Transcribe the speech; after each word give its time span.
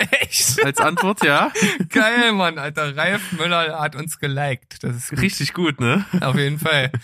Echt? 0.20 0.64
Als 0.64 0.78
Antwort, 0.78 1.24
ja. 1.24 1.52
Geil, 1.88 2.32
Mann, 2.32 2.58
Alter. 2.58 2.96
Ralf 2.96 3.32
Müller 3.32 3.78
hat 3.80 3.96
uns 3.96 4.18
geliked. 4.18 4.82
Das 4.82 4.96
ist 4.96 5.10
gut. 5.10 5.20
Richtig 5.20 5.52
gut, 5.52 5.80
ne? 5.80 6.04
Auf 6.20 6.36
jeden 6.36 6.58
Fall. 6.58 6.90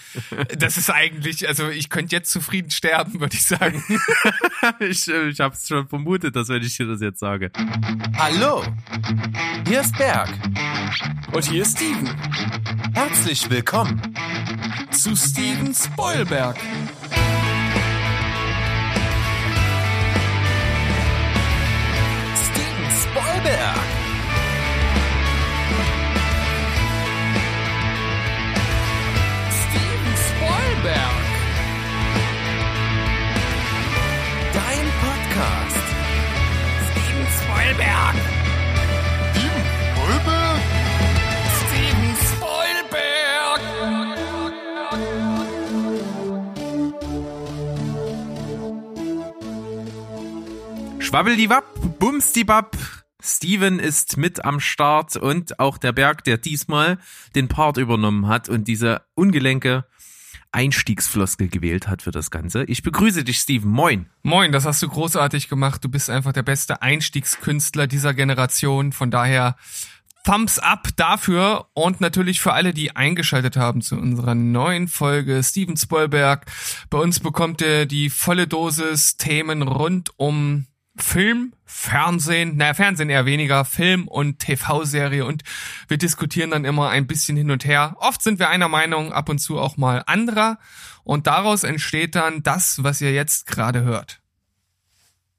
Das 0.59 0.77
ist 0.77 0.91
eigentlich, 0.91 1.49
also 1.49 1.69
ich 1.69 1.91
könnte 1.91 2.15
jetzt 2.15 2.31
zufrieden 2.31 2.71
sterben, 2.71 3.21
würde 3.21 3.35
ich 3.35 3.47
sagen. 3.47 3.83
ich 4.81 5.09
ich 5.09 5.41
habe 5.41 5.55
es 5.55 5.67
schon 5.67 5.89
vermutet, 5.89 6.37
dass 6.37 6.49
wenn 6.49 6.63
ich 6.63 6.77
dir 6.77 6.87
das 6.87 7.01
jetzt 7.01 7.21
sage. 7.21 7.51
Hallo, 8.17 8.65
hier 9.67 9.81
ist 9.81 9.97
Berg. 9.97 10.29
Und 11.33 11.45
hier 11.45 11.63
ist 11.63 11.77
Steven. 11.77 12.09
Herzlich 12.95 13.49
willkommen 13.51 14.01
zu 14.91 15.15
Steven 15.15 15.75
Spoilberg. 15.75 16.57
Spoilberg. 23.49 23.89
Steven 29.61 30.15
Spoilberg. 30.29 31.25
Dein 34.53 34.87
Podcast. 35.01 35.87
Steven 36.91 37.27
Spoilberg. 37.39 38.17
Steven 41.65 42.13
Spoilberg. 42.29 43.61
Steven 50.85 51.01
Schwabbeldiwapp, 51.01 51.65
bumsdibab. 51.99 52.98
Steven 53.23 53.79
ist 53.79 54.17
mit 54.17 54.45
am 54.45 54.61
Start 54.61 55.17
und 55.17 55.59
auch 55.59 55.79
der 55.79 55.93
Berg, 55.93 56.25
der 56.25 56.39
diesmal 56.39 56.99
den 57.35 57.49
Part 57.49 57.77
übernommen 57.77 58.29
hat 58.29 58.49
und 58.49 58.69
diese 58.69 59.03
ungelenke 59.15 59.85
Einstiegsfloskel 60.53 61.49
gewählt 61.49 61.89
hat 61.89 62.03
für 62.03 62.11
das 62.11 62.31
Ganze. 62.31 62.65
Ich 62.65 62.83
begrüße 62.83 63.25
dich, 63.25 63.39
Steven. 63.39 63.71
Moin. 63.71 64.09
Moin, 64.23 64.53
das 64.53 64.65
hast 64.65 64.83
du 64.83 64.89
großartig 64.89 65.49
gemacht. 65.49 65.85
Du 65.85 65.89
bist 65.89 66.09
einfach 66.11 66.33
der 66.33 66.43
beste 66.43 66.81
Einstiegskünstler 66.81 67.87
dieser 67.87 68.15
Generation. 68.15 68.93
Von 68.93 69.11
daher 69.11 69.57
Thumbs 70.25 70.59
up 70.59 70.89
dafür 70.97 71.69
und 71.75 72.01
natürlich 72.01 72.41
für 72.41 72.53
alle, 72.53 72.73
die 72.73 72.97
eingeschaltet 72.97 73.57
haben 73.57 73.83
zu 73.83 73.97
unserer 73.97 74.35
neuen 74.35 74.89
Folge 74.89 75.43
Steven 75.43 75.77
Spoilberg. 75.77 76.47
Bei 76.91 76.99
uns 76.99 77.21
bekommt 77.21 77.63
ihr 77.63 77.87
die 77.87 78.11
volle 78.11 78.47
Dosis 78.47 79.17
Themen 79.17 79.63
rund 79.63 80.11
um 80.17 80.67
Film, 80.97 81.53
Fernsehen, 81.71 82.57
naja, 82.57 82.73
Fernsehen 82.73 83.11
eher 83.11 83.27
weniger, 83.27 83.65
Film 83.67 84.09
und 84.09 84.39
TV-Serie 84.39 85.25
und 85.27 85.45
wir 85.87 85.99
diskutieren 85.99 86.51
dann 86.51 86.65
immer 86.65 86.89
ein 86.89 87.07
bisschen 87.07 87.37
hin 87.37 87.51
und 87.51 87.67
her. 87.67 87.95
Oft 88.01 88.23
sind 88.23 88.39
wir 88.39 88.49
einer 88.49 88.69
Meinung, 88.69 89.13
ab 89.13 89.29
und 89.29 89.39
zu 89.39 89.59
auch 89.59 89.77
mal 89.77 90.03
anderer 90.07 90.59
und 91.05 91.27
daraus 91.27 91.65
entsteht 91.65 92.15
dann 92.15 92.43
das, 92.43 92.83
was 92.83 93.03
ihr 93.03 93.13
jetzt 93.13 93.47
gerade 93.47 93.83
hört. 93.83 94.21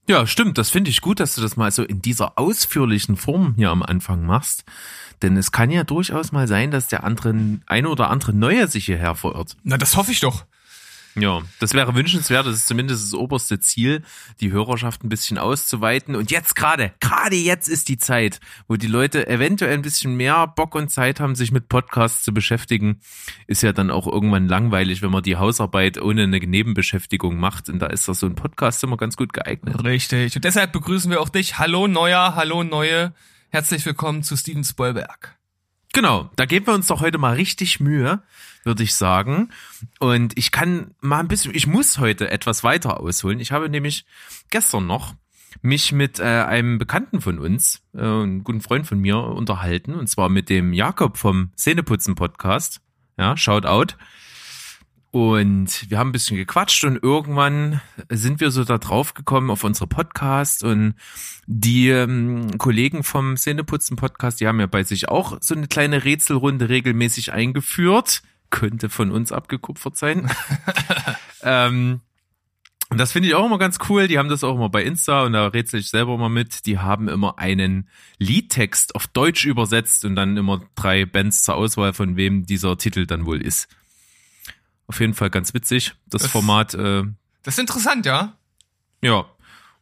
Ja, 0.07 0.25
stimmt. 0.25 0.57
Das 0.57 0.69
finde 0.69 0.89
ich 0.89 1.02
gut, 1.02 1.19
dass 1.19 1.35
du 1.35 1.41
das 1.41 1.57
mal 1.57 1.72
so 1.72 1.83
in 1.83 2.02
dieser 2.02 2.38
ausführlichen 2.38 3.16
Form 3.16 3.53
hier 3.55 3.69
am 3.69 3.83
Anfang 3.83 4.25
machst. 4.25 4.66
Denn 5.22 5.35
es 5.35 5.52
kann 5.52 5.69
ja 5.69 5.83
durchaus 5.83 6.31
mal 6.31 6.47
sein, 6.47 6.72
dass 6.72 6.88
der 6.88 7.03
andere, 7.03 7.59
eine 7.66 7.89
oder 7.89 8.09
andere 8.09 8.33
Neue 8.33 8.67
sich 8.67 8.85
hierher 8.85 9.16
verirrt. 9.16 9.57
Na, 9.63 9.77
das 9.77 9.97
hoffe 9.97 10.11
ich 10.11 10.19
doch. 10.19 10.45
Ja, 11.22 11.42
das 11.59 11.73
wäre 11.73 11.95
wünschenswert. 11.95 12.45
Das 12.45 12.56
ist 12.56 12.67
zumindest 12.67 13.03
das 13.03 13.14
oberste 13.14 13.59
Ziel, 13.59 14.03
die 14.39 14.52
Hörerschaft 14.52 15.03
ein 15.03 15.09
bisschen 15.09 15.38
auszuweiten. 15.38 16.16
Und 16.16 16.31
jetzt 16.31 16.56
gerade, 16.56 16.94
gerade 17.00 17.36
jetzt 17.36 17.67
ist 17.67 17.89
die 17.89 17.98
Zeit, 17.98 18.39
wo 18.67 18.78
die 18.78 18.88
Leute 18.88 19.28
eventuell 19.28 19.73
ein 19.73 19.81
bisschen 19.81 20.16
mehr 20.16 20.47
Bock 20.47 20.75
und 20.75 20.90
Zeit 20.90 21.20
haben, 21.20 21.36
sich 21.36 21.52
mit 21.52 21.67
Podcasts 21.67 22.23
zu 22.23 22.34
beschäftigen. 22.34 23.02
Ist 23.47 23.64
ja 23.64 23.73
dann 23.73 23.92
auch 23.92 24.08
irgendwann 24.08 24.47
langweilig, 24.47 25.02
wenn 25.02 25.12
man 25.12 25.24
die 25.24 25.35
Hausarbeit 25.35 26.02
ohne 26.02 26.24
eine 26.24 26.40
Nebenbeschäftigung 26.40 27.38
macht. 27.38 27.69
Und 27.69 27.80
da 27.80 27.88
ist 27.88 28.07
das 28.07 28.19
so 28.19 28.25
ein 28.25 28.36
Podcast 28.36 28.84
immer 28.84 28.97
ganz 28.97 29.18
gut 29.18 29.34
geeignet. 29.34 29.84
Richtig. 29.84 30.36
Und 30.36 30.46
deshalb 30.46 30.72
begrüßen 30.72 31.12
wir 31.12 31.22
auch 31.22 31.30
dich. 31.30 31.59
Hallo 31.59 31.88
Neuer, 31.88 32.36
hallo 32.36 32.63
Neue. 32.63 33.13
Herzlich 33.50 33.86
willkommen 33.86 34.24
zu 34.24 34.38
Steven 34.38 34.63
Spoilberg. 34.63 35.40
Genau, 35.94 36.30
da 36.36 36.46
geben 36.46 36.68
wir 36.68 36.75
uns 36.75 36.88
doch 36.88 37.01
heute 37.01 37.18
mal 37.18 37.34
richtig 37.34 37.80
Mühe, 37.80 38.22
würde 38.64 38.84
ich 38.84 38.96
sagen. 38.96 39.50
Und 40.00 40.38
ich 40.38 40.52
kann 40.52 40.96
mal 41.02 41.20
ein 41.20 41.28
bisschen, 41.28 41.53
ich 41.56 41.68
muss 41.68 42.00
heute 42.00 42.30
etwas 42.31 42.64
weiter 42.64 43.00
ausholen. 43.00 43.40
Ich 43.40 43.52
habe 43.52 43.70
nämlich 43.70 44.06
gestern 44.50 44.88
noch 44.88 45.16
mich 45.62 45.92
mit 45.92 46.20
äh, 46.20 46.24
einem 46.24 46.78
Bekannten 46.78 47.22
von 47.22 47.40
uns, 47.40 47.81
äh, 47.94 48.02
einem 48.02 48.44
guten 48.44 48.62
Freund 48.62 48.88
von 48.88 49.00
mir, 49.00 49.18
unterhalten. 49.18 49.94
Und 49.94 50.08
zwar 50.08 50.30
mit 50.30 50.50
dem 50.50 50.74
Jakob 50.74 51.18
vom 51.18 51.52
Szeneputzen 51.58 52.16
Podcast. 52.16 52.81
Ja, 53.18 53.36
shout 53.36 53.66
out. 53.66 53.98
Und 55.12 55.90
wir 55.90 55.98
haben 55.98 56.09
ein 56.09 56.14
bisschen 56.14 56.38
gequatscht 56.38 56.84
und 56.84 57.02
irgendwann 57.02 57.81
sind 58.09 58.40
wir 58.40 58.52
so 58.52 58.64
da 58.64 58.78
drauf 58.78 59.16
gekommen 59.16 59.50
auf 59.50 59.64
unsere 59.64 59.88
Podcast 59.88 60.64
und 60.64 60.94
die 61.48 61.90
ähm, 61.90 62.59
Kollegen 62.59 63.02
vom 63.02 63.36
Szeneputzen 63.36 63.98
Podcast, 63.98 64.40
die 64.40 64.46
haben 64.46 64.59
ja 64.59 64.68
bei 64.68 64.84
sich 64.84 65.09
auch 65.09 65.38
so 65.42 65.56
eine 65.56 65.68
kleine 65.68 66.06
Rätselrunde 66.06 66.69
regelmäßig 66.69 67.34
eingeführt. 67.34 68.22
Könnte 68.50 68.90
von 68.90 69.12
uns 69.12 69.32
abgekupfert 69.32 69.96
sein. 69.98 70.30
ähm, 71.44 72.02
und 72.90 72.98
das 72.98 73.12
finde 73.12 73.30
ich 73.30 73.36
auch 73.36 73.46
immer 73.46 73.60
ganz 73.60 73.78
cool. 73.88 74.08
Die 74.08 74.18
haben 74.18 74.30
das 74.30 74.44
auch 74.44 74.56
immer 74.56 74.70
bei 74.70 74.84
Insta 74.84 75.24
und 75.24 75.34
da 75.34 75.48
rätsel 75.48 75.80
ich 75.80 75.90
selber 75.92 76.16
immer 76.16 76.30
mit. 76.30 76.66
Die 76.66 76.80
haben 76.80 77.08
immer 77.08 77.38
einen 77.38 77.88
Liedtext 78.18 78.96
auf 78.96 79.06
Deutsch 79.08 79.46
übersetzt 79.46 80.06
und 80.06 80.16
dann 80.16 80.36
immer 80.38 80.62
drei 80.76 81.06
Bands 81.06 81.44
zur 81.44 81.56
Auswahl, 81.56 81.94
von 81.94 82.16
wem 82.16 82.48
dieser 82.48 82.78
Titel 82.78 83.06
dann 83.06 83.26
wohl 83.28 83.42
ist. 83.44 83.68
Auf 84.88 85.00
jeden 85.00 85.14
Fall 85.14 85.30
ganz 85.30 85.54
witzig, 85.54 85.94
das, 86.08 86.24
Das- 86.24 86.31
Format. 86.31 86.74
Äh, 86.74 87.04
Das 87.44 87.54
ist 87.56 87.60
interessant, 87.60 88.08
ja? 88.08 88.34
ja. 89.04 89.26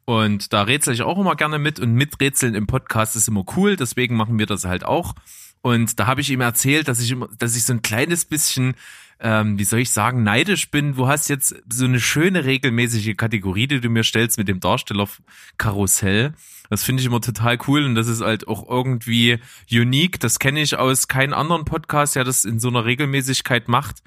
Und 0.04 0.52
da 0.54 0.64
rätsel 0.64 0.94
ich 0.94 1.02
auch 1.02 1.18
immer 1.18 1.36
gerne 1.36 1.60
mit 1.60 1.80
und 1.80 1.94
miträtseln 1.94 2.56
im 2.56 2.68
Podcast 2.68 3.16
ist 3.18 3.28
immer 3.30 3.44
cool, 3.56 3.76
deswegen 3.78 4.16
machen 4.18 4.38
wir 4.40 4.46
das 4.46 4.64
halt 4.66 4.84
auch. 4.86 5.14
Und 5.62 6.00
da 6.00 6.08
habe 6.08 6.22
ich 6.22 6.30
ihm 6.30 6.42
erzählt, 6.42 6.88
dass 6.88 7.00
ich 7.00 7.12
immer, 7.12 7.30
dass 7.38 7.56
ich 7.56 7.64
so 7.64 7.74
ein 7.74 7.82
kleines 7.82 8.26
bisschen, 8.26 8.76
ähm, 9.20 9.58
wie 9.58 9.64
soll 9.64 9.80
ich 9.80 9.92
sagen, 9.92 10.24
neidisch 10.24 10.70
bin. 10.72 10.96
Du 10.96 11.08
hast 11.08 11.30
jetzt 11.30 11.56
so 11.72 11.86
eine 11.86 12.00
schöne 12.00 12.46
regelmäßige 12.46 13.18
Kategorie, 13.18 13.68
die 13.68 13.82
du 13.82 13.90
mir 13.90 14.04
stellst 14.04 14.38
mit 14.38 14.48
dem 14.48 14.60
Darsteller 14.60 15.08
Karussell. 15.58 16.34
Das 16.70 16.84
finde 16.84 17.02
ich 17.02 17.08
immer 17.08 17.22
total 17.22 17.58
cool 17.68 17.86
und 17.86 17.96
das 17.96 18.08
ist 18.08 18.22
halt 18.22 18.48
auch 18.48 18.68
irgendwie 18.68 19.40
unique. 19.72 20.20
Das 20.20 20.40
kenne 20.40 20.62
ich 20.62 20.78
aus 20.78 21.08
keinem 21.08 21.34
anderen 21.34 21.66
Podcast, 21.66 22.16
der 22.16 22.24
das 22.24 22.46
in 22.46 22.60
so 22.60 22.68
einer 22.68 22.86
Regelmäßigkeit 22.86 23.68
macht. 23.68 24.04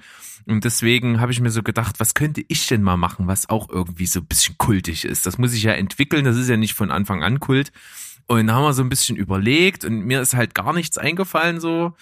Und 0.47 0.63
deswegen 0.63 1.19
habe 1.19 1.31
ich 1.31 1.39
mir 1.39 1.51
so 1.51 1.63
gedacht, 1.63 1.99
was 1.99 2.13
könnte 2.13 2.43
ich 2.47 2.67
denn 2.67 2.81
mal 2.81 2.97
machen, 2.97 3.27
was 3.27 3.49
auch 3.49 3.69
irgendwie 3.69 4.07
so 4.07 4.19
ein 4.19 4.25
bisschen 4.25 4.57
kultig 4.57 5.05
ist. 5.05 5.25
Das 5.25 5.37
muss 5.37 5.53
ich 5.53 5.63
ja 5.63 5.73
entwickeln, 5.73 6.25
das 6.25 6.37
ist 6.37 6.49
ja 6.49 6.57
nicht 6.57 6.73
von 6.73 6.91
Anfang 6.91 7.23
an 7.23 7.39
Kult. 7.39 7.71
Und 8.39 8.47
da 8.47 8.53
haben 8.53 8.63
wir 8.63 8.73
so 8.73 8.81
ein 8.81 8.87
bisschen 8.87 9.17
überlegt 9.17 9.83
und 9.83 10.05
mir 10.05 10.21
ist 10.21 10.33
halt 10.33 10.55
gar 10.55 10.71
nichts 10.71 10.97
eingefallen 10.97 11.59
so. 11.59 11.93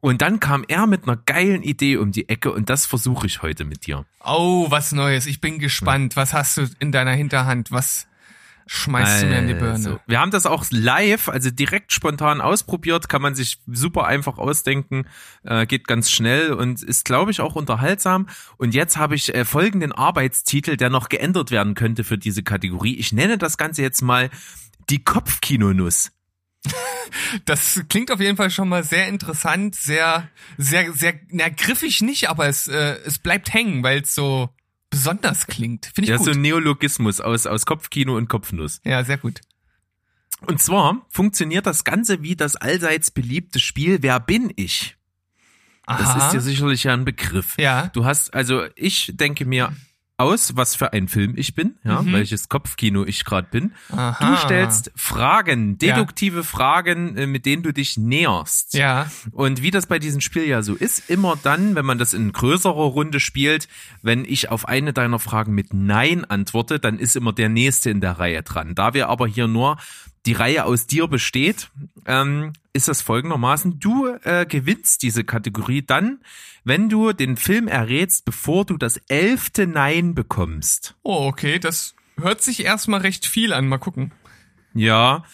Und 0.00 0.22
dann 0.22 0.40
kam 0.40 0.64
er 0.66 0.88
mit 0.88 1.04
einer 1.04 1.16
geilen 1.16 1.62
Idee 1.62 1.98
um 1.98 2.10
die 2.10 2.28
Ecke 2.28 2.52
und 2.52 2.68
das 2.68 2.84
versuche 2.84 3.28
ich 3.28 3.42
heute 3.42 3.64
mit 3.64 3.86
dir. 3.86 4.04
Oh, 4.24 4.66
was 4.70 4.90
Neues. 4.90 5.26
Ich 5.26 5.40
bin 5.40 5.60
gespannt. 5.60 6.16
Was 6.16 6.32
hast 6.34 6.56
du 6.56 6.68
in 6.80 6.90
deiner 6.90 7.12
Hinterhand? 7.12 7.70
Was 7.70 8.08
schmeißt 8.66 9.22
du 9.22 9.26
mir 9.26 9.38
in 9.38 9.46
die 9.46 9.54
Birne? 9.54 9.72
Also, 9.74 10.00
wir 10.08 10.18
haben 10.20 10.32
das 10.32 10.46
auch 10.46 10.64
live, 10.70 11.28
also 11.28 11.48
direkt 11.50 11.92
spontan 11.92 12.40
ausprobiert, 12.40 13.08
kann 13.08 13.22
man 13.22 13.36
sich 13.36 13.58
super 13.68 14.04
einfach 14.04 14.36
ausdenken, 14.36 15.06
äh, 15.44 15.64
geht 15.64 15.86
ganz 15.86 16.10
schnell 16.10 16.52
und 16.52 16.82
ist, 16.82 17.04
glaube 17.04 17.30
ich, 17.30 17.40
auch 17.40 17.54
unterhaltsam. 17.54 18.28
Und 18.56 18.74
jetzt 18.74 18.96
habe 18.96 19.14
ich 19.14 19.32
äh, 19.32 19.44
folgenden 19.44 19.92
Arbeitstitel, 19.92 20.76
der 20.76 20.90
noch 20.90 21.08
geändert 21.08 21.52
werden 21.52 21.74
könnte 21.74 22.02
für 22.02 22.18
diese 22.18 22.42
Kategorie. 22.42 22.96
Ich 22.96 23.12
nenne 23.12 23.38
das 23.38 23.56
Ganze 23.58 23.82
jetzt 23.82 24.02
mal 24.02 24.28
die 24.90 25.02
Kopfkinonuss. 25.04 26.10
Das 27.44 27.82
klingt 27.88 28.10
auf 28.10 28.20
jeden 28.20 28.36
Fall 28.36 28.50
schon 28.50 28.68
mal 28.68 28.84
sehr 28.84 29.08
interessant, 29.08 29.74
sehr, 29.74 30.28
sehr, 30.58 30.92
sehr, 30.92 31.14
na, 31.30 31.48
griffig 31.48 32.02
nicht, 32.02 32.28
aber 32.28 32.48
es, 32.48 32.66
äh, 32.68 32.98
es 33.04 33.18
bleibt 33.18 33.52
hängen, 33.54 33.82
weil 33.82 34.02
es 34.02 34.14
so 34.14 34.50
besonders 34.90 35.46
klingt. 35.46 35.86
Finde 35.86 36.02
ich 36.02 36.08
Ja, 36.10 36.16
gut. 36.16 36.26
so 36.26 36.32
ein 36.32 36.40
Neologismus 36.42 37.20
aus, 37.20 37.46
aus 37.46 37.64
Kopfkino 37.66 38.16
und 38.16 38.28
Kopfnuss. 38.28 38.80
ja, 38.84 39.04
sehr 39.04 39.18
gut. 39.18 39.40
Und 40.46 40.60
zwar 40.60 41.04
funktioniert 41.08 41.66
das 41.66 41.82
Ganze 41.84 42.22
wie 42.22 42.36
das 42.36 42.54
allseits 42.54 43.10
beliebte 43.10 43.58
Spiel 43.58 43.98
Wer 44.02 44.20
bin 44.20 44.52
ich? 44.56 44.96
Das 45.86 46.00
Aha. 46.02 46.26
ist 46.26 46.32
dir 46.34 46.40
sicherlich 46.40 46.84
ja 46.84 46.92
ein 46.92 47.04
Begriff. 47.04 47.54
Ja. 47.58 47.86
Du 47.88 48.04
hast, 48.04 48.34
also 48.34 48.64
ich 48.76 49.12
denke 49.16 49.46
mir 49.46 49.74
aus, 50.18 50.56
was 50.56 50.74
für 50.74 50.92
ein 50.92 51.06
Film 51.08 51.34
ich 51.36 51.54
bin, 51.54 51.76
ja, 51.84 52.02
Mhm. 52.02 52.12
welches 52.12 52.48
Kopfkino 52.48 53.04
ich 53.04 53.24
gerade 53.24 53.46
bin. 53.50 53.72
Aha. 53.90 54.16
Du 54.32 54.36
stellst 54.36 54.90
Fragen, 54.96 55.78
deduktive 55.78 56.42
Fragen, 56.44 57.16
äh, 57.16 57.26
mit 57.28 57.46
denen 57.46 57.62
du 57.62 57.72
dich 57.72 57.96
näherst. 57.96 58.74
Ja. 58.74 59.08
Und 59.30 59.62
wie 59.62 59.70
das 59.70 59.86
bei 59.86 59.98
diesem 60.00 60.20
Spiel 60.20 60.44
ja 60.44 60.62
so 60.62 60.74
ist, 60.74 61.08
immer 61.08 61.38
dann, 61.42 61.76
wenn 61.76 61.86
man 61.86 61.98
das 61.98 62.14
in 62.14 62.32
größerer 62.32 62.72
Runde 62.74 63.20
spielt, 63.20 63.68
wenn 64.02 64.24
ich 64.24 64.50
auf 64.50 64.66
eine 64.68 64.92
deiner 64.92 65.20
Fragen 65.20 65.54
mit 65.54 65.72
Nein 65.72 66.24
antworte, 66.24 66.80
dann 66.80 66.98
ist 66.98 67.14
immer 67.14 67.32
der 67.32 67.48
Nächste 67.48 67.90
in 67.90 68.00
der 68.00 68.18
Reihe 68.18 68.42
dran. 68.42 68.74
Da 68.74 68.94
wir 68.94 69.08
aber 69.08 69.28
hier 69.28 69.46
nur 69.46 69.78
die 70.26 70.32
Reihe 70.32 70.64
aus 70.64 70.86
dir 70.88 71.06
besteht, 71.06 71.70
ähm, 72.06 72.52
ist 72.72 72.88
das 72.88 73.00
folgendermaßen. 73.02 73.78
Du 73.78 74.08
äh, 74.24 74.44
gewinnst 74.46 75.02
diese 75.02 75.22
Kategorie 75.24 75.82
dann, 75.82 76.18
wenn 76.68 76.88
du 76.88 77.12
den 77.12 77.36
Film 77.36 77.66
errätst, 77.66 78.24
bevor 78.24 78.64
du 78.64 78.76
das 78.76 78.98
elfte 79.08 79.66
Nein 79.66 80.14
bekommst. 80.14 80.94
Oh, 81.02 81.26
okay, 81.26 81.58
das 81.58 81.94
hört 82.20 82.42
sich 82.42 82.64
erstmal 82.64 83.00
recht 83.00 83.26
viel 83.26 83.52
an. 83.52 83.66
Mal 83.66 83.78
gucken. 83.78 84.12
Ja, 84.74 85.24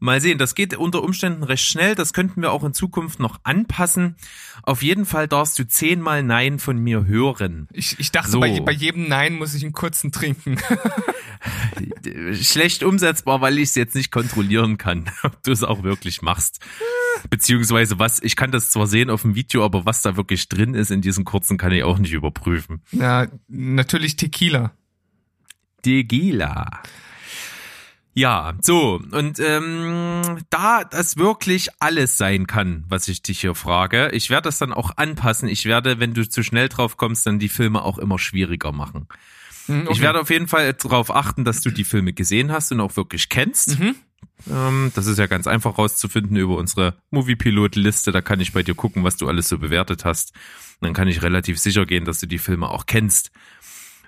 mal 0.00 0.20
sehen. 0.20 0.38
Das 0.38 0.54
geht 0.54 0.76
unter 0.76 1.02
Umständen 1.02 1.42
recht 1.42 1.64
schnell. 1.64 1.94
Das 1.94 2.12
könnten 2.12 2.42
wir 2.42 2.52
auch 2.52 2.64
in 2.64 2.74
Zukunft 2.74 3.20
noch 3.20 3.40
anpassen. 3.44 4.16
Auf 4.62 4.82
jeden 4.82 5.06
Fall 5.06 5.28
darfst 5.28 5.58
du 5.58 5.66
zehnmal 5.66 6.22
Nein 6.22 6.58
von 6.58 6.78
mir 6.78 7.06
hören. 7.06 7.68
Ich, 7.72 7.98
ich 8.00 8.10
dachte, 8.10 8.30
So. 8.30 8.40
bei, 8.40 8.60
bei 8.60 8.72
jedem 8.72 9.08
Nein 9.08 9.34
muss 9.34 9.54
ich 9.54 9.62
einen 9.62 9.72
kurzen 9.72 10.10
trinken. 10.12 10.58
Schlecht 12.34 12.82
umsetzbar, 12.82 13.40
weil 13.40 13.58
ich 13.58 13.70
es 13.70 13.74
jetzt 13.74 13.94
nicht 13.94 14.10
kontrollieren 14.10 14.78
kann, 14.78 15.10
ob 15.22 15.42
du 15.42 15.52
es 15.52 15.62
auch 15.62 15.82
wirklich 15.82 16.22
machst. 16.22 16.60
Beziehungsweise 17.28 17.98
was, 17.98 18.22
ich 18.22 18.36
kann 18.36 18.50
das 18.50 18.70
zwar 18.70 18.86
sehen 18.86 19.10
auf 19.10 19.22
dem 19.22 19.34
Video, 19.34 19.64
aber 19.64 19.84
was 19.84 20.02
da 20.02 20.16
wirklich 20.16 20.48
drin 20.48 20.74
ist 20.74 20.90
in 20.90 21.00
diesem 21.02 21.24
kurzen, 21.24 21.58
kann 21.58 21.72
ich 21.72 21.82
auch 21.82 21.98
nicht 21.98 22.12
überprüfen. 22.12 22.82
Na, 22.92 23.28
natürlich 23.48 24.16
Tequila. 24.16 24.72
Degila. 25.84 26.82
Ja, 28.12 28.54
so, 28.60 29.00
und 29.12 29.38
ähm, 29.38 30.22
da 30.50 30.82
das 30.84 31.16
wirklich 31.16 31.68
alles 31.78 32.18
sein 32.18 32.46
kann, 32.46 32.84
was 32.88 33.06
ich 33.06 33.22
dich 33.22 33.40
hier 33.40 33.54
frage, 33.54 34.10
ich 34.12 34.30
werde 34.30 34.48
das 34.48 34.58
dann 34.58 34.72
auch 34.72 34.96
anpassen. 34.96 35.48
Ich 35.48 35.64
werde, 35.64 36.00
wenn 36.00 36.12
du 36.12 36.28
zu 36.28 36.42
schnell 36.42 36.68
drauf 36.68 36.96
kommst, 36.96 37.26
dann 37.26 37.38
die 37.38 37.48
Filme 37.48 37.82
auch 37.82 37.98
immer 37.98 38.18
schwieriger 38.18 38.72
machen. 38.72 39.06
Hm, 39.66 39.82
okay. 39.82 39.92
Ich 39.92 40.00
werde 40.00 40.20
auf 40.20 40.30
jeden 40.30 40.48
Fall 40.48 40.72
darauf 40.74 41.14
achten, 41.14 41.44
dass 41.44 41.60
du 41.60 41.70
die 41.70 41.84
Filme 41.84 42.12
gesehen 42.12 42.50
hast 42.50 42.72
und 42.72 42.80
auch 42.80 42.96
wirklich 42.96 43.28
kennst. 43.28 43.78
Mhm. 43.78 43.94
Ähm, 44.50 44.92
das 44.94 45.06
ist 45.06 45.18
ja 45.18 45.26
ganz 45.26 45.46
einfach 45.46 45.78
rauszufinden 45.78 46.36
über 46.36 46.56
unsere 46.56 46.94
Movie-Pilot-Liste. 47.10 48.10
Da 48.10 48.20
kann 48.20 48.40
ich 48.40 48.52
bei 48.52 48.62
dir 48.62 48.74
gucken, 48.74 49.04
was 49.04 49.16
du 49.16 49.28
alles 49.28 49.48
so 49.48 49.58
bewertet 49.58 50.04
hast. 50.04 50.32
Und 50.80 50.86
dann 50.86 50.94
kann 50.94 51.08
ich 51.08 51.22
relativ 51.22 51.58
sicher 51.58 51.86
gehen, 51.86 52.04
dass 52.04 52.20
du 52.20 52.26
die 52.26 52.38
Filme 52.38 52.68
auch 52.68 52.86
kennst. 52.86 53.30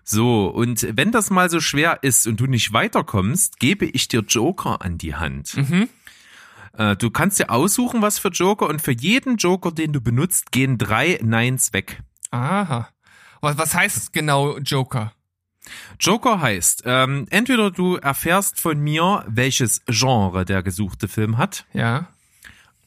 So, 0.04 0.48
und 0.48 0.86
wenn 0.96 1.12
das 1.12 1.30
mal 1.30 1.48
so 1.48 1.60
schwer 1.60 1.98
ist 2.02 2.26
und 2.26 2.40
du 2.40 2.46
nicht 2.46 2.72
weiterkommst, 2.72 3.60
gebe 3.60 3.84
ich 3.86 4.08
dir 4.08 4.20
Joker 4.20 4.82
an 4.82 4.98
die 4.98 5.14
Hand. 5.14 5.56
Mhm. 5.56 5.88
Äh, 6.76 6.96
du 6.96 7.10
kannst 7.10 7.38
dir 7.38 7.50
aussuchen, 7.50 8.02
was 8.02 8.18
für 8.18 8.28
Joker 8.28 8.68
und 8.68 8.82
für 8.82 8.92
jeden 8.92 9.36
Joker, 9.36 9.70
den 9.70 9.92
du 9.92 10.00
benutzt, 10.00 10.50
gehen 10.52 10.78
drei 10.78 11.18
Neins 11.22 11.72
weg. 11.72 12.02
Aha. 12.30 12.88
Was, 13.40 13.74
heißt 13.74 14.12
genau 14.12 14.58
Joker? 14.58 15.12
Joker 16.00 16.40
heißt, 16.40 16.82
ähm, 16.86 17.26
entweder 17.30 17.70
du 17.70 17.96
erfährst 17.96 18.58
von 18.58 18.80
mir, 18.80 19.24
welches 19.28 19.82
Genre 19.86 20.44
der 20.44 20.62
gesuchte 20.62 21.06
Film 21.08 21.38
hat, 21.38 21.66
Ja. 21.72 22.08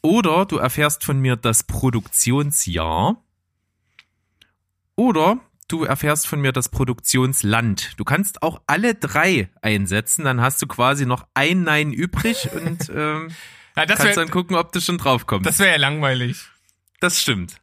oder 0.02 0.46
du 0.46 0.58
erfährst 0.58 1.04
von 1.06 1.20
mir 1.20 1.36
das 1.38 1.64
Produktionsjahr, 1.64 3.16
oder 4.96 5.40
du 5.68 5.84
erfährst 5.84 6.28
von 6.28 6.42
mir 6.42 6.52
das 6.52 6.70
Produktionsland. 6.70 7.94
Du 7.98 8.04
kannst 8.04 8.42
auch 8.44 8.62
alle 8.68 8.96
drei 8.96 9.50
einsetzen, 9.62 10.26
dann 10.26 10.42
hast 10.42 10.62
du 10.62 10.68
quasi 10.68 11.06
noch 11.06 11.26
ein 11.34 11.64
Nein 11.64 11.92
übrig 11.92 12.50
und 12.66 12.90
ähm, 12.90 13.30
Ja, 13.76 13.86
das 13.86 13.98
kannst 13.98 14.04
wäre 14.04 14.16
dann 14.16 14.30
gucken, 14.30 14.56
ob 14.56 14.72
du 14.72 14.82
schon 14.82 14.98
drauf 14.98 15.26
kommst. 15.26 15.46
das 15.46 15.60
wär 15.60 15.72
ja 15.72 15.78
langweilig. 15.78 16.48
Das 17.00 17.22
stimmt. 17.22 17.62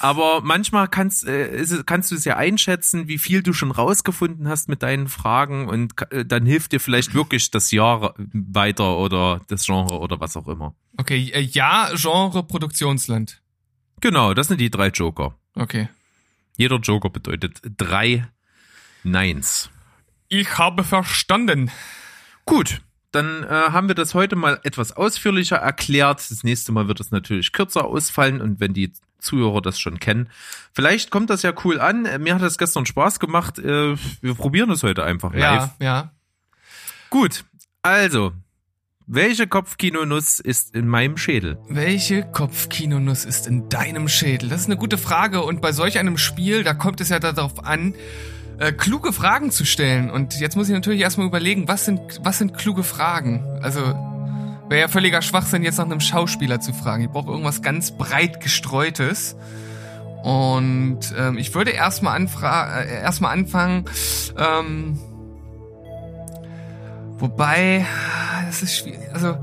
Aber 0.00 0.42
manchmal 0.42 0.86
kannst, 0.88 1.26
äh, 1.26 1.48
ist 1.56 1.86
kannst 1.86 2.10
du 2.10 2.14
es 2.14 2.24
ja 2.24 2.36
einschätzen, 2.36 3.08
wie 3.08 3.18
viel 3.18 3.42
du 3.42 3.52
schon 3.54 3.70
rausgefunden 3.70 4.46
hast 4.46 4.68
mit 4.68 4.82
deinen 4.82 5.08
Fragen 5.08 5.66
und 5.68 5.94
äh, 6.12 6.24
dann 6.26 6.44
hilft 6.44 6.72
dir 6.72 6.80
vielleicht 6.80 7.14
wirklich 7.14 7.50
das 7.50 7.70
Jahr 7.70 8.14
weiter 8.18 8.98
oder 8.98 9.40
das 9.48 9.64
Genre 9.64 9.98
oder 9.98 10.20
was 10.20 10.36
auch 10.36 10.46
immer. 10.46 10.74
Okay, 10.98 11.30
äh, 11.32 11.40
ja, 11.40 11.90
Genre, 11.94 12.42
Produktionsland. 12.42 13.40
Genau, 14.00 14.34
das 14.34 14.48
sind 14.48 14.60
die 14.60 14.70
drei 14.70 14.88
Joker. 14.88 15.34
Okay. 15.54 15.88
Jeder 16.56 16.76
Joker 16.76 17.10
bedeutet 17.10 17.60
drei 17.76 18.26
Neins. 19.04 19.70
Ich 20.28 20.58
habe 20.58 20.84
verstanden. 20.84 21.70
Gut, 22.44 22.80
dann 23.10 23.44
äh, 23.44 23.48
haben 23.48 23.88
wir 23.88 23.94
das 23.94 24.14
heute 24.14 24.36
mal 24.36 24.58
etwas 24.62 24.92
ausführlicher 24.92 25.56
erklärt. 25.56 26.18
Das 26.30 26.44
nächste 26.44 26.72
Mal 26.72 26.88
wird 26.88 27.00
es 27.00 27.10
natürlich 27.10 27.52
kürzer 27.52 27.84
ausfallen 27.84 28.40
und 28.40 28.60
wenn 28.60 28.72
die 28.72 28.92
Zuhörer 29.18 29.62
das 29.62 29.78
schon 29.78 30.00
kennen. 30.00 30.28
Vielleicht 30.72 31.10
kommt 31.10 31.30
das 31.30 31.42
ja 31.42 31.52
cool 31.64 31.80
an. 31.80 32.06
Äh, 32.06 32.18
Mir 32.18 32.34
hat 32.34 32.42
das 32.42 32.58
gestern 32.58 32.86
Spaß 32.86 33.20
gemacht. 33.20 33.58
Äh, 33.58 33.96
wir 34.20 34.34
probieren 34.34 34.70
es 34.70 34.82
heute 34.82 35.04
einfach 35.04 35.32
live. 35.32 35.70
Ja, 35.78 35.86
ja. 35.86 36.12
Gut, 37.10 37.44
also, 37.82 38.32
welche 39.06 39.46
Kopfkinonuss 39.46 40.38
ist 40.38 40.74
in 40.74 40.86
meinem 40.86 41.16
Schädel? 41.16 41.58
Welche 41.68 42.22
Kopfkinonuss 42.22 43.24
ist 43.24 43.46
in 43.46 43.68
deinem 43.68 44.08
Schädel? 44.08 44.48
Das 44.48 44.60
ist 44.60 44.66
eine 44.66 44.76
gute 44.76 44.98
Frage 44.98 45.42
und 45.42 45.60
bei 45.60 45.72
solch 45.72 45.98
einem 45.98 46.18
Spiel, 46.18 46.64
da 46.64 46.74
kommt 46.74 47.00
es 47.00 47.08
ja 47.08 47.18
darauf 47.18 47.64
an, 47.64 47.94
äh, 48.58 48.72
kluge 48.72 49.12
Fragen 49.12 49.50
zu 49.50 49.64
stellen. 49.64 50.10
Und 50.10 50.38
jetzt 50.38 50.56
muss 50.56 50.68
ich 50.68 50.74
natürlich 50.74 51.00
erstmal 51.00 51.26
überlegen, 51.26 51.66
was 51.68 51.84
sind, 51.84 52.00
was 52.22 52.38
sind 52.38 52.56
kluge 52.56 52.84
Fragen? 52.84 53.44
Also, 53.60 53.80
wäre 54.68 54.82
ja 54.82 54.88
völliger 54.88 55.20
Schwachsinn, 55.20 55.62
jetzt 55.62 55.78
nach 55.78 55.84
einem 55.84 56.00
Schauspieler 56.00 56.60
zu 56.60 56.72
fragen. 56.72 57.04
Ich 57.04 57.10
brauche 57.10 57.30
irgendwas 57.30 57.62
ganz 57.62 57.90
breit 57.96 58.40
gestreutes. 58.40 59.36
Und 60.22 61.00
ähm, 61.18 61.36
ich 61.36 61.54
würde 61.54 61.72
erstmal 61.72 62.20
äh, 62.20 63.02
erstmal 63.02 63.32
anfangen, 63.32 63.86
ähm, 64.38 64.98
wobei, 67.18 67.84
das 68.46 68.62
ist 68.62 68.76
schwierig, 68.76 69.00
also 69.12 69.36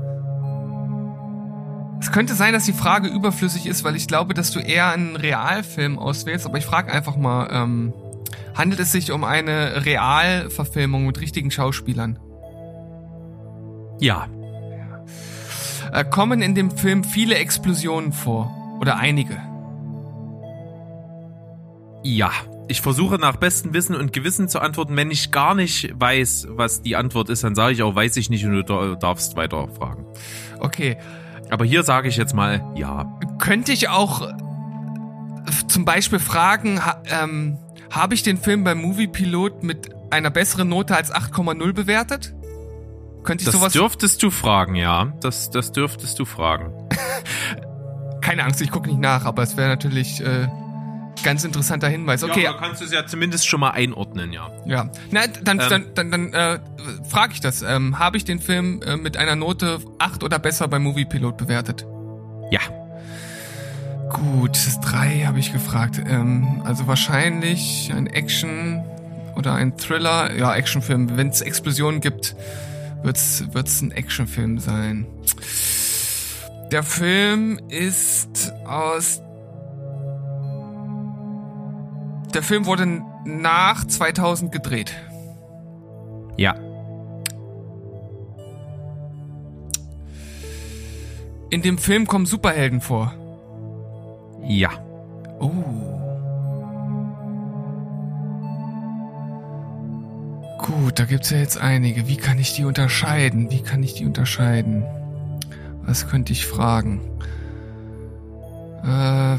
es 2.00 2.10
könnte 2.12 2.34
sein, 2.34 2.54
dass 2.54 2.64
die 2.64 2.72
Frage 2.72 3.08
überflüssig 3.08 3.66
ist, 3.66 3.84
weil 3.84 3.94
ich 3.94 4.06
glaube, 4.08 4.32
dass 4.32 4.50
du 4.52 4.58
eher 4.58 4.90
einen 4.90 5.16
Realfilm 5.16 5.98
auswählst, 5.98 6.46
aber 6.46 6.56
ich 6.58 6.64
frage 6.64 6.90
einfach 6.92 7.16
mal, 7.16 7.48
ähm, 7.52 7.92
handelt 8.54 8.80
es 8.80 8.92
sich 8.92 9.12
um 9.12 9.22
eine 9.22 9.84
Realverfilmung 9.84 11.06
mit 11.06 11.20
richtigen 11.20 11.50
Schauspielern? 11.50 12.18
Ja, 14.00 14.26
Äh, 15.92 16.04
kommen 16.04 16.40
in 16.40 16.54
dem 16.54 16.70
Film 16.70 17.02
viele 17.02 17.34
Explosionen 17.34 18.12
vor? 18.12 18.50
Oder 18.80 18.96
einige? 18.96 19.36
ja. 22.02 22.30
Ich 22.70 22.82
versuche 22.82 23.16
nach 23.16 23.34
bestem 23.36 23.74
Wissen 23.74 23.96
und 23.96 24.12
Gewissen 24.12 24.48
zu 24.48 24.60
antworten. 24.60 24.96
Wenn 24.96 25.10
ich 25.10 25.32
gar 25.32 25.56
nicht 25.56 25.92
weiß, 25.98 26.46
was 26.50 26.82
die 26.82 26.94
Antwort 26.94 27.28
ist, 27.28 27.42
dann 27.42 27.56
sage 27.56 27.72
ich 27.72 27.82
auch, 27.82 27.96
weiß 27.96 28.16
ich 28.16 28.30
nicht 28.30 28.44
und 28.44 28.52
du 28.52 28.62
dar- 28.62 28.94
darfst 28.94 29.34
weiter 29.34 29.66
fragen. 29.76 30.06
Okay. 30.60 30.96
Aber 31.50 31.64
hier 31.64 31.82
sage 31.82 32.08
ich 32.08 32.16
jetzt 32.16 32.32
mal 32.32 32.64
ja. 32.76 33.18
Könnte 33.40 33.72
ich 33.72 33.88
auch 33.88 34.22
äh, 34.22 34.32
zum 35.66 35.84
Beispiel 35.84 36.20
fragen, 36.20 36.86
ha, 36.86 37.02
ähm, 37.10 37.58
habe 37.90 38.14
ich 38.14 38.22
den 38.22 38.38
Film 38.38 38.62
beim 38.62 38.78
Moviepilot 38.80 39.64
mit 39.64 39.90
einer 40.12 40.30
besseren 40.30 40.68
Note 40.68 40.94
als 40.94 41.12
8,0 41.12 41.72
bewertet? 41.72 42.34
Könnte 43.24 43.42
ich 43.42 43.46
Das 43.46 43.56
sowas... 43.56 43.72
dürftest 43.72 44.22
du 44.22 44.30
fragen, 44.30 44.76
ja. 44.76 45.12
Das, 45.20 45.50
das 45.50 45.72
dürftest 45.72 46.20
du 46.20 46.24
fragen. 46.24 46.72
Keine 48.20 48.44
Angst, 48.44 48.60
ich 48.60 48.70
gucke 48.70 48.88
nicht 48.88 49.00
nach, 49.00 49.24
aber 49.24 49.42
es 49.42 49.56
wäre 49.56 49.68
natürlich 49.70 50.20
äh, 50.24 50.46
ganz 51.22 51.44
interessanter 51.44 51.88
Hinweis. 51.88 52.22
Okay, 52.22 52.44
Ja, 52.44 52.50
aber 52.50 52.60
kannst 52.60 52.80
du 52.80 52.84
es 52.84 52.92
ja 52.92 53.06
zumindest 53.06 53.46
schon 53.46 53.60
mal 53.60 53.70
einordnen, 53.70 54.32
ja. 54.32 54.50
ja. 54.64 54.90
Na, 55.10 55.26
dann, 55.26 55.60
Ähm. 55.60 55.66
dann, 55.68 55.94
dann, 55.94 56.10
dann 56.10 56.32
äh, 56.32 56.58
frage 57.08 57.34
ich 57.34 57.40
das. 57.40 57.62
Ähm, 57.62 57.98
habe 57.98 58.16
ich 58.16 58.24
den 58.24 58.40
Film 58.40 58.82
äh, 58.82 58.96
mit 58.96 59.16
einer 59.16 59.36
Note 59.36 59.80
8 59.98 60.22
oder 60.24 60.38
besser 60.38 60.68
beim 60.68 60.82
Moviepilot 60.82 61.36
bewertet? 61.36 61.86
Ja. 62.50 62.60
Gut, 64.10 64.56
das 64.56 64.80
3 64.80 65.24
habe 65.26 65.38
ich 65.38 65.52
gefragt. 65.52 66.00
Ähm, 66.06 66.62
also 66.64 66.86
wahrscheinlich 66.86 67.92
ein 67.94 68.06
Action 68.06 68.82
oder 69.36 69.54
ein 69.54 69.76
Thriller. 69.76 70.34
Ja, 70.34 70.54
Actionfilm. 70.54 71.16
Wenn 71.16 71.28
es 71.28 71.40
Explosionen 71.40 72.00
gibt, 72.00 72.34
wird's 73.02 73.44
wird's 73.52 73.80
ein 73.82 73.92
Actionfilm 73.92 74.58
sein. 74.58 75.06
Der 76.72 76.82
Film 76.82 77.60
ist 77.68 78.52
aus. 78.64 79.22
Der 82.34 82.42
Film 82.42 82.66
wurde 82.66 83.02
nach 83.24 83.84
2000 83.84 84.52
gedreht. 84.52 84.92
Ja. 86.36 86.54
In 91.50 91.62
dem 91.62 91.78
Film 91.78 92.06
kommen 92.06 92.26
Superhelden 92.26 92.80
vor. 92.80 93.12
Ja. 94.44 94.70
Oh. 95.40 95.50
Gut, 100.58 100.98
da 100.98 101.04
gibt's 101.04 101.30
ja 101.30 101.38
jetzt 101.38 101.58
einige. 101.58 102.06
Wie 102.06 102.16
kann 102.16 102.38
ich 102.38 102.54
die 102.54 102.64
unterscheiden? 102.64 103.50
Wie 103.50 103.62
kann 103.62 103.82
ich 103.82 103.94
die 103.94 104.06
unterscheiden? 104.06 104.84
Was 105.82 106.08
könnte 106.08 106.32
ich 106.32 106.46
fragen? 106.46 107.00
Äh, 108.84 109.34
äh, 109.34 109.38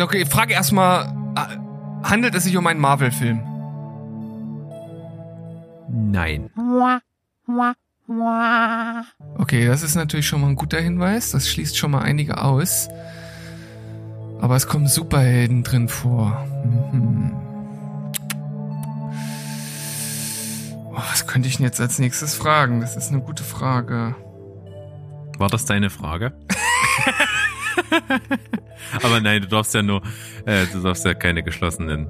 okay, 0.00 0.24
frage 0.26 0.54
erstmal, 0.54 1.06
äh, 1.36 1.56
handelt 2.08 2.34
es 2.34 2.44
sich 2.44 2.56
um 2.56 2.66
einen 2.66 2.80
Marvel-Film? 2.80 3.42
Nein. 5.90 6.50
Okay, 9.36 9.66
das 9.66 9.82
ist 9.82 9.94
natürlich 9.94 10.26
schon 10.26 10.40
mal 10.40 10.48
ein 10.48 10.56
guter 10.56 10.80
Hinweis. 10.80 11.30
Das 11.30 11.48
schließt 11.48 11.76
schon 11.76 11.90
mal 11.90 12.02
einige 12.02 12.42
aus. 12.42 12.88
Aber 14.40 14.56
es 14.56 14.66
kommen 14.66 14.86
Superhelden 14.86 15.64
drin 15.64 15.88
vor. 15.88 16.46
Mhm. 16.92 17.34
Oh, 20.90 21.02
was 21.10 21.26
könnte 21.26 21.48
ich 21.48 21.56
denn 21.56 21.66
jetzt 21.66 21.80
als 21.80 21.98
nächstes 21.98 22.34
fragen? 22.34 22.80
Das 22.80 22.96
ist 22.96 23.10
eine 23.10 23.20
gute 23.20 23.44
Frage. 23.44 24.14
War 25.38 25.48
das 25.48 25.64
deine 25.64 25.90
Frage? 25.90 26.32
Aber 29.02 29.20
nein, 29.20 29.42
du 29.42 29.48
darfst 29.48 29.74
ja 29.74 29.82
nur, 29.82 30.02
äh, 30.46 30.66
du 30.72 30.80
darfst 30.82 31.04
ja 31.04 31.14
keine 31.14 31.42
geschlossenen. 31.42 32.06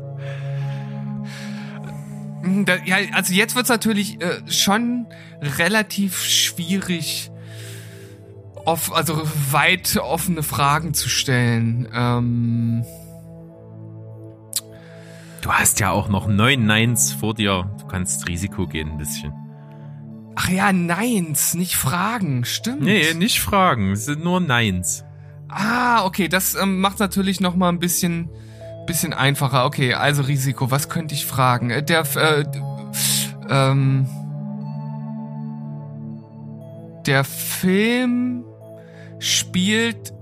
Da, 2.65 2.77
ja, 2.85 2.97
also 3.13 3.33
jetzt 3.35 3.57
wird's 3.57 3.69
natürlich 3.69 4.21
äh, 4.23 4.41
schon 4.51 5.07
relativ 5.43 6.23
schwierig, 6.25 7.31
off, 8.65 8.93
also 8.93 9.23
weit 9.51 9.97
offene 9.97 10.43
Fragen 10.43 10.95
zu 10.95 11.09
stellen. 11.09 11.89
Ähm, 11.93 12.85
Du 15.41 15.53
hast 15.53 15.81
ja 15.81 15.93
auch 15.93 16.09
noch 16.09 16.27
neun 16.27 16.67
Nines 16.67 17.13
vor 17.13 17.33
dir. 17.33 17.71
Du 17.79 17.87
kannst 17.87 18.29
Risiko 18.29 18.67
gehen 18.67 18.91
ein 18.91 18.99
bisschen. 18.99 19.33
ach 20.35 20.49
ja, 20.49 20.73
Neins, 20.73 21.55
nicht 21.55 21.77
Fragen, 21.77 22.45
stimmt. 22.45 22.83
Nee, 22.83 23.15
nicht 23.15 23.41
fragen. 23.41 23.93
Es 23.93 24.05
sind 24.05 24.23
nur 24.25 24.41
Nines. 24.41 25.05
Ah, 25.49 26.05
okay, 26.05 26.29
das 26.29 26.55
ähm, 26.55 26.81
macht 26.81 27.01
natürlich 27.01 27.41
noch 27.41 27.57
mal 27.57 27.69
ein 27.71 27.79
bisschen, 27.79 28.29
bisschen 28.87 29.13
einfacher. 29.13 29.65
Okay, 29.65 29.95
also 29.95 30.23
Risiko, 30.23 30.71
was 30.71 30.89
könnte 30.89 31.15
ich 31.15 31.27
fragen? 31.27 31.71
Äh, 31.71 31.83
Der, 31.83 32.05
äh, 32.17 32.45
ähm, 33.49 34.07
der 37.07 37.25
Film 37.25 38.45
spielt 39.19 40.13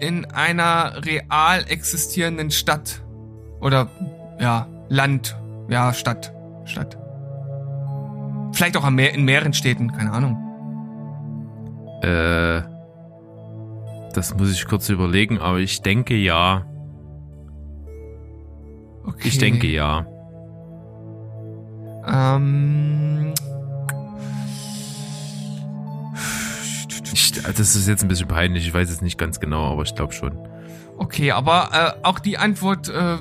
in 0.00 0.24
einer 0.26 1.04
real 1.04 1.64
existierenden 1.68 2.50
Stadt 2.50 3.00
oder 3.60 3.88
ja 4.40 4.66
Land, 4.88 5.36
ja 5.68 5.94
Stadt, 5.94 6.34
Stadt. 6.64 6.98
Vielleicht 8.52 8.76
auch 8.76 8.86
in 8.86 9.24
mehreren 9.24 9.52
Städten, 9.52 9.92
keine 9.92 10.12
Ahnung. 10.12 10.36
Äh, 12.02 12.73
das 14.14 14.34
muss 14.36 14.50
ich 14.52 14.66
kurz 14.66 14.88
überlegen, 14.88 15.38
aber 15.38 15.58
ich 15.58 15.82
denke 15.82 16.14
ja. 16.14 16.64
Okay. 19.04 19.28
Ich 19.28 19.38
denke 19.38 19.66
ja. 19.66 20.06
Ähm, 22.06 23.34
Ich, 27.12 27.32
das 27.32 27.76
ist 27.76 27.86
jetzt 27.86 28.02
ein 28.02 28.08
bisschen 28.08 28.28
peinlich. 28.28 28.66
Ich 28.66 28.74
weiß 28.74 28.90
es 28.90 29.00
nicht 29.00 29.18
ganz 29.18 29.38
genau, 29.40 29.72
aber 29.72 29.82
ich 29.82 29.94
glaube 29.94 30.12
schon. 30.12 30.36
Okay, 30.98 31.32
aber 31.32 31.68
äh, 31.72 32.06
auch 32.06 32.18
die 32.18 32.38
Antwort 32.38 32.88
äh, 32.88 33.18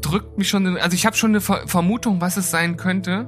drückt 0.00 0.38
mich 0.38 0.48
schon. 0.48 0.66
in- 0.66 0.76
Also 0.78 0.94
ich 0.94 1.04
habe 1.06 1.16
schon 1.16 1.30
eine 1.30 1.40
Ver 1.40 1.66
Vermutung, 1.66 2.20
was 2.20 2.36
es 2.36 2.50
sein 2.50 2.76
könnte. 2.76 3.26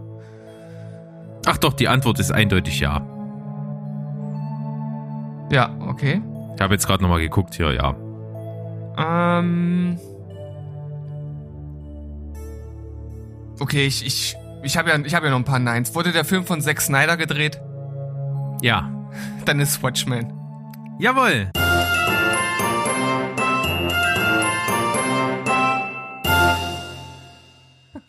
Ach 1.47 1.59
doch, 1.59 1.73
die 1.73 1.89
Antwort 1.89 2.19
ist 2.21 2.31
eindeutig 2.33 2.81
ja. 2.81 3.01
Ja, 5.51 5.77
okay. 5.81 6.23
Ich 6.55 6.61
habe 6.61 6.75
jetzt 6.75 6.87
gerade 6.87 7.03
nochmal 7.03 7.21
geguckt 7.21 7.55
hier, 7.55 7.73
ja. 7.73 7.95
Ähm. 8.97 9.99
Okay, 13.59 13.87
ich 13.87 14.07
ich 14.07 14.37
ich 14.63 14.77
habe 14.77 14.91
ja 14.91 14.99
ich 14.99 15.15
habe 15.15 15.27
ja 15.27 15.33
noch 15.33 15.39
ein 15.39 15.45
paar 15.45 15.59
Neins. 15.59 15.95
Wurde 15.95 16.13
der 16.13 16.25
Film 16.25 16.45
von 16.45 16.61
Zack 16.61 16.81
Snyder 16.81 17.17
gedreht? 17.17 17.61
Ja. 18.63 18.91
Dann 19.45 19.61
ist 19.61 19.83
Watchmen. 19.83 20.33
Jawohl. 20.99 21.51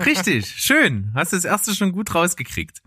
Richtig, 0.05 0.47
schön. 0.47 1.11
Hast 1.15 1.33
das 1.33 1.45
erste 1.45 1.73
schon 1.73 1.91
gut 1.91 2.13
rausgekriegt. 2.13 2.81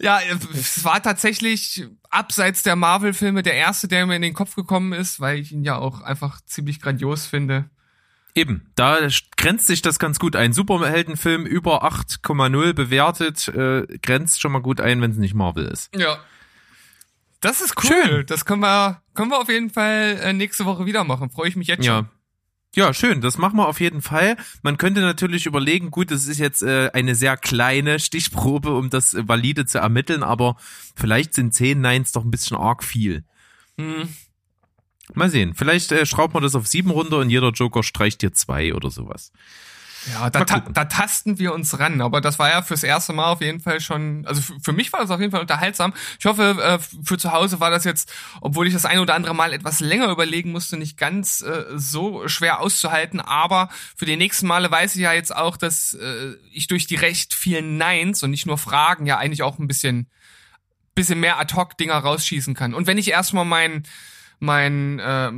Ja, 0.00 0.18
äh, 0.20 0.36
es 0.54 0.84
war 0.84 1.02
tatsächlich 1.02 1.86
abseits 2.10 2.62
der 2.62 2.76
Marvel-Filme 2.76 3.42
der 3.42 3.54
erste, 3.54 3.88
der 3.88 4.06
mir 4.06 4.16
in 4.16 4.22
den 4.22 4.34
Kopf 4.34 4.54
gekommen 4.54 4.92
ist, 4.92 5.20
weil 5.20 5.38
ich 5.38 5.52
ihn 5.52 5.64
ja 5.64 5.76
auch 5.78 6.00
einfach 6.02 6.40
ziemlich 6.42 6.80
grandios 6.80 7.26
finde. 7.26 7.70
Eben, 8.34 8.70
da 8.74 8.98
grenzt 9.38 9.66
sich 9.66 9.80
das 9.80 9.98
ganz 9.98 10.18
gut 10.18 10.36
ein. 10.36 10.52
Superheldenfilm 10.52 11.46
über 11.46 11.84
8,0 11.84 12.74
bewertet, 12.74 13.48
äh, 13.48 13.86
grenzt 14.02 14.42
schon 14.42 14.52
mal 14.52 14.60
gut 14.60 14.80
ein, 14.80 15.00
wenn 15.00 15.10
es 15.12 15.16
nicht 15.16 15.32
Marvel 15.34 15.64
ist. 15.66 15.88
Ja. 15.96 16.18
Das 17.40 17.60
ist 17.62 17.82
cool. 17.82 17.90
Schön. 18.04 18.26
Das 18.26 18.44
können 18.44 18.60
wir, 18.60 19.00
können 19.14 19.30
wir 19.30 19.38
auf 19.40 19.48
jeden 19.48 19.70
Fall 19.70 20.18
äh, 20.22 20.32
nächste 20.34 20.66
Woche 20.66 20.84
wieder 20.84 21.04
machen. 21.04 21.30
Freue 21.30 21.48
ich 21.48 21.56
mich 21.56 21.68
jetzt 21.68 21.84
Ja. 21.86 21.96
schon. 21.98 22.08
Ja, 22.76 22.92
schön, 22.92 23.22
das 23.22 23.38
machen 23.38 23.56
wir 23.56 23.68
auf 23.68 23.80
jeden 23.80 24.02
Fall. 24.02 24.36
Man 24.62 24.76
könnte 24.76 25.00
natürlich 25.00 25.46
überlegen, 25.46 25.90
gut, 25.90 26.10
das 26.10 26.26
ist 26.26 26.38
jetzt 26.38 26.62
äh, 26.62 26.90
eine 26.92 27.14
sehr 27.14 27.38
kleine 27.38 27.98
Stichprobe, 27.98 28.76
um 28.76 28.90
das 28.90 29.14
äh, 29.14 29.26
valide 29.26 29.64
zu 29.64 29.78
ermitteln, 29.78 30.22
aber 30.22 30.56
vielleicht 30.94 31.32
sind 31.32 31.54
10 31.54 31.80
Nines 31.80 32.12
doch 32.12 32.22
ein 32.22 32.30
bisschen 32.30 32.58
arg 32.58 32.84
viel. 32.84 33.24
Hm. 33.78 34.10
Mal 35.14 35.30
sehen, 35.30 35.54
vielleicht 35.54 35.90
äh, 35.90 36.04
schraubt 36.04 36.34
man 36.34 36.42
das 36.42 36.54
auf 36.54 36.66
sieben 36.66 36.90
runter 36.90 37.16
und 37.16 37.30
jeder 37.30 37.48
Joker 37.48 37.82
streicht 37.82 38.20
dir 38.20 38.34
zwei 38.34 38.74
oder 38.74 38.90
sowas. 38.90 39.32
Ja, 40.12 40.30
da, 40.30 40.44
ta 40.44 40.60
da 40.60 40.84
tasten 40.84 41.38
wir 41.38 41.52
uns 41.52 41.78
ran. 41.78 42.00
Aber 42.00 42.20
das 42.20 42.38
war 42.38 42.48
ja 42.48 42.62
fürs 42.62 42.82
erste 42.82 43.12
Mal 43.12 43.26
auf 43.26 43.40
jeden 43.40 43.60
Fall 43.60 43.80
schon, 43.80 44.24
also 44.26 44.40
für, 44.40 44.54
für 44.60 44.72
mich 44.72 44.92
war 44.92 45.00
das 45.00 45.10
auf 45.10 45.20
jeden 45.20 45.32
Fall 45.32 45.40
unterhaltsam. 45.40 45.92
Ich 46.18 46.26
hoffe, 46.26 46.56
äh, 46.62 46.78
für 47.02 47.18
zu 47.18 47.32
Hause 47.32 47.60
war 47.60 47.70
das 47.70 47.84
jetzt, 47.84 48.12
obwohl 48.40 48.66
ich 48.66 48.72
das 48.72 48.84
ein 48.84 48.98
oder 48.98 49.14
andere 49.14 49.34
Mal 49.34 49.52
etwas 49.52 49.80
länger 49.80 50.10
überlegen 50.10 50.52
musste, 50.52 50.76
nicht 50.76 50.96
ganz 50.96 51.42
äh, 51.42 51.64
so 51.74 52.28
schwer 52.28 52.60
auszuhalten. 52.60 53.20
Aber 53.20 53.68
für 53.96 54.06
die 54.06 54.16
nächsten 54.16 54.46
Male 54.46 54.70
weiß 54.70 54.94
ich 54.94 55.02
ja 55.02 55.12
jetzt 55.12 55.34
auch, 55.34 55.56
dass 55.56 55.94
äh, 55.94 56.34
ich 56.52 56.68
durch 56.68 56.86
die 56.86 56.96
recht 56.96 57.34
vielen 57.34 57.76
Neins 57.76 58.22
und 58.22 58.30
nicht 58.30 58.46
nur 58.46 58.58
Fragen 58.58 59.06
ja 59.06 59.18
eigentlich 59.18 59.42
auch 59.42 59.58
ein 59.58 59.66
bisschen, 59.66 60.08
bisschen 60.94 61.20
mehr 61.20 61.40
Ad-Hoc-Dinger 61.40 61.96
rausschießen 61.96 62.54
kann. 62.54 62.74
Und 62.74 62.86
wenn 62.86 62.98
ich 62.98 63.10
erstmal 63.10 63.44
mein, 63.44 63.82
mein, 64.38 64.98
äh, 64.98 65.32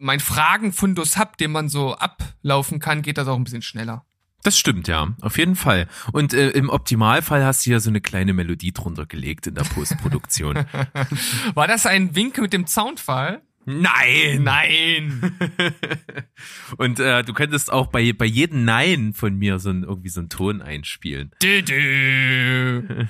mein 0.00 0.18
Fragenfundus 0.18 1.16
hab, 1.16 1.36
den 1.36 1.52
man 1.52 1.68
so 1.68 1.94
ablaufen 1.94 2.80
kann, 2.80 3.02
geht 3.02 3.18
das 3.18 3.28
auch 3.28 3.36
ein 3.36 3.44
bisschen 3.44 3.62
schneller. 3.62 4.04
Das 4.42 4.58
stimmt, 4.58 4.88
ja, 4.88 5.14
auf 5.20 5.36
jeden 5.36 5.54
Fall. 5.54 5.86
Und 6.12 6.32
äh, 6.32 6.48
im 6.50 6.70
Optimalfall 6.70 7.44
hast 7.44 7.66
du 7.66 7.70
ja 7.70 7.80
so 7.80 7.90
eine 7.90 8.00
kleine 8.00 8.32
Melodie 8.32 8.72
drunter 8.72 9.04
gelegt 9.04 9.46
in 9.46 9.54
der 9.54 9.64
Postproduktion. 9.64 10.64
War 11.54 11.68
das 11.68 11.84
ein 11.84 12.14
Wink 12.16 12.38
mit 12.38 12.54
dem 12.54 12.66
Soundfall? 12.66 13.42
Nein! 13.66 14.42
Nein! 14.42 15.36
Und 16.78 16.98
äh, 16.98 17.22
du 17.22 17.34
könntest 17.34 17.70
auch 17.70 17.88
bei, 17.88 18.14
bei 18.14 18.24
jedem 18.24 18.64
Nein 18.64 19.12
von 19.12 19.36
mir 19.36 19.58
so 19.58 19.68
ein, 19.68 19.82
irgendwie 19.82 20.08
so 20.08 20.20
einen 20.20 20.30
Ton 20.30 20.62
einspielen. 20.62 21.32
dü, 21.42 21.62
dü. 21.62 23.06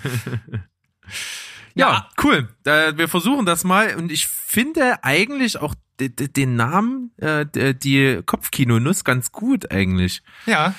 Ja, 1.74 2.08
cool. 2.24 2.48
Äh, 2.64 2.96
wir 2.96 3.06
versuchen 3.06 3.46
das 3.46 3.62
mal 3.62 3.94
und 3.94 4.10
ich 4.10 4.26
finde 4.26 5.04
eigentlich 5.04 5.58
auch 5.58 5.74
den 6.08 6.56
Namen, 6.56 7.12
äh, 7.18 7.74
die 7.74 8.20
Kopfkino-Nuss 8.24 9.04
ganz 9.04 9.32
gut 9.32 9.70
eigentlich. 9.70 10.22
Ja, 10.46 10.74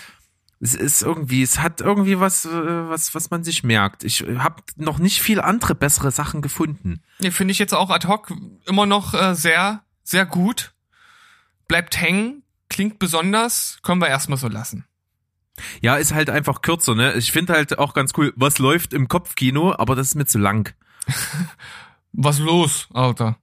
Es 0.59 0.75
ist 0.75 1.01
irgendwie, 1.01 1.41
es 1.41 1.59
hat 1.59 1.81
irgendwie 1.81 2.19
was, 2.19 2.45
äh, 2.45 2.49
was, 2.89 3.13
was 3.15 3.29
man 3.31 3.43
sich 3.43 3.63
merkt. 3.63 4.03
Ich 4.03 4.21
habe 4.37 4.61
noch 4.75 4.99
nicht 4.99 5.21
viel 5.21 5.39
andere 5.41 5.75
bessere 5.75 6.11
Sachen 6.11 6.41
gefunden. 6.41 7.01
nee, 7.19 7.31
finde 7.31 7.51
ich 7.51 7.59
jetzt 7.59 7.73
auch 7.73 7.89
ad 7.89 8.07
hoc 8.07 8.31
immer 8.65 8.85
noch 8.85 9.13
äh, 9.13 9.33
sehr, 9.35 9.83
sehr 10.03 10.25
gut. 10.25 10.73
Bleibt 11.67 11.99
hängen, 11.99 12.43
klingt 12.69 12.99
besonders, 12.99 13.79
können 13.81 14.01
wir 14.01 14.07
erstmal 14.09 14.37
so 14.37 14.47
lassen. 14.47 14.85
Ja, 15.81 15.95
ist 15.97 16.13
halt 16.13 16.29
einfach 16.29 16.61
kürzer, 16.61 16.95
ne? 16.95 17.13
Ich 17.13 17.31
finde 17.31 17.53
halt 17.53 17.77
auch 17.77 17.93
ganz 17.93 18.13
cool, 18.17 18.33
was 18.35 18.57
läuft 18.57 18.93
im 18.93 19.07
Kopfkino, 19.07 19.73
aber 19.75 19.95
das 19.95 20.07
ist 20.09 20.15
mir 20.15 20.25
zu 20.25 20.39
lang. 20.39 20.73
Was 22.13 22.39
los, 22.39 22.89
Alter? 22.93 23.37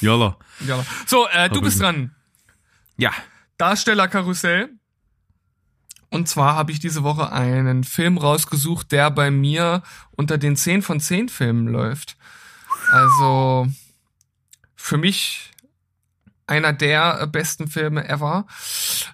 Jalla. 0.00 0.36
Ja. 0.66 0.84
So, 1.06 1.26
äh, 1.28 1.48
du 1.48 1.60
bist 1.60 1.80
dran. 1.80 2.14
Ja. 2.96 3.12
Darstellerkarussell. 3.58 4.70
Und 6.10 6.28
zwar 6.28 6.56
habe 6.56 6.72
ich 6.72 6.80
diese 6.80 7.02
Woche 7.04 7.32
einen 7.32 7.84
Film 7.84 8.18
rausgesucht, 8.18 8.90
der 8.90 9.10
bei 9.10 9.30
mir 9.30 9.82
unter 10.10 10.38
den 10.38 10.56
10 10.56 10.82
von 10.82 11.00
10 11.00 11.28
Filmen 11.28 11.68
läuft. 11.68 12.16
Also 12.90 13.68
für 14.74 14.98
mich 14.98 15.52
einer 16.46 16.72
der 16.72 17.26
besten 17.28 17.68
Filme 17.68 18.08
ever. 18.08 18.46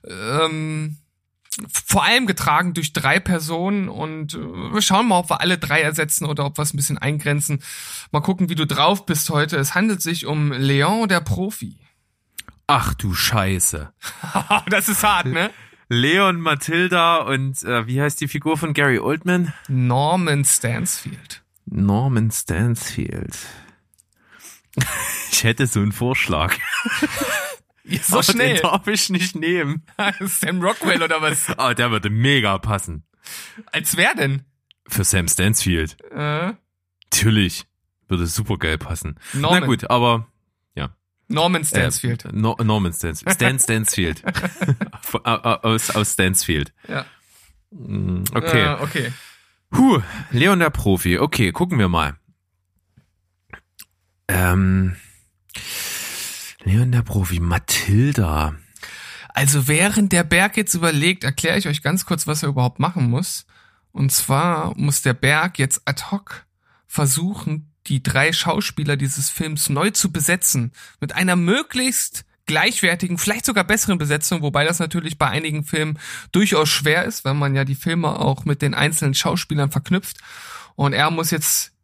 Ähm, 0.05 0.97
vor 1.85 2.05
allem 2.05 2.27
getragen 2.27 2.75
durch 2.75 2.93
drei 2.93 3.21
Personen 3.21 3.89
und 3.89 4.35
äh, 4.35 4.39
wir 4.39 4.83
schauen 4.83 5.09
mal, 5.09 5.19
ob 5.19 5.31
wir 5.31 5.41
alle 5.41 5.59
drei 5.59 5.81
ersetzen 5.81 6.27
oder 6.27 6.45
ob 6.45 6.59
wir 6.59 6.63
es 6.63 6.75
ein 6.75 6.77
bisschen 6.77 6.99
eingrenzen. 6.99 7.63
Mal 8.13 8.21
gucken, 8.21 8.49
wie 8.49 8.55
du 8.55 8.67
drauf 8.67 9.07
bist 9.07 9.31
heute. 9.31 9.57
Es 9.57 9.75
handelt 9.75 10.03
sich 10.03 10.27
um 10.27 10.53
Leon 10.53 11.09
der 11.09 11.21
Profi. 11.21 11.79
Ach 12.67 12.95
du 12.95 13.15
Scheiße. 13.15 13.93
das 14.71 14.89
ist 14.89 15.03
hart, 15.03 15.27
ne? 15.27 15.51
Leon 15.89 16.41
Matilda 16.41 17.19
und 17.19 17.63
äh, 17.63 17.87
wie 17.87 18.01
heißt 18.03 18.21
die 18.21 18.29
Figur 18.29 18.59
von 18.59 18.75
Gary 18.75 18.99
Oldman? 18.99 19.53
Norman 19.69 20.45
Stansfield. 20.45 21.43
Norman 21.67 22.31
Stansfield. 22.31 23.37
Ich 25.33 25.45
hätte 25.45 25.67
so 25.67 25.81
einen 25.81 25.93
Vorschlag. 25.93 26.57
Ja, 27.89 28.01
so 28.03 28.15
Aber 28.15 28.23
schnell. 28.23 28.55
Den 28.55 28.63
darf 28.63 28.87
ich 28.87 29.11
nicht 29.11 29.37
nehmen. 29.37 29.85
Sam 30.21 30.61
Rockwell 30.61 31.03
oder 31.03 31.23
was? 31.23 31.49
Aber 31.51 31.75
der 31.77 31.91
würde 31.91 32.11
mega 32.11 32.59
passen. 32.59 33.05
Als 33.73 33.97
wer 33.97 34.15
denn? 34.15 34.43
Für 34.89 35.05
Sam 35.05 35.29
Stansfield. 35.29 35.97
Äh, 36.11 36.53
Natürlich. 37.13 37.65
Würde 38.09 38.27
super 38.27 38.57
geil 38.59 38.79
passen. 38.79 39.19
Norman. 39.33 39.61
Na 39.61 39.67
gut, 39.67 39.91
aber 39.91 40.27
Norman 41.29 41.63
äh, 41.63 41.65
Stansfield. 41.65 42.33
No, 42.33 42.57
Norman 42.63 42.93
Stansfield. 42.93 43.35
Stan 43.35 43.59
Stansfield. 43.59 44.23
aus, 45.25 45.91
aus 45.91 46.13
Stansfield. 46.13 46.73
ja. 46.89 47.05
Mm, 47.71 48.23
Okay. 48.33 48.63
Äh, 48.63 48.83
okay. 48.83 49.13
Huh, 49.75 50.01
Leon 50.31 50.61
der 50.61 50.71
Profi. 50.71 51.19
Okay, 51.19 51.51
gucken 51.51 51.79
wir 51.79 51.89
mal. 51.89 52.17
Ähm, 54.29 54.97
Leon 56.67 56.91
der 56.91 57.03
Profi. 57.03 57.39
Mathilda. 57.39 58.57
Also 59.29 59.69
während 59.69 60.11
der 60.11 60.25
Berg 60.25 60.57
jetzt 60.57 60.75
überlegt, 60.75 61.23
erkläre 61.23 61.59
ich 61.59 61.69
euch 61.69 61.81
ganz 61.81 62.07
kurz, 62.07 62.27
was 62.27 62.43
er 62.43 62.49
überhaupt 62.49 62.81
machen 62.81 63.09
muss. 63.09 63.47
Und 63.93 64.11
zwar 64.11 64.77
muss 64.77 65.01
der 65.01 65.15
Berg 65.15 65.61
jetzt 65.61 65.83
ad 65.85 66.11
hoc 66.11 66.45
versuchen, 66.89 67.73
die 67.87 68.03
drei 68.03 68.33
Schauspieler 68.33 68.97
dieses 68.97 69.31
Films 69.31 69.69
neu 69.69 69.91
zu 69.91 70.11
besetzen. 70.11 70.73
Mit 71.01 71.15
einer 71.15 71.37
möglichst 71.37 72.25
gleichwertigen, 72.47 73.17
vielleicht 73.17 73.47
sogar 73.47 73.63
besseren 73.63 73.99
Besetzung, 73.99 74.43
wobei 74.43 74.65
das 74.65 74.81
natürlich 74.81 75.19
bei 75.19 75.29
einigen 75.29 75.63
Filmen 75.63 76.01
durchaus 76.33 76.69
schwer 76.69 77.05
ist, 77.05 77.25
wenn 77.25 77.37
man 77.37 77.55
ja 77.55 77.65
die 77.65 77.77
Filme 77.77 78.19
auch 78.19 78.45
mit 78.45 78.61
den 78.61 78.75
einzelnen 78.75 79.15
Schauspielern 79.15 79.71
verknüpft. 79.71 80.17
Und 80.75 80.95
er 80.95 81.13
muss 81.13 81.31
jetzt 81.31 81.76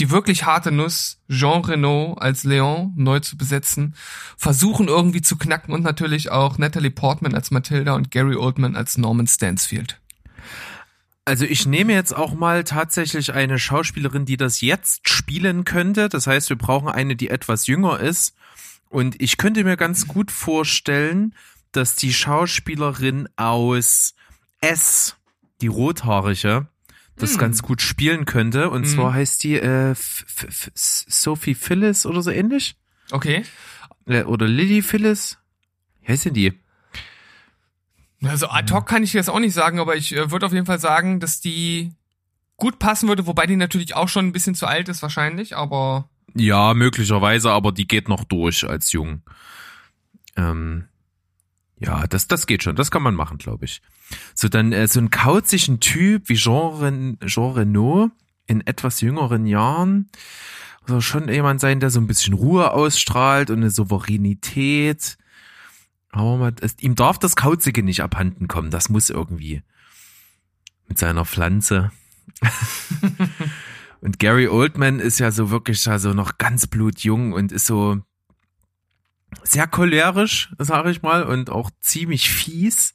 die 0.00 0.10
wirklich 0.10 0.44
harte 0.44 0.72
Nuss, 0.72 1.18
Jean 1.28 1.62
Reno 1.62 2.14
als 2.14 2.44
Leon 2.44 2.92
neu 2.96 3.20
zu 3.20 3.36
besetzen, 3.36 3.94
versuchen 4.36 4.88
irgendwie 4.88 5.20
zu 5.20 5.36
knacken 5.36 5.74
und 5.74 5.82
natürlich 5.82 6.30
auch 6.30 6.56
Natalie 6.56 6.90
Portman 6.90 7.34
als 7.34 7.50
Matilda 7.50 7.94
und 7.94 8.10
Gary 8.10 8.34
Oldman 8.34 8.76
als 8.76 8.96
Norman 8.96 9.26
Stansfield. 9.26 10.00
Also 11.26 11.44
ich 11.44 11.66
nehme 11.66 11.92
jetzt 11.92 12.16
auch 12.16 12.32
mal 12.32 12.64
tatsächlich 12.64 13.34
eine 13.34 13.58
Schauspielerin, 13.58 14.24
die 14.24 14.38
das 14.38 14.62
jetzt 14.62 15.08
spielen 15.08 15.64
könnte. 15.64 16.08
Das 16.08 16.26
heißt, 16.26 16.48
wir 16.48 16.56
brauchen 16.56 16.88
eine, 16.88 17.14
die 17.14 17.28
etwas 17.28 17.66
jünger 17.66 18.00
ist. 18.00 18.34
Und 18.88 19.20
ich 19.20 19.36
könnte 19.36 19.62
mir 19.62 19.76
ganz 19.76 20.08
gut 20.08 20.30
vorstellen, 20.30 21.34
dass 21.72 21.94
die 21.94 22.12
Schauspielerin 22.12 23.28
aus 23.36 24.14
S, 24.60 25.16
die 25.60 25.68
rothaarige, 25.68 26.66
das 27.20 27.32
Hm. 27.32 27.38
ganz 27.38 27.62
gut 27.62 27.80
spielen 27.82 28.24
könnte. 28.24 28.70
Und 28.70 28.86
zwar 28.86 29.14
heißt 29.14 29.42
die 29.44 29.54
äh, 29.56 29.94
Sophie 30.74 31.54
Phyllis 31.54 32.06
oder 32.06 32.22
so 32.22 32.30
ähnlich. 32.30 32.76
Okay. 33.10 33.44
Äh, 34.06 34.22
Oder 34.24 34.46
Lily 34.48 34.82
Phyllis. 34.82 35.38
Wie 36.02 36.08
heißt 36.12 36.24
denn 36.24 36.34
die? 36.34 36.52
Also 38.22 38.48
ad 38.48 38.72
hoc 38.72 38.86
kann 38.86 39.02
ich 39.02 39.12
jetzt 39.12 39.30
auch 39.30 39.38
nicht 39.40 39.54
sagen, 39.54 39.78
aber 39.80 39.96
ich 39.96 40.14
äh, 40.14 40.30
würde 40.30 40.46
auf 40.46 40.52
jeden 40.52 40.66
Fall 40.66 40.78
sagen, 40.80 41.20
dass 41.20 41.40
die 41.40 41.92
gut 42.56 42.78
passen 42.78 43.08
würde, 43.08 43.26
wobei 43.26 43.46
die 43.46 43.56
natürlich 43.56 43.94
auch 43.96 44.08
schon 44.08 44.26
ein 44.26 44.32
bisschen 44.32 44.54
zu 44.54 44.66
alt 44.66 44.88
ist 44.90 45.00
wahrscheinlich, 45.02 45.56
aber 45.56 46.08
Ja, 46.34 46.74
möglicherweise, 46.74 47.50
aber 47.50 47.72
die 47.72 47.88
geht 47.88 48.08
noch 48.08 48.24
durch 48.24 48.68
als 48.68 48.92
jung. 48.92 49.22
Ähm, 50.36 50.86
ja, 51.80 52.06
das, 52.06 52.28
das 52.28 52.46
geht 52.46 52.62
schon. 52.62 52.76
Das 52.76 52.90
kann 52.90 53.02
man 53.02 53.14
machen, 53.14 53.38
glaube 53.38 53.64
ich. 53.64 53.80
So, 54.34 54.48
dann 54.48 54.72
äh, 54.72 54.86
so 54.86 55.00
einen 55.00 55.10
kauzigen 55.10 55.80
Typ 55.80 56.28
wie 56.28 56.36
Jean, 56.36 57.18
Jean 57.24 57.52
Reno 57.52 58.10
in 58.46 58.60
etwas 58.66 59.00
jüngeren 59.00 59.46
Jahren. 59.46 60.10
Soll 60.86 61.00
schon 61.00 61.28
jemand 61.28 61.60
sein, 61.60 61.80
der 61.80 61.90
so 61.90 61.98
ein 62.00 62.06
bisschen 62.06 62.34
Ruhe 62.34 62.72
ausstrahlt 62.72 63.50
und 63.50 63.58
eine 63.58 63.70
Souveränität. 63.70 65.16
Aber 66.10 66.36
man, 66.36 66.56
es, 66.60 66.76
ihm 66.80 66.96
darf 66.96 67.18
das 67.18 67.34
Kauzige 67.34 67.82
nicht 67.82 68.02
abhanden 68.02 68.46
kommen. 68.46 68.70
Das 68.70 68.90
muss 68.90 69.08
irgendwie. 69.08 69.62
Mit 70.86 70.98
seiner 70.98 71.24
Pflanze. 71.24 71.92
Und 74.02 74.18
Gary 74.18 74.48
Oldman 74.48 74.98
ist 74.98 75.18
ja 75.18 75.30
so 75.30 75.50
wirklich 75.50 75.86
also 75.86 76.14
noch 76.14 76.38
ganz 76.38 76.66
blutjung 76.66 77.34
und 77.34 77.52
ist 77.52 77.66
so 77.66 78.00
sehr 79.42 79.66
cholerisch, 79.66 80.52
sage 80.58 80.90
ich 80.90 81.02
mal, 81.02 81.24
und 81.24 81.50
auch 81.50 81.70
ziemlich 81.80 82.30
fies 82.30 82.94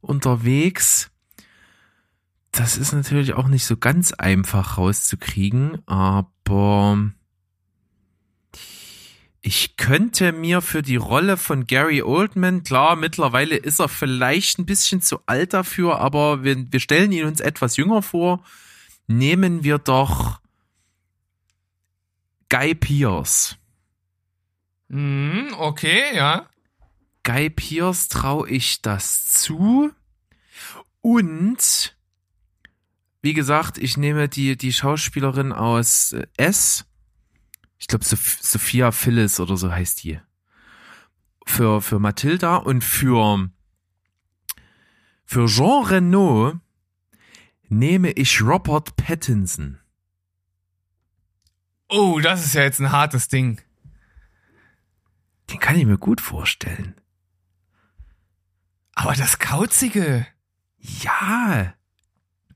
unterwegs. 0.00 1.10
Das 2.52 2.76
ist 2.76 2.92
natürlich 2.92 3.34
auch 3.34 3.48
nicht 3.48 3.64
so 3.64 3.76
ganz 3.76 4.12
einfach 4.12 4.78
rauszukriegen, 4.78 5.78
aber 5.86 7.10
ich 9.40 9.76
könnte 9.76 10.32
mir 10.32 10.60
für 10.60 10.82
die 10.82 10.96
Rolle 10.96 11.36
von 11.36 11.66
Gary 11.66 12.02
Oldman, 12.02 12.64
klar, 12.64 12.96
mittlerweile 12.96 13.56
ist 13.56 13.80
er 13.80 13.88
vielleicht 13.88 14.58
ein 14.58 14.66
bisschen 14.66 15.00
zu 15.00 15.20
alt 15.26 15.52
dafür, 15.52 16.00
aber 16.00 16.42
wir, 16.42 16.70
wir 16.70 16.80
stellen 16.80 17.12
ihn 17.12 17.24
uns 17.24 17.40
etwas 17.40 17.76
jünger 17.76 18.02
vor. 18.02 18.42
Nehmen 19.06 19.62
wir 19.64 19.78
doch 19.78 20.40
Guy 22.48 22.74
Pierce. 22.74 23.56
Mm, 24.88 25.54
okay, 25.58 26.14
ja. 26.14 26.48
Guy 27.22 27.50
Pierce 27.50 28.08
traue 28.08 28.48
ich 28.48 28.82
das 28.82 29.32
zu. 29.32 29.92
Und, 31.00 31.96
wie 33.22 33.34
gesagt, 33.34 33.78
ich 33.78 33.96
nehme 33.96 34.28
die, 34.28 34.56
die 34.56 34.72
Schauspielerin 34.72 35.52
aus 35.52 36.12
äh, 36.12 36.26
S. 36.36 36.86
Ich 37.78 37.86
glaube, 37.86 38.04
Soph 38.04 38.38
Sophia 38.40 38.90
Phyllis 38.90 39.40
oder 39.40 39.56
so 39.56 39.70
heißt 39.70 40.04
die. 40.04 40.20
Für, 41.46 41.80
für 41.80 41.98
Mathilda 41.98 42.56
und 42.56 42.82
für, 42.82 43.50
für 45.24 45.46
Jean 45.46 45.84
Reno 45.84 46.60
nehme 47.68 48.10
ich 48.12 48.42
Robert 48.42 48.96
Pattinson. 48.96 49.78
Oh, 51.88 52.20
das 52.20 52.44
ist 52.44 52.54
ja 52.54 52.62
jetzt 52.62 52.80
ein 52.80 52.92
hartes 52.92 53.28
Ding. 53.28 53.60
Den 55.50 55.60
kann 55.60 55.76
ich 55.76 55.86
mir 55.86 55.98
gut 55.98 56.20
vorstellen. 56.20 56.94
Aber 58.94 59.14
das 59.14 59.38
Kauzige. 59.38 60.26
Ja. 60.78 61.74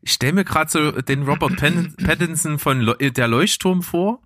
Ich 0.01 0.13
stelle 0.13 0.33
mir 0.33 0.45
gerade 0.45 0.71
so 0.71 0.91
den 0.91 1.23
Robert 1.23 1.57
Pattinson 2.05 2.59
von 2.59 2.81
Lo 2.81 2.95
der 2.95 3.29
Leuchtturm 3.29 3.83
vor. 3.83 4.21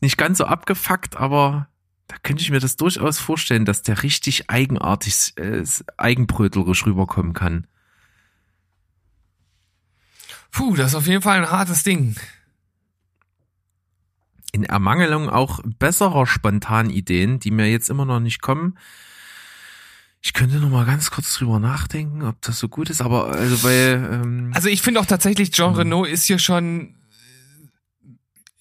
Nicht 0.00 0.18
ganz 0.18 0.38
so 0.38 0.44
abgefuckt, 0.44 1.16
aber 1.16 1.68
da 2.08 2.16
könnte 2.22 2.42
ich 2.42 2.50
mir 2.50 2.60
das 2.60 2.76
durchaus 2.76 3.18
vorstellen, 3.18 3.64
dass 3.64 3.82
der 3.82 4.02
richtig 4.02 4.50
eigenartig, 4.50 5.32
äh, 5.36 5.64
eigenbrötlerisch 5.96 6.84
rüberkommen 6.84 7.32
kann. 7.32 7.66
Puh, 10.50 10.76
das 10.76 10.88
ist 10.88 10.94
auf 10.96 11.06
jeden 11.06 11.22
Fall 11.22 11.38
ein 11.38 11.50
hartes 11.50 11.82
Ding. 11.82 12.16
In 14.52 14.64
Ermangelung 14.64 15.30
auch 15.30 15.60
besserer 15.78 16.26
spontanen 16.26 16.90
Ideen, 16.90 17.38
die 17.38 17.50
mir 17.50 17.70
jetzt 17.70 17.88
immer 17.90 18.04
noch 18.04 18.20
nicht 18.20 18.42
kommen. 18.42 18.76
Ich 20.20 20.34
könnte 20.34 20.56
noch 20.56 20.68
mal 20.68 20.86
ganz 20.86 21.10
kurz 21.10 21.34
drüber 21.34 21.58
nachdenken, 21.58 22.22
ob 22.22 22.40
das 22.42 22.58
so 22.58 22.68
gut 22.68 22.90
ist, 22.90 23.00
aber 23.00 23.32
also 23.32 23.64
weil 23.64 24.08
ähm, 24.12 24.52
Also 24.54 24.68
ich 24.68 24.80
finde 24.80 25.00
auch 25.00 25.06
tatsächlich, 25.06 25.50
Jean 25.50 25.74
Reno 25.74 26.04
ist 26.04 26.26
hier 26.26 26.38
schon, 26.38 26.94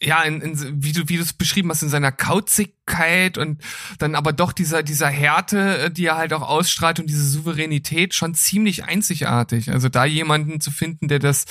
ja, 0.01 0.23
in, 0.23 0.41
in, 0.41 0.83
wie 0.83 0.93
du 0.93 1.07
wie 1.07 1.17
du 1.17 1.23
es 1.23 1.33
beschrieben 1.33 1.69
hast, 1.69 1.83
in 1.83 1.89
seiner 1.89 2.11
Kauzigkeit 2.11 3.37
und 3.37 3.61
dann 3.99 4.15
aber 4.15 4.33
doch 4.33 4.51
dieser 4.51 4.81
dieser 4.83 5.07
Härte, 5.07 5.77
äh, 5.77 5.91
die 5.91 6.05
er 6.05 6.17
halt 6.17 6.33
auch 6.33 6.41
ausstrahlt 6.41 6.99
und 6.99 7.07
diese 7.07 7.25
Souveränität 7.25 8.15
schon 8.15 8.33
ziemlich 8.33 8.85
einzigartig. 8.85 9.71
Also 9.71 9.89
da 9.89 10.05
jemanden 10.05 10.59
zu 10.59 10.71
finden, 10.71 11.07
der 11.07 11.19
das 11.19 11.45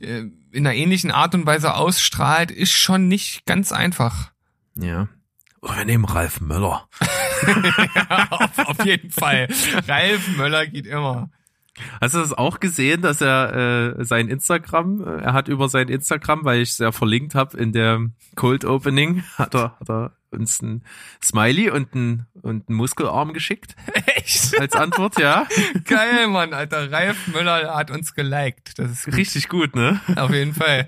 äh, 0.00 0.24
in 0.52 0.66
einer 0.66 0.74
ähnlichen 0.74 1.10
Art 1.10 1.34
und 1.34 1.46
Weise 1.46 1.74
ausstrahlt, 1.74 2.50
ist 2.50 2.72
schon 2.72 3.08
nicht 3.08 3.44
ganz 3.46 3.72
einfach. 3.72 4.30
ja. 4.76 5.08
Oh, 5.62 5.76
wir 5.76 5.84
nehmen 5.84 6.06
Ralf 6.06 6.40
Möller. 6.40 6.88
auf, 8.30 8.58
auf 8.58 8.84
jeden 8.86 9.10
Fall. 9.10 9.46
Ralf 9.86 10.36
Möller 10.38 10.66
geht 10.66 10.86
immer. 10.86 11.30
Hast 12.00 12.14
du 12.14 12.18
das 12.18 12.32
auch 12.32 12.60
gesehen, 12.60 13.02
dass 13.02 13.20
er 13.20 13.96
äh, 13.98 14.04
sein 14.04 14.28
Instagram, 14.28 15.02
äh, 15.02 15.22
er 15.22 15.32
hat 15.32 15.48
über 15.48 15.68
sein 15.68 15.88
Instagram, 15.88 16.44
weil 16.44 16.60
ich 16.60 16.70
es 16.70 16.78
ja 16.78 16.92
verlinkt 16.92 17.34
habe 17.34 17.56
in 17.56 17.72
der 17.72 18.00
Cold 18.36 18.64
Opening, 18.64 19.22
hat 19.38 19.54
er, 19.54 19.76
hat 19.78 19.88
er 19.88 20.12
uns 20.30 20.62
ein 20.62 20.84
Smiley 21.22 21.70
und 21.70 21.94
ein, 21.94 22.26
und 22.42 22.68
einen 22.68 22.76
Muskelarm 22.76 23.32
geschickt 23.32 23.74
Echt? 24.16 24.58
als 24.60 24.74
Antwort, 24.74 25.18
ja. 25.18 25.46
Geil, 25.84 26.28
Mann, 26.28 26.54
Alter. 26.54 26.90
Ralf 26.90 27.26
Möller 27.28 27.74
hat 27.74 27.90
uns 27.90 28.14
geliked. 28.14 28.78
Das 28.78 28.90
ist 28.92 29.04
gut. 29.06 29.14
Richtig 29.14 29.48
gut, 29.48 29.74
ne? 29.74 30.00
Auf 30.16 30.30
jeden 30.30 30.54
Fall. 30.54 30.86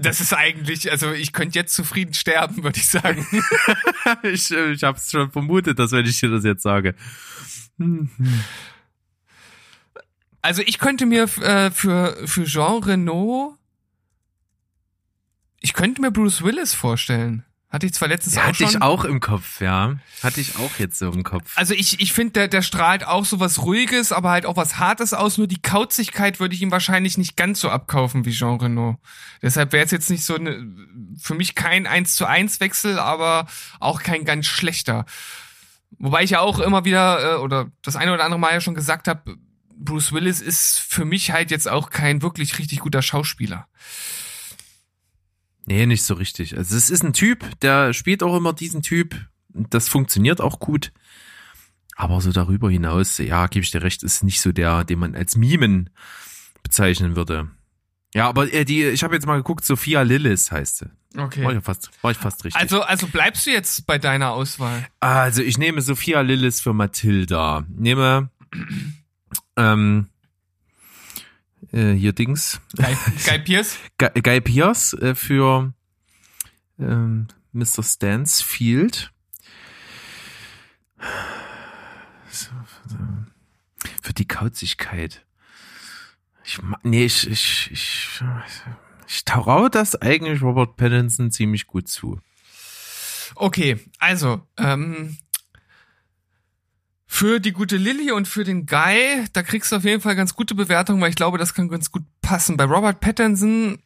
Das 0.00 0.20
ist 0.20 0.32
eigentlich, 0.32 0.90
also 0.90 1.12
ich 1.12 1.32
könnte 1.32 1.58
jetzt 1.58 1.74
zufrieden 1.74 2.14
sterben, 2.14 2.64
würde 2.64 2.78
ich 2.78 2.88
sagen. 2.88 3.26
Ich, 4.22 4.50
äh, 4.50 4.72
ich 4.72 4.82
habe 4.82 4.98
es 4.98 5.10
schon 5.10 5.30
vermutet, 5.30 5.78
dass 5.78 5.92
wenn 5.92 6.04
ich 6.04 6.18
dir 6.20 6.30
das 6.30 6.44
jetzt 6.44 6.62
sage. 6.62 6.94
Also 10.44 10.60
ich 10.60 10.78
könnte 10.78 11.06
mir 11.06 11.22
äh, 11.40 11.70
für, 11.70 12.18
für 12.26 12.44
Jean 12.44 12.82
Renault, 12.82 13.54
ich 15.60 15.72
könnte 15.72 16.02
mir 16.02 16.10
Bruce 16.10 16.42
Willis 16.42 16.74
vorstellen. 16.74 17.46
Hatte 17.70 17.86
ich 17.86 17.94
zwar 17.94 18.08
letztens 18.08 18.34
Ja, 18.34 18.42
auch 18.42 18.46
hatte 18.48 18.58
schon. 18.58 18.68
ich 18.68 18.82
auch 18.82 19.04
im 19.06 19.20
Kopf, 19.20 19.62
ja. 19.62 19.96
Hatte 20.22 20.42
ich 20.42 20.56
auch 20.56 20.78
jetzt 20.78 20.98
so 20.98 21.10
im 21.10 21.22
Kopf. 21.22 21.50
Also 21.54 21.72
ich, 21.72 21.98
ich 21.98 22.12
finde, 22.12 22.34
der, 22.34 22.48
der 22.48 22.60
strahlt 22.60 23.06
auch 23.06 23.24
so 23.24 23.40
was 23.40 23.62
Ruhiges, 23.62 24.12
aber 24.12 24.32
halt 24.32 24.44
auch 24.44 24.58
was 24.58 24.78
Hartes 24.78 25.14
aus. 25.14 25.38
Nur 25.38 25.46
die 25.46 25.62
Kauzigkeit 25.62 26.40
würde 26.40 26.54
ich 26.54 26.60
ihm 26.60 26.70
wahrscheinlich 26.70 27.16
nicht 27.16 27.38
ganz 27.38 27.60
so 27.60 27.70
abkaufen 27.70 28.26
wie 28.26 28.32
Jean 28.32 28.60
Reno. 28.60 28.98
Deshalb 29.40 29.72
wäre 29.72 29.86
es 29.86 29.92
jetzt 29.92 30.10
nicht 30.10 30.26
so 30.26 30.34
eine, 30.34 30.62
für 31.18 31.34
mich 31.34 31.54
kein 31.54 31.86
1 31.86 32.16
zu 32.16 32.26
1 32.26 32.60
Wechsel, 32.60 32.98
aber 32.98 33.46
auch 33.80 34.02
kein 34.02 34.26
ganz 34.26 34.44
schlechter. 34.44 35.06
Wobei 35.98 36.22
ich 36.22 36.30
ja 36.30 36.40
auch 36.40 36.58
immer 36.58 36.84
wieder, 36.84 37.36
äh, 37.36 37.38
oder 37.38 37.72
das 37.80 37.96
eine 37.96 38.12
oder 38.12 38.24
andere 38.24 38.38
Mal 38.38 38.52
ja 38.52 38.60
schon 38.60 38.74
gesagt 38.74 39.08
habe, 39.08 39.38
Bruce 39.76 40.12
Willis 40.12 40.40
ist 40.40 40.78
für 40.78 41.04
mich 41.04 41.30
halt 41.32 41.50
jetzt 41.50 41.68
auch 41.68 41.90
kein 41.90 42.22
wirklich 42.22 42.58
richtig 42.58 42.80
guter 42.80 43.02
Schauspieler. 43.02 43.68
Nee, 45.66 45.86
nicht 45.86 46.02
so 46.02 46.14
richtig. 46.14 46.56
Also 46.56 46.76
es 46.76 46.90
ist 46.90 47.02
ein 47.04 47.12
Typ, 47.12 47.44
der 47.60 47.92
spielt 47.92 48.22
auch 48.22 48.36
immer 48.36 48.52
diesen 48.52 48.82
Typ. 48.82 49.16
Das 49.48 49.88
funktioniert 49.88 50.40
auch 50.40 50.58
gut. 50.58 50.92
Aber 51.96 52.20
so 52.20 52.32
darüber 52.32 52.70
hinaus, 52.70 53.18
ja, 53.18 53.46
gebe 53.46 53.64
ich 53.64 53.70
dir 53.70 53.82
recht, 53.82 54.02
ist 54.02 54.24
nicht 54.24 54.40
so 54.40 54.52
der, 54.52 54.84
den 54.84 54.98
man 54.98 55.14
als 55.14 55.36
Mimen 55.36 55.90
bezeichnen 56.62 57.14
würde. 57.16 57.48
Ja, 58.14 58.28
aber 58.28 58.52
äh, 58.52 58.64
die, 58.64 58.84
ich 58.84 59.02
habe 59.04 59.14
jetzt 59.14 59.26
mal 59.26 59.36
geguckt, 59.36 59.64
Sophia 59.64 60.02
Lillis 60.02 60.50
heißt 60.52 60.78
sie. 60.78 60.90
War 61.14 61.26
Okay. 61.26 61.56
ich 61.56 61.64
fast, 61.64 61.90
war 62.02 62.10
ich 62.10 62.16
fast 62.18 62.44
richtig. 62.44 62.60
Also, 62.60 62.82
also 62.82 63.06
bleibst 63.06 63.46
du 63.46 63.50
jetzt 63.50 63.86
bei 63.86 63.98
deiner 63.98 64.32
Auswahl? 64.32 64.84
Also 64.98 65.42
ich 65.42 65.58
nehme 65.58 65.80
Sophia 65.80 66.20
Lillis 66.22 66.60
für 66.60 66.72
Mathilda. 66.72 67.64
Nehme 67.68 68.30
ähm, 69.56 70.08
äh, 71.72 71.92
hier 71.92 72.12
Dings. 72.12 72.60
Guy, 72.76 72.96
Guy 73.26 73.38
Pierce? 73.40 73.78
Guy, 73.98 74.10
Guy 74.22 74.40
Pierce 74.40 74.92
äh, 74.94 75.14
für 75.14 75.72
ähm, 76.78 77.28
Mr. 77.52 77.82
Stansfield. 77.82 79.12
Für 84.02 84.12
die 84.12 84.26
Kauzigkeit. 84.26 85.24
Ich, 86.44 86.58
nee, 86.82 87.04
ich, 87.04 87.28
ich, 87.30 87.70
ich, 87.72 88.20
ich 89.06 89.24
traue 89.24 89.70
das 89.70 89.96
eigentlich 89.96 90.42
Robert 90.42 90.76
Pattinson 90.76 91.30
ziemlich 91.30 91.66
gut 91.66 91.88
zu. 91.88 92.20
Okay, 93.36 93.80
also, 93.98 94.46
ähm, 94.58 95.16
für 97.14 97.38
die 97.38 97.52
gute 97.52 97.76
Lilly 97.76 98.10
und 98.10 98.26
für 98.26 98.42
den 98.42 98.66
Guy, 98.66 99.24
da 99.32 99.44
kriegst 99.44 99.70
du 99.70 99.76
auf 99.76 99.84
jeden 99.84 100.00
Fall 100.02 100.16
ganz 100.16 100.34
gute 100.34 100.56
Bewertungen, 100.56 101.00
weil 101.00 101.10
ich 101.10 101.14
glaube, 101.16 101.38
das 101.38 101.54
kann 101.54 101.68
ganz 101.68 101.92
gut 101.92 102.02
passen. 102.22 102.56
Bei 102.56 102.64
Robert 102.64 102.98
Pattinson, 102.98 103.78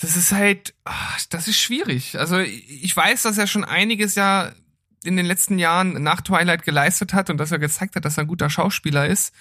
das 0.00 0.14
ist 0.16 0.30
halt, 0.30 0.72
ah, 0.84 1.16
das 1.30 1.48
ist 1.48 1.58
schwierig. 1.58 2.16
Also 2.16 2.38
ich 2.38 2.96
weiß, 2.96 3.22
dass 3.22 3.36
er 3.36 3.48
schon 3.48 3.64
einiges 3.64 4.14
ja 4.14 4.52
in 5.02 5.16
den 5.16 5.26
letzten 5.26 5.58
Jahren 5.58 6.00
nach 6.00 6.20
Twilight 6.20 6.62
geleistet 6.62 7.12
hat 7.12 7.28
und 7.28 7.38
dass 7.38 7.50
er 7.50 7.58
gezeigt 7.58 7.96
hat, 7.96 8.04
dass 8.04 8.16
er 8.18 8.22
ein 8.24 8.28
guter 8.28 8.50
Schauspieler 8.50 9.08
ist. 9.08 9.34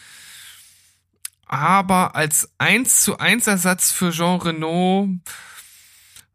Aber 1.45 2.15
als 2.15 2.49
1 2.58 3.01
zu 3.01 3.19
1 3.19 3.45
Ersatz 3.45 3.91
für 3.91 4.10
Jean 4.10 4.41
m- 4.41 5.21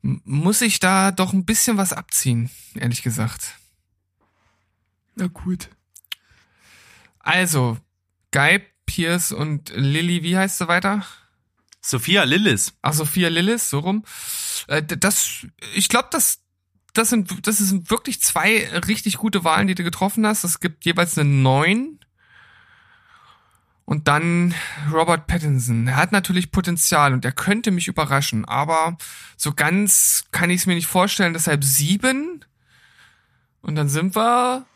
muss 0.02 0.62
ich 0.62 0.80
da 0.80 1.10
doch 1.10 1.32
ein 1.32 1.44
bisschen 1.44 1.76
was 1.76 1.92
abziehen, 1.92 2.50
ehrlich 2.74 3.02
gesagt. 3.02 3.54
Na 5.14 5.26
gut. 5.26 5.68
Also, 7.18 7.76
Guy, 8.30 8.62
Pierce 8.86 9.32
und 9.32 9.70
Lilly, 9.70 10.22
wie 10.22 10.36
heißt 10.36 10.58
sie 10.58 10.68
weiter? 10.68 11.04
Sophia 11.80 12.24
Lillis. 12.24 12.74
Ach, 12.82 12.92
Sophia 12.92 13.28
Lillis, 13.28 13.70
so 13.70 13.80
rum. 13.80 14.04
Äh, 14.66 14.82
das, 14.82 15.46
ich 15.74 15.88
glaube, 15.88 16.08
das, 16.10 16.40
das 16.94 17.10
sind, 17.10 17.46
das 17.46 17.58
sind 17.58 17.90
wirklich 17.90 18.20
zwei 18.20 18.68
richtig 18.86 19.16
gute 19.16 19.44
Wahlen, 19.44 19.66
die 19.66 19.74
du 19.74 19.84
getroffen 19.84 20.26
hast. 20.26 20.44
Es 20.44 20.60
gibt 20.60 20.84
jeweils 20.84 21.18
eine 21.18 21.28
9. 21.28 21.97
Und 23.88 24.06
dann 24.06 24.54
Robert 24.92 25.26
Pattinson. 25.26 25.86
Er 25.86 25.96
hat 25.96 26.12
natürlich 26.12 26.50
Potenzial 26.50 27.14
und 27.14 27.24
er 27.24 27.32
könnte 27.32 27.70
mich 27.70 27.88
überraschen, 27.88 28.44
aber 28.44 28.98
so 29.38 29.54
ganz 29.54 30.26
kann 30.30 30.50
ich 30.50 30.60
es 30.60 30.66
mir 30.66 30.74
nicht 30.74 30.86
vorstellen. 30.86 31.32
Deshalb 31.32 31.64
sieben. 31.64 32.44
Und 33.62 33.76
dann 33.76 33.88
sind 33.88 34.14
wir 34.14 34.66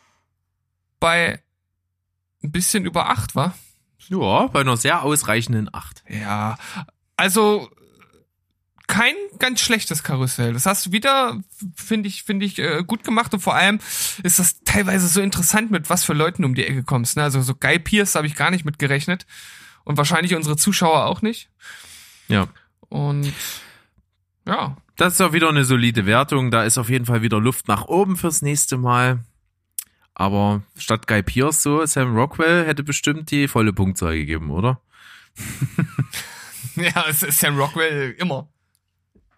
bei 0.99 1.39
ein 2.43 2.51
bisschen 2.51 2.85
über 2.85 3.07
acht, 3.07 3.35
wa? 3.35 3.53
Ja, 4.07 4.47
bei 4.47 4.61
einer 4.61 4.77
sehr 4.77 5.03
ausreichenden 5.03 5.71
Acht. 5.71 6.03
Ja, 6.09 6.57
also 7.15 7.69
kein 8.87 9.15
ganz 9.39 9.61
schlechtes 9.61 10.03
Karussell. 10.03 10.53
Das 10.53 10.65
hast 10.65 10.85
du 10.85 10.91
wieder, 10.91 11.41
finde 11.75 12.09
ich, 12.09 12.23
finde 12.23 12.45
ich 12.45 12.59
äh, 12.59 12.83
gut 12.85 13.03
gemacht 13.03 13.33
und 13.33 13.39
vor 13.39 13.55
allem 13.55 13.79
ist 14.23 14.39
das 14.39 14.63
teilweise 14.63 15.07
so 15.07 15.21
interessant, 15.21 15.71
mit 15.71 15.89
was 15.89 16.03
für 16.03 16.13
Leuten 16.13 16.43
um 16.43 16.55
die 16.55 16.65
Ecke 16.65 16.83
kommst. 16.83 17.17
Ne? 17.17 17.23
Also 17.23 17.41
so 17.41 17.55
Guy 17.55 17.79
Pierce 17.79 18.15
habe 18.15 18.27
ich 18.27 18.35
gar 18.35 18.51
nicht 18.51 18.65
mit 18.65 18.79
gerechnet 18.79 19.25
und 19.83 19.97
wahrscheinlich 19.97 20.35
unsere 20.35 20.57
Zuschauer 20.57 21.05
auch 21.05 21.21
nicht. 21.21 21.49
Ja. 22.27 22.47
Und 22.89 23.33
ja, 24.45 24.77
Das 24.95 25.13
ist 25.13 25.21
auch 25.21 25.33
wieder 25.33 25.49
eine 25.49 25.63
solide 25.63 26.05
Wertung. 26.05 26.51
Da 26.51 26.63
ist 26.63 26.77
auf 26.77 26.89
jeden 26.89 27.05
Fall 27.05 27.21
wieder 27.21 27.39
Luft 27.39 27.67
nach 27.67 27.85
oben 27.85 28.17
fürs 28.17 28.41
nächste 28.41 28.77
Mal. 28.77 29.23
Aber 30.13 30.61
statt 30.77 31.07
Guy 31.07 31.23
Pierce 31.23 31.63
so, 31.63 31.85
Sam 31.85 32.15
Rockwell 32.15 32.65
hätte 32.67 32.83
bestimmt 32.83 33.31
die 33.31 33.47
volle 33.47 33.73
Punktzahl 33.73 34.15
gegeben, 34.15 34.51
oder? 34.51 34.79
ja, 36.75 37.05
es 37.09 37.23
ist 37.23 37.39
Sam 37.39 37.57
Rockwell 37.57 38.11
immer. 38.19 38.47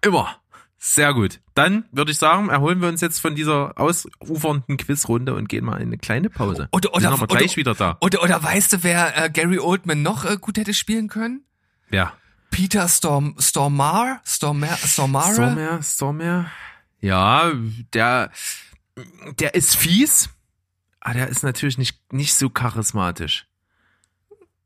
Immer. 0.06 0.42
Sehr 0.78 1.14
gut. 1.14 1.40
Dann 1.56 1.86
würde 1.92 2.12
ich 2.12 2.18
sagen, 2.18 2.50
erholen 2.50 2.80
wir 2.82 2.90
uns 2.90 3.02
jetzt 3.02 3.20
von 3.20 3.34
dieser 3.34 3.80
ausufernden 3.80 4.78
Quizrunde 4.78 5.34
und 5.34 5.50
gehen 5.50 5.66
mal 5.66 5.78
in 5.78 5.88
eine 5.88 5.98
kleine 5.98 6.30
Pause. 6.30 6.70
Oder- 6.72 6.90
Wir 6.94 7.00
sind 7.02 7.08
oder- 7.12 7.14
aber 7.24 7.28
gleich 7.28 7.52
oder- 7.52 7.56
wieder 7.58 7.74
da. 7.76 7.98
Oder 8.02 8.22
oder 8.22 8.44
weißt 8.44 8.74
du, 8.74 8.84
wer 8.84 9.18
äh, 9.26 9.30
Gary 9.32 9.58
Oldman 9.60 10.04
noch 10.04 10.26
äh, 10.26 10.38
gut 10.40 10.58
hätte 10.58 10.74
spielen 10.74 11.08
können? 11.08 11.44
Ja. 11.90 12.14
Peter 12.52 12.88
Storm 12.88 13.36
Stormare, 13.40 14.20
Stormare, 14.26 14.78
Stormare. 14.78 15.34
Stormer, 15.34 15.82
Stormer. 15.84 16.52
Ja, 17.02 17.52
der, 17.94 18.32
der 19.40 19.56
ist 19.56 19.76
fies, 19.76 20.30
aber 21.02 21.16
der 21.16 21.28
ist 21.30 21.44
natürlich 21.44 21.78
nicht, 21.78 22.14
nicht 22.14 22.34
so 22.36 22.50
charismatisch. 22.50 23.48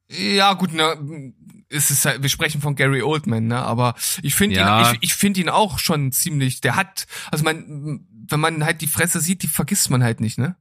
Ja, 0.09 0.53
gut, 0.53 0.73
ne, 0.73 1.33
es 1.69 1.91
ist 1.91 2.05
halt, 2.05 2.21
wir 2.21 2.29
sprechen 2.29 2.61
von 2.61 2.75
Gary 2.75 3.01
Oldman, 3.01 3.47
ne, 3.47 3.57
aber 3.61 3.95
ich 4.23 4.35
finde 4.35 4.55
Ja. 4.55 4.89
ihn, 4.89 4.95
ich, 5.01 5.09
ich 5.11 5.13
finde 5.15 5.39
ihn 5.41 5.49
auch 5.49 5.79
schon 5.79 6.11
ziemlich, 6.11 6.61
der 6.61 6.75
hat, 6.75 7.05
also 7.31 7.43
man, 7.43 8.05
wenn 8.29 8.39
man 8.39 8.63
halt 8.65 8.81
die 8.81 8.87
Fresse 8.87 9.19
sieht, 9.19 9.43
die 9.43 9.47
vergisst 9.47 9.89
man 9.89 10.03
halt 10.03 10.19
nicht, 10.19 10.37
ne? 10.37 10.55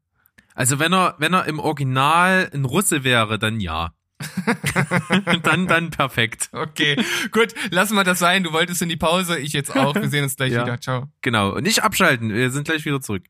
Also 0.55 0.79
wenn 0.79 0.93
er, 0.93 1.15
wenn 1.19 1.33
er 1.35 1.45
im 1.47 1.61
Original 1.61 2.51
ein 2.53 2.65
Russe 2.65 3.05
wäre, 3.05 3.39
dann 3.39 3.61
ja. 3.61 3.93
dann, 5.45 5.69
dann 5.69 5.91
perfekt. 5.91 6.49
Okay, 6.53 6.97
gut, 7.31 7.55
lassen 7.71 7.95
wir 7.95 8.03
das 8.03 8.19
sein. 8.19 8.43
Du 8.43 8.53
wolltest 8.53 8.83
in 8.83 8.89
die 8.89 8.97
Pause, 8.97 9.39
ich 9.39 9.53
jetzt 9.53 9.75
auch. 9.77 9.95
Wir 9.95 10.09
sehen 10.09 10.25
uns 10.25 10.35
gleich 10.35 10.53
Ja. 10.55 10.65
wieder. 10.65 10.81
Ciao. 10.81 11.07
Genau. 11.23 11.51
Und 11.55 11.63
nicht 11.63 11.85
abschalten. 11.85 12.31
Wir 12.35 12.51
sind 12.51 12.65
gleich 12.65 12.85
wieder 12.85 13.01
zurück. 13.01 13.23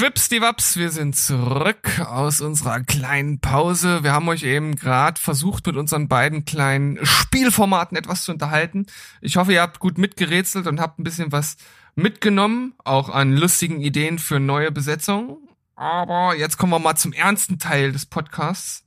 Schwipsdiwaps, 0.00 0.76
wir 0.76 0.90
sind 0.90 1.16
zurück 1.16 2.00
aus 2.06 2.42
unserer 2.42 2.80
kleinen 2.80 3.40
Pause. 3.40 4.02
Wir 4.02 4.12
haben 4.12 4.28
euch 4.28 4.42
eben 4.42 4.76
gerade 4.76 5.18
versucht, 5.18 5.66
mit 5.66 5.76
unseren 5.76 6.06
beiden 6.06 6.44
kleinen 6.44 6.98
Spielformaten 7.02 7.96
etwas 7.96 8.24
zu 8.24 8.32
unterhalten. 8.32 8.84
Ich 9.22 9.38
hoffe, 9.38 9.54
ihr 9.54 9.62
habt 9.62 9.78
gut 9.78 9.96
mitgerätselt 9.96 10.66
und 10.66 10.80
habt 10.82 10.98
ein 10.98 11.04
bisschen 11.04 11.32
was 11.32 11.56
mitgenommen, 11.94 12.74
auch 12.84 13.08
an 13.08 13.32
lustigen 13.38 13.80
Ideen 13.80 14.18
für 14.18 14.38
neue 14.38 14.70
Besetzungen. 14.70 15.38
Aber 15.76 16.36
jetzt 16.36 16.58
kommen 16.58 16.72
wir 16.72 16.78
mal 16.78 16.96
zum 16.96 17.14
ernsten 17.14 17.58
Teil 17.58 17.92
des 17.92 18.04
Podcasts. 18.04 18.84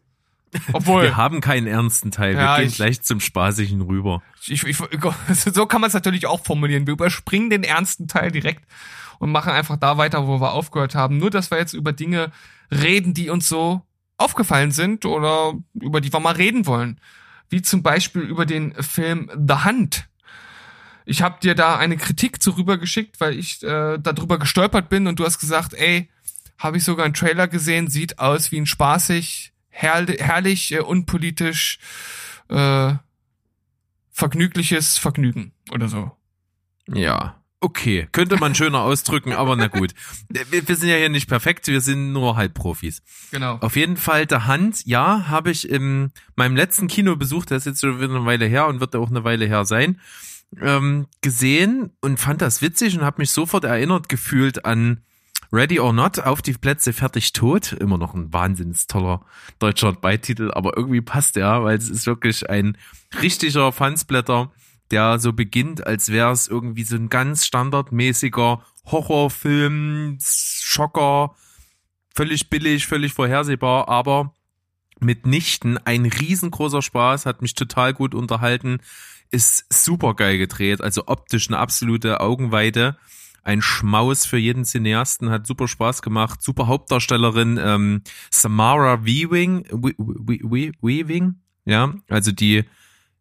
Obwohl, 0.74 1.02
Wir 1.06 1.18
haben 1.18 1.42
keinen 1.42 1.66
ernsten 1.66 2.12
Teil. 2.12 2.36
Wir 2.36 2.44
Ja, 2.44 2.58
gehen 2.60 2.68
ich- 2.68 2.76
gleich 2.76 3.02
zum 3.02 3.20
Spaßigen 3.20 3.82
rüber. 3.82 4.22
ich, 4.46 4.64
ich, 4.64 4.78
so 5.54 5.66
kann 5.66 5.82
man 5.82 5.88
es 5.88 5.96
natürlich 5.96 6.28
auch 6.28 6.44
formulieren. 6.46 6.86
Wir 6.86 6.94
überspringen 6.94 7.50
den 7.50 7.64
ernsten 7.64 8.08
Teil 8.08 8.30
direkt 8.32 8.64
und 9.20 9.32
machen 9.32 9.52
einfach 9.52 9.78
da 9.78 9.98
weiter, 9.98 10.28
wo 10.28 10.42
wir 10.42 10.54
aufgehört 10.54 10.96
haben. 10.96 11.18
Nur, 11.18 11.30
dass 11.30 11.52
wir 11.52 11.58
jetzt 11.58 11.74
über 11.74 11.94
Dinge 11.94 12.32
reden, 12.72 13.14
die 13.14 13.30
uns 13.30 13.48
so 13.48 13.82
aufgefallen 14.18 14.72
sind 14.72 15.06
oder 15.06 15.54
über 15.74 16.02
die 16.02 16.12
wir 16.12 16.20
mal 16.20 16.34
reden 16.34 16.66
wollen. 16.66 17.00
Wie 17.50 17.62
zum 17.62 17.84
Beispiel 17.84 18.22
über 18.22 18.46
den 18.46 18.74
Film 18.76 19.30
The 19.36 19.66
Hunt. 19.66 20.08
Ich 21.06 21.22
habe 21.22 21.40
dir 21.42 21.56
da 21.56 21.78
eine 21.78 21.98
Kritik 21.98 22.42
zu 22.42 22.52
rübergeschickt, 22.52 23.20
weil 23.20 23.38
ich 23.38 23.64
äh, 23.64 23.98
darüber 23.98 24.38
gestolpert 24.38 24.90
bin 24.90 25.08
und 25.08 25.20
du 25.20 25.26
hast 25.26 25.40
gesagt, 25.40 25.74
ey, 25.74 26.10
habe 26.58 26.78
ich 26.78 26.84
sogar 26.84 27.06
einen 27.06 27.14
Trailer 27.14 27.48
gesehen, 27.48 27.88
sieht 27.88 28.20
aus 28.20 28.52
wie 28.52 28.60
ein 28.60 28.66
spaßig, 28.66 29.54
herrlich, 29.70 30.22
herrlich 30.22 30.72
äh, 30.74 30.80
unpolitisch 30.82 31.80
äh, 32.50 32.94
vergnügliches 34.12 34.98
Vergnügen 34.98 35.54
oder 35.72 35.88
so. 35.88 36.12
Ja. 36.88 37.39
Okay, 37.62 38.08
könnte 38.14 38.38
man 38.38 38.56
schöner 38.56 38.80
ausdrücken, 38.80 39.34
aber 39.34 39.58
na 39.58 39.68
gut. 39.68 39.94
Wir, 40.30 40.68
wir 40.68 40.76
sind 40.78 40.88
ja 40.88 40.96
hier 40.96 41.10
nicht 41.10 41.28
perfekt, 41.28 41.68
wir 41.68 41.82
sind 41.82 42.14
nur 42.14 42.38
Halbprofis. 42.38 43.02
Genau. 43.32 43.58
Auf 43.60 43.76
jeden 43.76 43.98
Fall 43.98 44.26
der 44.26 44.48
Hand, 44.48 44.86
ja, 44.86 45.28
habe 45.28 45.52
ich 45.52 45.70
in 45.70 46.12
meinem 46.38 46.56
letzten 46.56 46.88
Kinobesuch, 46.88 47.46
der 47.46 47.58
ist 47.58 47.66
jetzt 47.66 47.82
schon 47.82 48.00
wieder 48.00 48.16
eine 48.16 48.26
Weile 48.26 48.46
her 48.46 48.68
und 48.68 48.80
wird 48.80 48.96
auch 48.96 49.10
eine 49.10 49.26
Weile 49.26 49.46
her 49.46 49.66
sein, 49.66 50.00
ähm, 50.62 51.08
gesehen 51.20 51.92
und 52.00 52.18
fand 52.18 52.42
das 52.42 52.62
witzig 52.62 52.98
und 52.98 53.04
habe 53.04 53.22
mich 53.22 53.32
sofort 53.32 53.66
erinnert 53.66 54.08
gefühlt 54.08 54.64
an 54.64 55.02
Ready 55.52 55.80
or 55.80 55.94
Not, 55.94 56.20
auf 56.20 56.42
die 56.42 56.54
Plätze 56.54 56.94
fertig 56.94 57.34
tot. 57.34 57.74
Immer 57.74 57.98
noch 57.98 58.14
ein 58.14 58.32
wahnsinnig 58.32 58.86
toller 58.88 59.26
deutscher 59.58 59.94
Beititel, 59.94 60.52
aber 60.52 60.78
irgendwie 60.78 61.02
passt 61.02 61.38
er, 61.38 61.64
weil 61.64 61.78
es 61.78 61.90
ist 61.90 62.06
wirklich 62.06 62.50
ein 62.50 62.78
richtiger 63.22 63.72
Fansblätter, 63.72 64.52
der 64.92 65.20
so 65.20 65.34
beginnt, 65.34 65.86
als 65.86 66.10
wäre 66.10 66.32
es 66.32 66.48
irgendwie 66.48 66.84
so 66.84 66.96
ein 66.96 67.10
ganz 67.10 67.46
standardmäßiger 67.46 68.64
Horrorfilm, 68.86 70.18
Schocker, 70.22 71.36
völlig 72.16 72.50
billig, 72.50 72.88
völlig 72.88 73.14
vorhersehbar, 73.14 73.88
aber 73.88 74.34
mitnichten 75.00 75.78
ein 75.78 76.06
riesengroßer 76.06 76.82
Spaß, 76.82 77.26
hat 77.26 77.42
mich 77.42 77.54
total 77.56 77.94
gut 77.94 78.14
unterhalten, 78.16 78.80
ist 79.32 79.72
super 79.72 80.16
geil 80.16 80.38
gedreht, 80.38 80.82
also 80.82 81.04
optisch 81.08 81.48
eine 81.48 81.60
absolute 81.60 82.20
Augenweide, 82.20 82.98
ein 83.44 83.62
Schmaus 83.62 84.26
für 84.26 84.38
jeden 84.38 84.66
Cineasten, 84.66 85.30
hat 85.30 85.48
super 85.48 85.68
Spaß 85.68 86.02
gemacht, 86.02 86.42
super 86.42 86.68
Hauptdarstellerin 86.68 87.60
ähm, 87.62 88.02
Samara 88.32 89.06
Weaving, 89.06 89.66
We- 89.72 89.96
We- 89.98 90.40
We- 90.44 90.72
Weaving, 90.82 91.36
ja, 91.66 91.94
also 92.10 92.32
die 92.32 92.66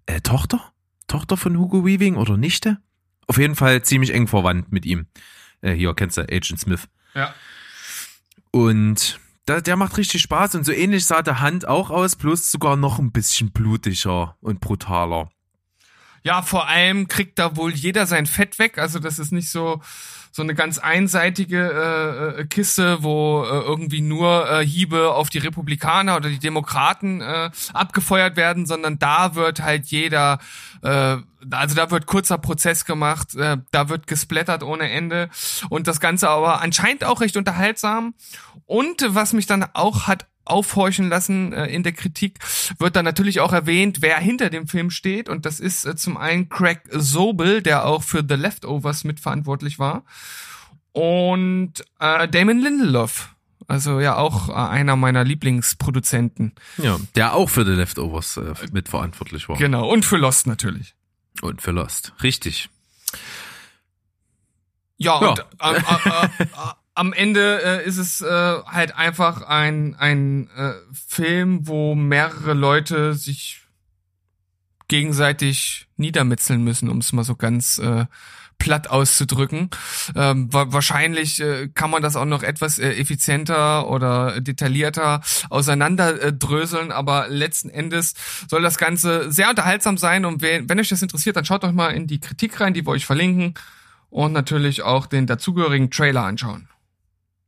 äh, 0.07 0.21
Tochter, 0.23 0.73
Tochter 1.09 1.37
von 1.37 1.59
Hugo 1.59 1.85
Weaving 1.85 2.17
oder 2.17 2.37
Nichte? 2.37 2.79
Auf 3.27 3.39
jeden 3.39 3.57
Fall 3.57 3.83
ziemlich 3.83 4.15
eng 4.15 4.29
verwandt 4.29 4.73
mit 4.73 4.87
ihm. 4.87 5.07
Äh, 5.61 5.73
hier 5.73 5.95
kennst 5.95 6.17
du 6.17 6.23
Agent 6.23 6.61
Smith. 6.61 6.89
Ja. 7.15 7.35
Und 8.51 9.19
der, 9.49 9.63
der 9.63 9.77
macht 9.77 9.97
richtig 9.97 10.23
Spaß 10.23 10.55
und 10.55 10.65
so 10.65 10.73
ähnlich 10.73 11.07
sah 11.07 11.23
der 11.23 11.41
Hand 11.41 11.67
auch 11.67 11.91
aus, 11.91 12.17
bloß 12.17 12.51
sogar 12.51 12.77
noch 12.77 12.99
ein 12.99 13.13
bisschen 13.13 13.51
blutiger 13.51 14.37
und 14.41 14.61
brutaler. 14.61 15.31
Ja, 16.23 16.43
vor 16.43 16.69
allem 16.69 17.09
kriegt 17.09 17.39
da 17.39 17.57
wohl 17.57 17.73
jeder 17.73 18.07
sein 18.07 18.27
Fett 18.27 18.59
weg. 18.59 18.79
Also 18.79 18.99
das 18.99 19.19
ist 19.19 19.33
nicht 19.33 19.51
so 19.51 19.81
so 20.39 20.43
eine 20.43 20.55
ganz 20.55 20.79
einseitige 20.79 22.37
äh, 22.37 22.41
äh, 22.41 22.47
Kiste, 22.47 23.03
wo 23.03 23.43
äh, 23.43 23.49
irgendwie 23.49 24.01
nur 24.01 24.49
äh, 24.49 24.65
Hiebe 24.65 25.13
auf 25.13 25.31
die 25.31 25.39
Republikaner 25.39 26.17
oder 26.17 26.29
die 26.29 26.39
Demokraten 26.39 27.21
äh, 27.21 27.51
abgefeuert 27.73 28.37
werden, 28.37 28.65
sondern 28.65 28.99
da 28.99 29.35
wird 29.35 29.61
halt 29.61 29.87
jeder, 29.87 30.39
äh, 30.83 31.17
also 31.51 31.75
da 31.75 31.91
wird 31.91 32.07
kurzer 32.07 32.39
Prozess 32.39 32.85
gemacht, 32.85 33.35
äh, 33.35 33.57
da 33.73 33.89
wird 33.89 34.07
gesplattert 34.07 34.63
ohne 34.63 34.91
Ende 34.91 35.29
und 35.71 35.89
das 35.89 35.99
Ganze 35.99 36.29
aber 36.29 36.61
anscheinend 36.61 37.05
auch 37.05 37.21
recht 37.21 37.37
unterhaltsam. 37.37 38.15
Und 38.67 39.05
was 39.09 39.33
mich 39.33 39.47
dann 39.47 39.65
auch 39.73 40.07
hat 40.07 40.27
aufhorchen 40.51 41.09
lassen 41.09 41.53
äh, 41.53 41.67
in 41.67 41.83
der 41.83 41.93
Kritik, 41.93 42.39
wird 42.79 42.97
dann 42.97 43.05
natürlich 43.05 43.41
auch 43.41 43.53
erwähnt, 43.53 43.99
wer 44.01 44.19
hinter 44.19 44.51
dem 44.51 44.67
Film 44.69 44.91
steht. 44.91 45.29
Und 45.29 45.47
das 45.47 45.61
ist 45.61 45.85
äh, 45.85 45.97
zum 45.97 46.17
einen 46.17 46.49
Craig 46.49 46.81
Sobel, 46.91 47.63
der 47.63 47.87
auch 47.87 48.03
für 48.03 48.25
The 48.29 48.35
Leftovers 48.35 49.05
mitverantwortlich 49.05 49.79
war. 49.79 50.05
Und 50.93 51.75
äh, 52.01 52.29
Damon 52.29 52.59
Lindelof. 52.59 53.35
Also 53.67 54.01
ja 54.01 54.17
auch 54.17 54.49
äh, 54.49 54.53
einer 54.53 54.97
meiner 54.97 55.25
Lieblingsproduzenten. 55.25 56.55
Ja, 56.79 56.99
der 57.17 57.35
auch 57.35 57.51
für 57.51 57.67
The 57.67 57.73
Leftovers 57.73 58.39
äh, 58.39 58.55
mitverantwortlich 58.73 59.49
war. 59.49 59.57
Genau. 59.59 59.89
Und 59.89 60.05
für 60.07 60.17
Lost 60.17 60.47
natürlich. 60.47 60.95
Und 61.43 61.61
für 61.61 61.73
Lost. 61.73 62.15
Richtig. 62.23 62.71
Ja, 64.97 65.21
Ja. 65.21 65.29
und 65.29 65.39
äh, 65.39 65.75
äh, 65.75 65.77
äh, 65.77 66.43
äh, 66.43 66.47
am 66.99 67.13
Ende 67.13 67.63
äh, 67.63 67.87
ist 67.87 67.97
es 67.97 68.21
äh, 68.21 68.27
halt 68.27 68.97
einfach 68.97 69.43
ein, 69.43 69.95
ein 69.95 70.51
äh, 70.57 70.73
Film, 70.93 71.69
wo 71.69 71.95
mehrere 71.95 72.55
Leute 72.55 73.15
sich 73.15 73.61
gegenseitig 74.89 75.87
niedermetzeln 75.97 76.65
müssen, 76.65 76.89
um 76.89 76.99
es 76.99 77.13
mal 77.13 77.23
so 77.23 77.37
ganz 77.37 77.79
äh, 77.79 78.07
platt 78.59 78.91
auszudrücken. 78.91 79.71
Ähm, 80.17 80.53
wa 80.53 80.73
wahrscheinlich 80.73 81.41
äh, 81.41 81.69
kann 81.69 81.91
man 81.91 82.03
das 82.03 82.17
auch 82.17 82.25
noch 82.25 82.43
etwas 82.43 82.81
äh, 82.81 82.91
effizienter 82.95 83.89
oder 83.89 84.41
detaillierter 84.41 85.21
auseinander 85.51 86.21
äh, 86.21 86.33
aber 86.91 87.29
letzten 87.29 87.71
Endes 87.71 88.15
soll 88.51 88.63
das 88.63 88.77
Ganze 88.77 89.31
sehr 89.31 89.51
unterhaltsam 89.51 89.99
sein 89.99 90.25
und 90.25 90.43
wenn, 90.43 90.69
wenn 90.69 90.81
euch 90.81 90.89
das 90.89 91.03
interessiert, 91.03 91.37
dann 91.37 91.45
schaut 91.45 91.63
doch 91.63 91.71
mal 91.71 91.91
in 91.91 92.09
die 92.09 92.19
Kritik 92.19 92.61
rein, 92.61 92.75
die 92.75 92.85
wir 92.85 92.91
euch 92.91 93.07
verlinken 93.07 93.55
und 94.11 94.33
natürlich 94.33 94.83
auch 94.83 95.07
den 95.07 95.29
dazugehörigen 95.29 95.93
Trailer 95.93 96.25
anschauen. 96.25 96.69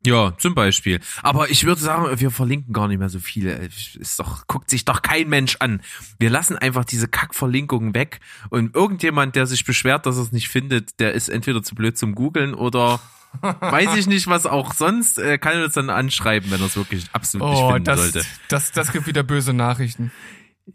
Ja, 0.04 0.32
zum 0.38 0.54
Beispiel. 0.54 1.00
Aber 1.22 1.50
ich 1.50 1.64
würde 1.64 1.80
sagen, 1.80 2.18
wir 2.18 2.30
verlinken 2.30 2.72
gar 2.72 2.88
nicht 2.88 2.98
mehr 2.98 3.10
so 3.10 3.18
viele. 3.18 3.68
Ist 3.98 4.18
doch, 4.18 4.46
guckt 4.46 4.70
sich 4.70 4.86
doch 4.86 5.02
kein 5.02 5.28
Mensch 5.28 5.56
an. 5.60 5.82
Wir 6.18 6.30
lassen 6.30 6.56
einfach 6.56 6.86
diese 6.86 7.06
Kackverlinkungen 7.06 7.94
weg 7.94 8.20
und 8.48 8.74
irgendjemand, 8.74 9.36
der 9.36 9.46
sich 9.46 9.64
beschwert, 9.64 10.06
dass 10.06 10.16
er 10.16 10.22
es 10.22 10.32
nicht 10.32 10.48
findet, 10.48 11.00
der 11.00 11.12
ist 11.12 11.28
entweder 11.28 11.62
zu 11.62 11.74
blöd 11.74 11.98
zum 11.98 12.14
Googeln 12.14 12.54
oder 12.54 13.00
weiß 13.42 13.94
ich 13.96 14.06
nicht, 14.06 14.26
was 14.26 14.46
auch 14.46 14.72
sonst, 14.72 15.18
äh, 15.18 15.36
kann 15.38 15.62
uns 15.62 15.74
dann 15.74 15.90
anschreiben, 15.90 16.50
wenn 16.50 16.60
er 16.60 16.66
es 16.66 16.76
wirklich 16.76 17.06
absolut 17.12 17.50
nicht 17.50 17.60
Oh, 17.60 17.68
finden 17.68 17.84
das, 17.84 18.00
sollte. 18.00 18.24
das, 18.48 18.72
das 18.72 18.92
gibt 18.92 19.06
wieder 19.06 19.22
böse 19.22 19.52
Nachrichten. 19.52 20.12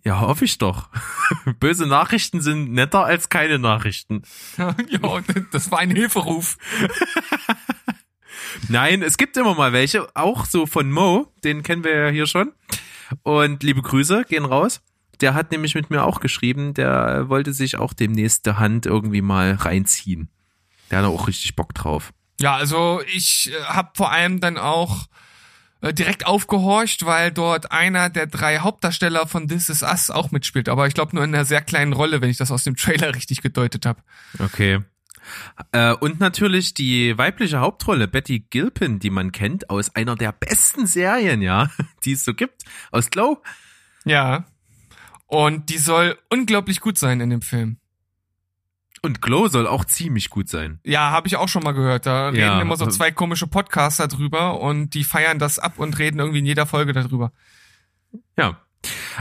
Ja, 0.04 0.20
hoffe 0.20 0.46
ich 0.46 0.58
doch. 0.58 0.90
Böse 1.60 1.86
Nachrichten 1.86 2.42
sind 2.42 2.74
netter 2.74 3.06
als 3.06 3.30
keine 3.30 3.60
Nachrichten. 3.60 4.24
ja, 4.58 4.76
das 5.52 5.72
war 5.72 5.80
ein 5.80 5.90
Hilferuf. 5.92 6.58
Nein, 8.70 9.02
es 9.02 9.18
gibt 9.18 9.38
immer 9.38 9.56
mal 9.56 9.74
welche, 9.74 10.08
auch 10.16 10.46
so 10.46 10.66
von 10.66 10.92
Mo, 10.92 11.32
den 11.44 11.64
kennen 11.64 11.84
wir 11.84 11.96
ja 11.96 12.10
hier 12.10 12.28
schon. 12.28 12.54
Und 13.24 13.64
liebe 13.64 13.82
Grüße 13.82 14.26
gehen 14.28 14.46
raus. 14.46 14.82
Der 15.22 15.34
hat 15.34 15.52
nämlich 15.52 15.76
mit 15.76 15.90
mir 15.90 16.04
auch 16.04 16.20
geschrieben, 16.20 16.74
der 16.74 17.30
wollte 17.30 17.54
sich 17.54 17.78
auch 17.78 17.94
demnächst 17.94 18.46
der 18.46 18.60
Hand 18.60 18.86
irgendwie 18.86 19.22
mal 19.22 19.54
reinziehen. 19.54 20.30
Der 20.92 21.00
hat 21.00 21.06
auch 21.06 21.28
richtig 21.28 21.56
Bock 21.56 21.74
drauf. 21.74 22.12
Ja, 22.40 22.56
also 22.56 23.02
ich 23.14 23.52
äh, 23.52 23.64
habe 23.64 23.92
vor 23.96 24.12
allem 24.12 24.42
dann 24.42 24.58
auch 24.58 25.08
äh, 25.82 25.94
direkt 25.94 26.26
aufgehorcht, 26.26 27.06
weil 27.06 27.32
dort 27.32 27.72
einer 27.72 28.10
der 28.10 28.28
drei 28.28 28.60
Hauptdarsteller 28.60 29.26
von 29.28 29.48
This 29.48 29.70
Is 29.70 29.84
Us 29.84 30.10
auch 30.10 30.32
mitspielt. 30.32 30.68
Aber 30.68 30.88
ich 30.88 30.94
glaube 30.94 31.16
nur 31.16 31.24
in 31.24 31.34
einer 31.34 31.46
sehr 31.46 31.62
kleinen 31.62 31.94
Rolle, 31.94 32.22
wenn 32.22 32.30
ich 32.30 32.38
das 32.38 32.52
aus 32.52 32.64
dem 32.64 32.76
Trailer 32.76 33.16
richtig 33.16 33.42
gedeutet 33.42 33.86
habe. 33.86 34.02
Okay. 34.40 34.82
Äh, 35.72 35.94
und 35.94 36.20
natürlich 36.20 36.74
die 36.74 37.18
weibliche 37.18 37.60
Hauptrolle, 37.60 38.08
Betty 38.08 38.40
Gilpin, 38.50 39.00
die 39.00 39.10
man 39.10 39.32
kennt 39.32 39.70
aus 39.70 39.96
einer 39.96 40.16
der 40.16 40.32
besten 40.32 40.88
Serien, 40.88 41.42
ja, 41.42 41.70
die 42.06 42.14
es 42.14 42.24
so 42.26 42.34
gibt, 42.34 42.64
aus 42.92 43.10
Glow. 43.10 43.42
Ja. 44.06 44.46
Und 45.28 45.70
die 45.70 45.78
soll 45.78 46.18
unglaublich 46.30 46.80
gut 46.82 46.98
sein 46.98 47.20
in 47.22 47.30
dem 47.30 47.42
Film. 47.42 47.78
Und 49.02 49.22
Glow 49.22 49.48
soll 49.48 49.68
auch 49.68 49.86
ziemlich 49.86 50.30
gut 50.32 50.50
sein. 50.50 50.80
Ja, 50.84 51.12
habe 51.12 51.28
ich 51.28 51.36
auch 51.36 51.48
schon 51.50 51.64
mal 51.64 51.74
gehört. 51.74 52.06
Da 52.08 52.32
Ja. 52.32 52.54
reden 52.54 52.62
immer 52.62 52.78
so 52.78 52.88
zwei 52.88 53.12
komische 53.12 53.46
Podcaster 53.48 54.08
drüber 54.08 54.60
und 54.62 54.96
die 54.96 55.04
feiern 55.04 55.38
das 55.38 55.60
ab 55.60 55.74
und 55.78 55.98
reden 56.00 56.20
irgendwie 56.20 56.40
in 56.40 56.46
jeder 56.46 56.66
Folge 56.66 56.94
darüber. 56.94 57.32
Ja. 58.38 58.62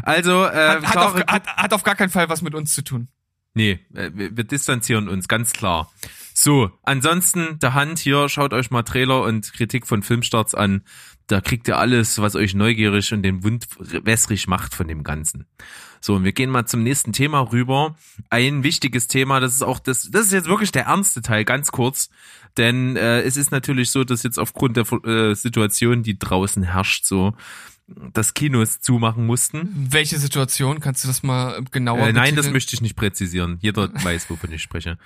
Also, 0.02 0.44
äh, 0.46 0.80
Hat, 0.82 0.86
hat, 0.86 0.96
auf, 0.96 1.14
hat, 1.26 1.46
hat 1.56 1.72
auf 1.72 1.82
gar 1.82 1.94
keinen 1.96 2.10
Fall 2.10 2.28
was 2.28 2.42
mit 2.42 2.54
uns 2.54 2.74
zu 2.74 2.82
tun. 2.82 3.08
Nee, 3.54 3.78
äh, 3.94 4.10
wir, 4.14 4.36
wir 4.36 4.44
distanzieren 4.44 5.08
uns, 5.08 5.28
ganz 5.28 5.52
klar. 5.52 5.90
So, 6.34 6.72
ansonsten, 6.82 7.60
der 7.60 7.74
Hand 7.74 8.00
hier, 8.00 8.28
schaut 8.28 8.52
euch 8.52 8.70
mal 8.70 8.82
Trailer 8.82 9.22
und 9.22 9.52
Kritik 9.52 9.86
von 9.86 10.02
Filmstarts 10.02 10.54
an. 10.54 10.82
Da 11.28 11.40
kriegt 11.40 11.68
ihr 11.68 11.78
alles, 11.78 12.20
was 12.20 12.34
euch 12.34 12.54
neugierig 12.54 13.12
und 13.12 13.22
den 13.22 13.44
Wund 13.44 13.66
wässrig 13.78 14.48
macht 14.48 14.74
von 14.74 14.88
dem 14.88 15.04
Ganzen. 15.04 15.46
So, 16.00 16.16
und 16.16 16.24
wir 16.24 16.32
gehen 16.32 16.50
mal 16.50 16.66
zum 16.66 16.82
nächsten 16.82 17.12
Thema 17.12 17.40
rüber. 17.52 17.96
Ein 18.28 18.62
wichtiges 18.62 19.06
Thema, 19.06 19.40
das 19.40 19.54
ist 19.54 19.62
auch 19.62 19.78
das, 19.78 20.10
das 20.10 20.26
ist 20.26 20.32
jetzt 20.32 20.48
wirklich 20.48 20.72
der 20.72 20.84
ernste 20.84 21.22
Teil, 21.22 21.44
ganz 21.44 21.70
kurz. 21.70 22.10
Denn 22.56 22.96
äh, 22.96 23.22
es 23.22 23.36
ist 23.36 23.52
natürlich 23.52 23.90
so, 23.90 24.04
dass 24.04 24.22
jetzt 24.22 24.38
aufgrund 24.38 24.76
der 24.76 24.92
äh, 25.04 25.34
Situation, 25.34 26.02
die 26.02 26.18
draußen 26.18 26.62
herrscht, 26.64 27.06
so, 27.06 27.34
das 27.86 28.32
Kinos 28.34 28.80
zumachen 28.80 29.26
mussten. 29.26 29.68
Welche 29.90 30.18
Situation? 30.18 30.80
Kannst 30.80 31.04
du 31.04 31.08
das 31.08 31.22
mal 31.22 31.62
genauer 31.70 31.98
Äh, 32.08 32.12
nein, 32.12 32.14
das 32.14 32.30
betiteln? 32.46 32.52
möchte 32.54 32.74
ich 32.74 32.80
nicht 32.80 32.96
präzisieren. 32.96 33.58
Jeder 33.60 33.90
weiß, 34.02 34.30
wovon 34.30 34.52
ich 34.52 34.62
spreche. 34.62 34.98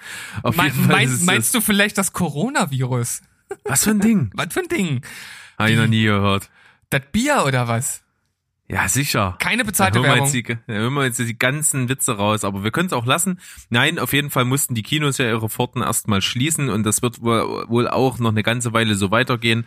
Auf 0.42 0.56
Me 0.56 0.64
jeden 0.64 0.76
Fall 0.84 0.86
mein, 0.96 1.08
ist 1.08 1.14
es 1.14 1.22
meinst 1.22 1.54
du 1.54 1.60
vielleicht 1.60 1.98
das 1.98 2.12
Coronavirus? 2.12 3.22
das. 3.48 3.58
Was 3.64 3.84
für 3.84 3.90
ein 3.90 4.00
Ding? 4.00 4.30
Was 4.34 4.52
für 4.52 4.60
ein 4.60 4.68
Ding? 4.68 5.02
Habe 5.58 5.70
ich 5.72 5.76
noch 5.78 5.86
nie 5.88 6.04
gehört. 6.04 6.50
Das 6.90 7.02
Bier 7.12 7.44
oder 7.46 7.66
was? 7.68 8.02
Ja, 8.70 8.86
sicher. 8.88 9.36
Keine 9.40 9.62
Da 9.62 9.66
bezahlte 9.66 9.98
wir, 9.98 10.04
Werbung. 10.04 10.24
jetzt 10.26 10.34
die, 10.34 10.42
da 10.42 10.58
hören 10.74 10.92
wir 10.94 11.04
jetzt 11.04 11.18
die 11.18 11.38
ganzen 11.38 11.88
Witze 11.88 12.12
raus, 12.16 12.44
aber 12.44 12.62
wir 12.64 12.70
können 12.70 12.86
es 12.86 12.92
auch 12.92 13.06
lassen. 13.06 13.40
Nein, 13.70 13.98
auf 13.98 14.12
jeden 14.12 14.30
Fall 14.30 14.44
mussten 14.44 14.74
die 14.74 14.82
Kinos 14.82 15.16
ja 15.18 15.26
ihre 15.26 15.48
Pforten 15.48 15.80
erstmal 15.82 16.20
schließen 16.22 16.68
und 16.68 16.84
das 16.84 17.00
wird 17.02 17.20
wohl 17.22 17.88
auch 17.88 18.18
noch 18.18 18.30
eine 18.30 18.42
ganze 18.42 18.72
Weile 18.74 18.94
so 18.94 19.10
weitergehen. 19.10 19.64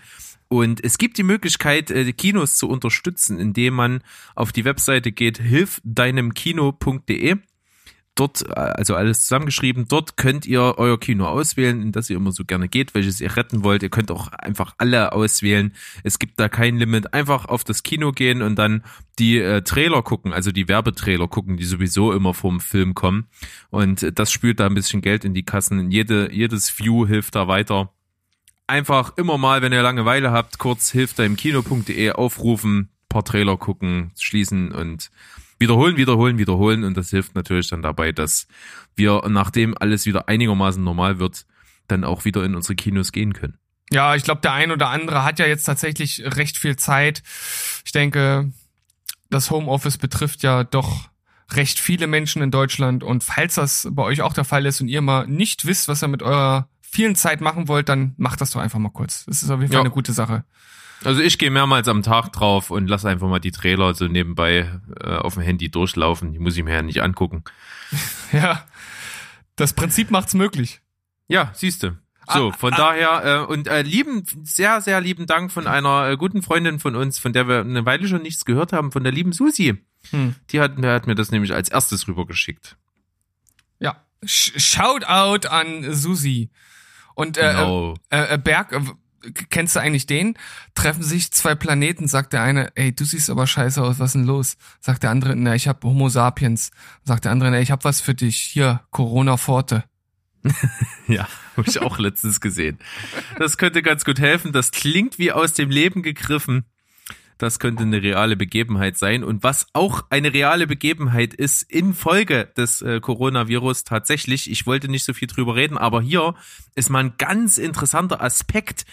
Und 0.52 0.84
es 0.84 0.98
gibt 0.98 1.18
die 1.18 1.24
Möglichkeit, 1.24 1.90
äh, 1.92 2.04
die 2.04 2.12
Kinos 2.12 2.56
zu 2.56 2.68
unterstützen, 2.68 3.40
indem 3.40 3.74
man 3.74 4.04
auf 4.36 4.52
die 4.52 4.66
Webseite 4.66 5.14
geht, 5.14 5.38
hilfdeinemkino.de. 5.38 7.38
Dort, 8.16 8.46
äh, 8.46 8.56
also 8.56 8.96
alles 8.96 9.22
zusammengeschrieben, 9.22 9.88
dort 9.88 10.18
könnt 10.18 10.46
ihr 10.46 10.74
euer 10.78 11.00
Kino 11.00 11.26
auswählen, 11.26 11.82
in 11.82 11.94
das 11.94 12.10
ihr 12.10 12.18
immer 12.18 12.34
so 12.34 12.44
gerne 12.44 12.68
geht, 12.68 12.94
welches 12.94 13.22
ihr 13.22 13.38
retten 13.38 13.64
wollt. 13.64 13.82
Ihr 13.82 13.90
könnt 13.90 14.12
auch 14.12 14.28
einfach 14.28 14.76
alle 14.78 15.14
auswählen. 15.14 15.72
Es 16.04 16.20
gibt 16.20 16.38
da 16.38 16.50
kein 16.50 16.76
Limit. 16.76 17.14
Einfach 17.14 17.46
auf 17.46 17.64
das 17.64 17.84
Kino 17.84 18.12
gehen 18.12 18.42
und 18.42 18.58
dann 18.58 18.84
die 19.20 19.38
äh, 19.38 19.62
Trailer 19.62 20.02
gucken, 20.02 20.34
also 20.34 20.52
die 20.52 20.68
Werbetrailer 20.68 21.30
gucken, 21.30 21.56
die 21.56 21.64
sowieso 21.64 22.12
immer 22.12 22.34
vom 22.34 22.60
Film 22.60 22.94
kommen. 22.94 23.30
Und 23.70 24.04
äh, 24.04 24.12
das 24.12 24.34
spült 24.34 24.60
da 24.60 24.66
ein 24.66 24.76
bisschen 24.76 25.00
Geld 25.00 25.24
in 25.24 25.34
die 25.34 25.46
Kassen. 25.46 25.92
Jede, 25.92 26.30
jedes 26.34 26.78
View 26.78 27.08
hilft 27.08 27.36
da 27.36 27.48
weiter. 27.48 27.94
Einfach 28.67 29.17
immer 29.17 29.38
mal, 29.38 29.62
wenn 29.62 29.74
ihr 29.74 29.82
Langeweile 29.82 30.32
habt, 30.32 30.58
kurz 30.58 30.91
hilft 30.91 31.19
im 31.19 31.36
Kino.de 31.36 32.12
aufrufen, 32.12 32.89
paar 33.10 33.26
Trailer 33.26 33.58
gucken, 33.58 34.12
schließen 34.17 34.71
und 34.71 35.12
wiederholen, 35.60 35.97
wiederholen, 35.97 36.38
wiederholen. 36.38 36.84
Und 36.84 36.95
das 36.95 37.10
hilft 37.10 37.36
natürlich 37.36 37.69
dann 37.69 37.82
dabei, 37.82 38.12
dass 38.12 38.47
wir, 38.95 39.21
nachdem 39.28 39.78
alles 39.78 40.06
wieder 40.06 40.28
einigermaßen 40.28 40.84
normal 40.84 41.19
wird, 41.19 41.45
dann 41.88 42.04
auch 42.04 42.26
wieder 42.26 42.43
in 42.43 42.56
unsere 42.56 42.76
Kinos 42.76 43.12
gehen 43.12 43.34
können. 43.34 43.58
Ja, 43.91 44.15
ich 44.15 44.24
glaube, 44.24 44.41
der 44.41 44.54
ein 44.54 44.71
oder 44.71 44.89
andere 44.89 45.26
hat 45.26 45.39
ja 45.39 45.45
jetzt 45.45 45.65
tatsächlich 45.65 46.24
recht 46.26 46.58
viel 46.58 46.78
Zeit. 46.78 47.24
Ich 47.86 47.91
denke, 47.91 48.52
das 49.30 49.52
Homeoffice 49.52 49.97
betrifft 49.97 50.43
ja 50.43 50.63
doch 50.63 51.10
recht 51.52 51.80
viele 51.80 52.08
Menschen 52.08 52.41
in 52.41 52.52
Deutschland. 52.52 53.04
Und 53.04 53.24
falls 53.24 53.56
das 53.56 53.88
bei 53.91 54.04
euch 54.04 54.21
auch 54.21 54.34
der 54.34 54.45
Fall 54.45 54.65
ist 54.65 54.80
und 54.80 54.88
ihr 54.88 55.02
mal 55.02 55.28
nicht 55.28 55.65
wisst, 55.65 55.89
was 55.89 56.04
ihr 56.04 56.08
mit 56.08 56.24
eurer 56.24 56.69
vielen 56.91 57.15
Zeit 57.15 57.41
machen 57.41 57.67
wollt, 57.67 57.89
dann 57.89 58.13
macht 58.17 58.41
das 58.41 58.51
doch 58.51 58.60
einfach 58.62 58.80
mal 58.80 58.89
kurz. 58.89 59.25
Das 59.25 59.41
ist 59.41 59.49
auf 59.49 59.60
jeden 59.60 59.71
Fall 59.71 59.77
Ja. 59.80 59.82
eine 59.82 59.89
gute 59.91 60.13
Sache. 60.13 60.43
Also 61.04 61.21
ich 61.21 61.39
gehe 61.39 61.49
mehrmals 61.49 61.88
am 61.88 62.04
Tag 62.04 62.32
drauf 62.32 62.69
und 62.69 62.88
lasse 62.88 63.10
einfach 63.10 63.27
mal 63.27 63.39
die 63.39 63.49
Trailer 63.51 63.93
so 63.95 64.08
nebenbei 64.08 64.69
äh, 65.04 65.15
auf 65.15 65.34
dem 65.34 65.41
Handy 65.43 65.71
durchlaufen. 65.71 66.32
Die 66.34 66.38
muss 66.39 66.56
ich 66.58 66.63
mir 66.63 66.73
ja 66.75 66.82
nicht 66.82 67.01
angucken. 67.01 67.43
Ja, 68.32 68.65
das 69.58 69.73
Prinzip 69.73 70.10
macht's 70.12 70.34
möglich. 70.34 70.80
Ja, 71.27 71.51
siehste. 71.54 71.97
So, 72.32 72.51
Ah, 72.51 72.54
von 72.58 72.73
ah. 72.73 72.77
daher 72.77 73.25
äh, 73.25 73.51
und 73.51 73.67
äh, 73.67 73.82
lieben, 73.82 74.23
sehr, 74.43 74.80
sehr 74.80 75.01
lieben 75.01 75.25
Dank 75.25 75.51
von 75.51 75.67
einer 75.67 76.08
äh, 76.10 76.15
guten 76.17 76.41
Freundin 76.43 76.80
von 76.80 76.95
uns, 76.95 77.19
von 77.19 77.34
der 77.34 77.47
wir 77.49 77.60
eine 77.62 77.86
Weile 77.86 78.08
schon 78.08 78.21
nichts 78.21 78.45
gehört 78.45 78.71
haben, 78.71 78.91
von 78.93 79.04
der 79.04 79.12
lieben 79.12 79.34
Susi. 79.34 79.84
Hm. 80.12 80.36
Die 80.51 80.62
hat, 80.62 80.77
mir- 80.77 80.93
hat 80.93 81.08
mir 81.08 81.15
das 81.15 81.32
nämlich 81.32 81.54
als 81.54 81.67
erstes 81.69 82.08
rübergeschickt. 82.08 82.77
Ja, 83.80 84.06
Sh 84.23 84.54
Shout 84.58 85.04
out 85.06 85.47
an 85.47 85.93
Susi. 85.93 86.51
Und 87.15 87.38
äh, 87.38 87.52
Genau. 87.52 87.95
äh, 88.10 88.34
äh, 88.34 88.38
Berg, 88.38 88.71
äh, 88.74 88.82
kennst 89.50 89.76
du 89.76 89.80
eigentlich 89.80 90.08
den? 90.08 90.36
Treffen 90.74 91.04
sich 91.04 91.32
zwei 91.32 91.54
Planeten, 91.56 92.08
sagt 92.08 92.34
der 92.34 92.41
eine, 92.41 92.71
ey, 92.76 92.93
du 92.93 93.06
siehst 93.06 93.30
aber 93.30 93.45
scheiße 93.47 93.82
aus, 93.82 94.00
was 94.00 94.08
ist 94.10 94.13
denn 94.15 94.26
los? 94.26 94.58
Sagt 94.80 95.04
der 95.04 95.12
andere, 95.12 95.36
na, 95.36 95.54
ich 95.56 95.67
hab 95.67 95.84
Homo 95.84 96.10
sapiens. 96.10 96.71
Sagt 97.04 97.26
der 97.26 97.32
andere, 97.32 97.52
na, 97.52 97.60
ich 97.60 97.71
hab 97.71 97.84
was 97.84 98.02
für 98.02 98.15
dich. 98.15 98.38
Hier, 98.38 98.82
Corona 98.91 99.38
Forte. 99.38 99.84
Ja, 101.08 101.28
habe 101.58 101.67
ich 101.69 101.82
auch 101.82 102.00
letztens 102.00 102.39
gesehen. 102.39 102.80
Das 103.38 103.58
könnte 103.58 103.82
ganz 103.84 104.06
gut 104.06 104.19
helfen. 104.19 104.54
Das 104.54 104.71
klingt 104.71 105.19
wie 105.19 105.32
aus 105.34 105.54
dem 105.54 105.69
Leben 105.69 106.04
gegriffen. 106.04 106.65
Das 107.41 107.58
könnte 107.58 107.82
eine 107.82 108.04
reale 108.04 108.36
Begebenheit 108.36 108.99
sein. 108.99 109.23
Und 109.23 109.41
was 109.41 109.65
auch 109.73 110.04
eine 110.12 110.32
reale 110.32 110.67
Begebenheit 110.67 111.34
ist, 111.34 111.63
in 111.63 111.95
Folge 111.95 112.49
des 112.56 112.84
äh, 112.84 112.99
Coronavirus 112.99 113.84
tatsächlich, 113.84 114.51
ich 114.51 114.67
wollte 114.67 114.89
nicht 114.89 115.06
so 115.06 115.13
viel 115.13 115.27
drüber 115.27 115.56
reden, 115.56 115.75
aber 115.75 116.04
hier 116.04 116.36
ist 116.75 116.91
mal 116.91 116.99
ein 116.99 117.13
ganz 117.17 117.58
interessanter 117.58 118.21
Aspekt, 118.21 118.86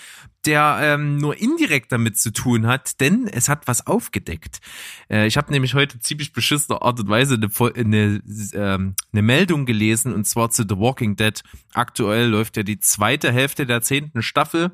der 0.48 0.78
ähm, 0.80 1.18
nur 1.18 1.36
indirekt 1.36 1.92
damit 1.92 2.18
zu 2.18 2.32
tun 2.32 2.66
hat, 2.66 3.02
denn 3.02 3.28
es 3.30 3.50
hat 3.50 3.68
was 3.68 3.86
aufgedeckt. 3.86 4.60
Äh, 5.10 5.26
ich 5.26 5.36
habe 5.36 5.52
nämlich 5.52 5.74
heute 5.74 5.98
ziemlich 5.98 6.32
beschissener 6.32 6.80
Art 6.80 6.98
und 6.98 7.08
Weise 7.10 7.34
eine, 7.34 7.50
eine, 7.76 8.22
ähm, 8.54 8.94
eine 9.12 9.22
Meldung 9.22 9.66
gelesen 9.66 10.14
und 10.14 10.24
zwar 10.24 10.48
zu 10.48 10.62
The 10.66 10.78
Walking 10.78 11.16
Dead. 11.16 11.42
Aktuell 11.74 12.28
läuft 12.28 12.56
ja 12.56 12.62
die 12.62 12.80
zweite 12.80 13.30
Hälfte 13.30 13.66
der 13.66 13.82
zehnten 13.82 14.22
Staffel. 14.22 14.70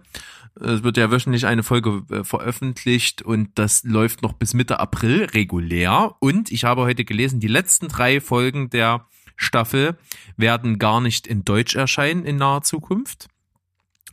Es 0.61 0.85
wird 0.85 0.97
ja 0.97 1.11
wöchentlich 1.11 1.47
eine 1.47 1.65
Folge 1.65 2.05
äh, 2.09 2.23
veröffentlicht 2.23 3.23
und 3.23 3.51
das 3.57 3.83
läuft 3.83 4.23
noch 4.23 4.35
bis 4.35 4.55
Mitte 4.55 4.79
April 4.79 5.25
regulär. 5.25 6.15
Und 6.21 6.53
ich 6.53 6.63
habe 6.63 6.83
heute 6.83 7.05
gelesen, 7.05 7.41
die 7.41 7.49
letzten 7.49 7.89
drei 7.89 8.21
Folgen 8.21 8.71
der 8.71 9.09
Staffel 9.35 9.99
werden 10.37 10.79
gar 10.79 11.01
nicht 11.01 11.27
in 11.27 11.45
Deutsch 11.45 11.75
erscheinen 11.75 12.25
in 12.25 12.37
naher 12.37 12.63
Zukunft, 12.63 13.27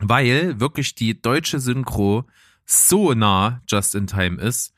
weil 0.02 0.60
wirklich 0.60 0.94
die 0.94 1.20
deutsche 1.20 1.60
Synchro 1.60 2.26
so 2.64 3.14
nah 3.14 3.62
just 3.68 3.94
in 3.94 4.06
time 4.06 4.40
ist, 4.40 4.74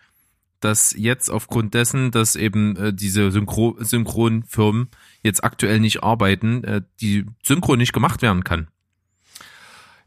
dass 0.61 0.95
jetzt 0.97 1.31
aufgrund 1.31 1.75
dessen, 1.75 2.11
dass 2.11 2.37
eben 2.37 2.77
äh, 2.77 2.95
diese 2.95 3.31
Synchro 3.31 3.77
Synchronfirmen 3.79 4.89
jetzt 5.23 5.45
aktuell 5.45 5.81
nicht 5.81 6.03
arbeiten, 6.03 6.65
äh, 6.65 6.83
die 7.01 7.27
Synchro 7.43 7.77
nicht 7.77 7.93
gemacht 7.93 8.23
werden 8.23 8.45
kann. 8.45 8.69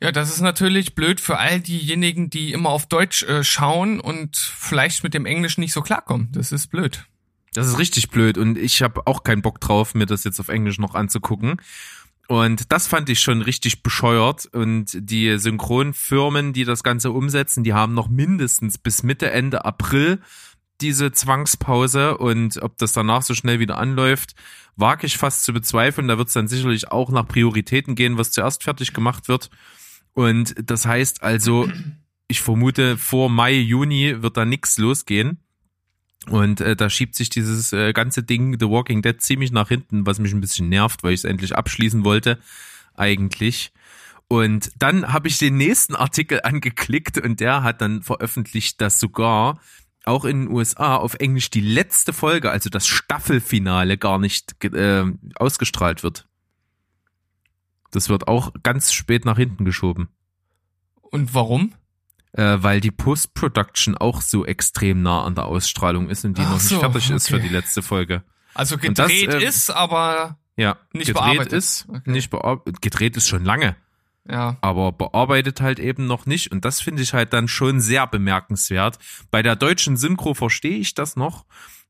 Ja, 0.01 0.11
das 0.11 0.29
ist 0.29 0.41
natürlich 0.41 0.93
blöd 0.95 1.19
für 1.19 1.37
all 1.37 1.59
diejenigen, 1.59 2.29
die 2.29 2.53
immer 2.53 2.69
auf 2.69 2.85
Deutsch 2.87 3.23
äh, 3.23 3.43
schauen 3.43 3.99
und 3.99 4.37
vielleicht 4.37 5.03
mit 5.03 5.13
dem 5.13 5.25
Englischen 5.25 5.61
nicht 5.61 5.73
so 5.73 5.81
klarkommen. 5.81 6.29
Das 6.31 6.51
ist 6.51 6.67
blöd. 6.67 7.05
Das 7.53 7.67
ist 7.67 7.79
richtig 7.79 8.09
blöd 8.09 8.37
und 8.37 8.57
ich 8.57 8.83
habe 8.83 9.07
auch 9.07 9.23
keinen 9.23 9.41
Bock 9.41 9.59
drauf, 9.59 9.95
mir 9.95 10.05
das 10.05 10.23
jetzt 10.23 10.39
auf 10.39 10.49
Englisch 10.49 10.77
noch 10.77 10.93
anzugucken. 10.93 11.59
Und 12.27 12.71
das 12.73 12.87
fand 12.87 13.09
ich 13.09 13.21
schon 13.21 13.41
richtig 13.41 13.83
bescheuert. 13.83 14.47
Und 14.47 14.91
die 14.93 15.37
Synchronfirmen, 15.37 16.53
die 16.53 16.65
das 16.65 16.83
Ganze 16.83 17.11
umsetzen, 17.11 17.63
die 17.63 17.73
haben 17.73 17.93
noch 17.93 18.09
mindestens 18.09 18.77
bis 18.77 19.03
Mitte, 19.03 19.31
Ende 19.31 19.65
April 19.65 20.19
diese 20.81 21.11
Zwangspause. 21.11 22.17
Und 22.17 22.61
ob 22.61 22.77
das 22.77 22.91
danach 22.91 23.21
so 23.21 23.33
schnell 23.33 23.59
wieder 23.59 23.77
anläuft, 23.77 24.35
wage 24.75 25.07
ich 25.07 25.17
fast 25.17 25.43
zu 25.43 25.53
bezweifeln. 25.53 26.09
Da 26.09 26.17
wird 26.17 26.27
es 26.27 26.33
dann 26.33 26.49
sicherlich 26.49 26.91
auch 26.91 27.09
nach 27.09 27.27
Prioritäten 27.27 27.95
gehen, 27.95 28.17
was 28.17 28.31
zuerst 28.31 28.63
fertig 28.63 28.93
gemacht 28.93 29.29
wird. 29.29 29.49
Und 30.13 30.55
das 30.69 30.85
heißt 30.85 31.23
also, 31.23 31.69
ich 32.27 32.41
vermute, 32.41 32.97
vor 32.97 33.29
Mai, 33.29 33.53
Juni 33.53 34.21
wird 34.21 34.35
da 34.35 34.45
nichts 34.45 34.77
losgehen. 34.77 35.39
Und 36.29 36.61
äh, 36.61 36.75
da 36.75 36.89
schiebt 36.89 37.15
sich 37.15 37.29
dieses 37.29 37.71
äh, 37.73 37.93
ganze 37.93 38.23
Ding 38.23 38.57
The 38.59 38.67
Walking 38.67 39.01
Dead 39.01 39.19
ziemlich 39.21 39.51
nach 39.51 39.69
hinten, 39.69 40.05
was 40.05 40.19
mich 40.19 40.33
ein 40.33 40.41
bisschen 40.41 40.69
nervt, 40.69 41.03
weil 41.03 41.13
ich 41.13 41.21
es 41.21 41.23
endlich 41.23 41.55
abschließen 41.55 42.03
wollte, 42.03 42.39
eigentlich. 42.95 43.71
Und 44.27 44.71
dann 44.77 45.13
habe 45.13 45.29
ich 45.29 45.37
den 45.37 45.55
nächsten 45.55 45.95
Artikel 45.95 46.41
angeklickt 46.43 47.17
und 47.17 47.39
der 47.39 47.63
hat 47.63 47.81
dann 47.81 48.01
veröffentlicht, 48.01 48.81
dass 48.81 48.99
sogar 48.99 49.59
auch 50.05 50.25
in 50.25 50.45
den 50.45 50.51
USA 50.51 50.95
auf 50.95 51.15
Englisch 51.15 51.49
die 51.49 51.61
letzte 51.61 52.13
Folge, 52.13 52.49
also 52.51 52.69
das 52.69 52.87
Staffelfinale, 52.87 53.97
gar 53.97 54.19
nicht 54.19 54.63
äh, 54.63 55.03
ausgestrahlt 55.35 56.03
wird. 56.03 56.27
Das 57.91 58.09
wird 58.09 58.27
auch 58.27 58.53
ganz 58.63 58.93
spät 58.93 59.25
nach 59.25 59.37
hinten 59.37 59.65
geschoben, 59.65 60.09
Und 61.01 61.33
warum? 61.33 61.73
Äh, 62.37 62.57
weil 62.63 62.79
die 62.79 62.91
Post-Production 62.91 63.97
auch 63.97 64.21
so 64.21 64.45
extrem 64.45 65.01
nah 65.01 65.23
an 65.23 65.35
der 65.35 65.45
Ausstrahlung 65.45 66.09
ist 66.09 66.23
und 66.23 66.37
die 66.37 66.43
Ach 66.43 66.51
noch 66.51 66.55
nicht 66.57 66.69
so, 66.69 66.79
fertig 66.79 67.09
ist 67.09 67.27
für 67.27 67.35
okay. 67.35 67.47
die 67.47 67.53
letzte 67.53 67.81
Folge. 67.81 68.23
Also 68.53 68.75
Und 68.75 68.97
das, 68.97 69.09
gedreht 69.09 69.33
ähm, 69.33 69.41
ist, 69.47 69.69
aber 69.69 70.37
Ja, 70.55 70.77
Nicht 70.93 71.07
gedreht 71.07 71.15
bearbeitet. 71.15 71.53
ist, 71.53 71.85
Okay. 71.89 72.11
nicht 72.11 72.29
bearbeitet, 72.29 72.81
gedreht 72.81 73.17
ist 73.17 73.27
schon 73.27 73.43
lange, 73.43 73.75
ja. 74.29 74.57
aber 74.61 74.91
bearbeitet 74.91 75.61
halt 75.61 75.79
eben 75.79 76.05
noch 76.07 76.25
nicht 76.25 76.51
und 76.51 76.63
das 76.63 76.79
finde 76.81 77.03
ich 77.03 77.13
halt 77.13 77.33
dann 77.33 77.47
schon 77.47 77.81
sehr 77.81 78.07
bemerkenswert. 78.07 78.97
Bei 79.31 79.41
der 79.43 79.55
deutschen 79.55 79.97
Synchro 79.97 80.33
verstehe 80.33 80.77
ich 80.77 80.93
das 80.93 81.15
noch, 81.15 81.45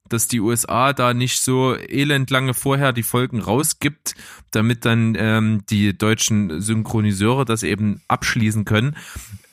dass 0.10 0.28
die 0.30 0.40
USA 0.40 0.94
da 0.94 1.14
nicht 1.14 1.42
so 1.42 1.76
elendlange 1.76 2.54
vorher 2.54 2.94
die 2.94 3.04
Folgen 3.04 3.42
rausgibt, 3.42 4.16
damit 4.52 4.86
dann 4.86 5.16
ähm, 5.18 5.64
die 5.70 5.98
deutschen 5.98 6.62
Synchroniseure 6.62 7.44
das 7.44 7.64
eben 7.64 8.02
abschließen 8.08 8.64
können. 8.64 8.96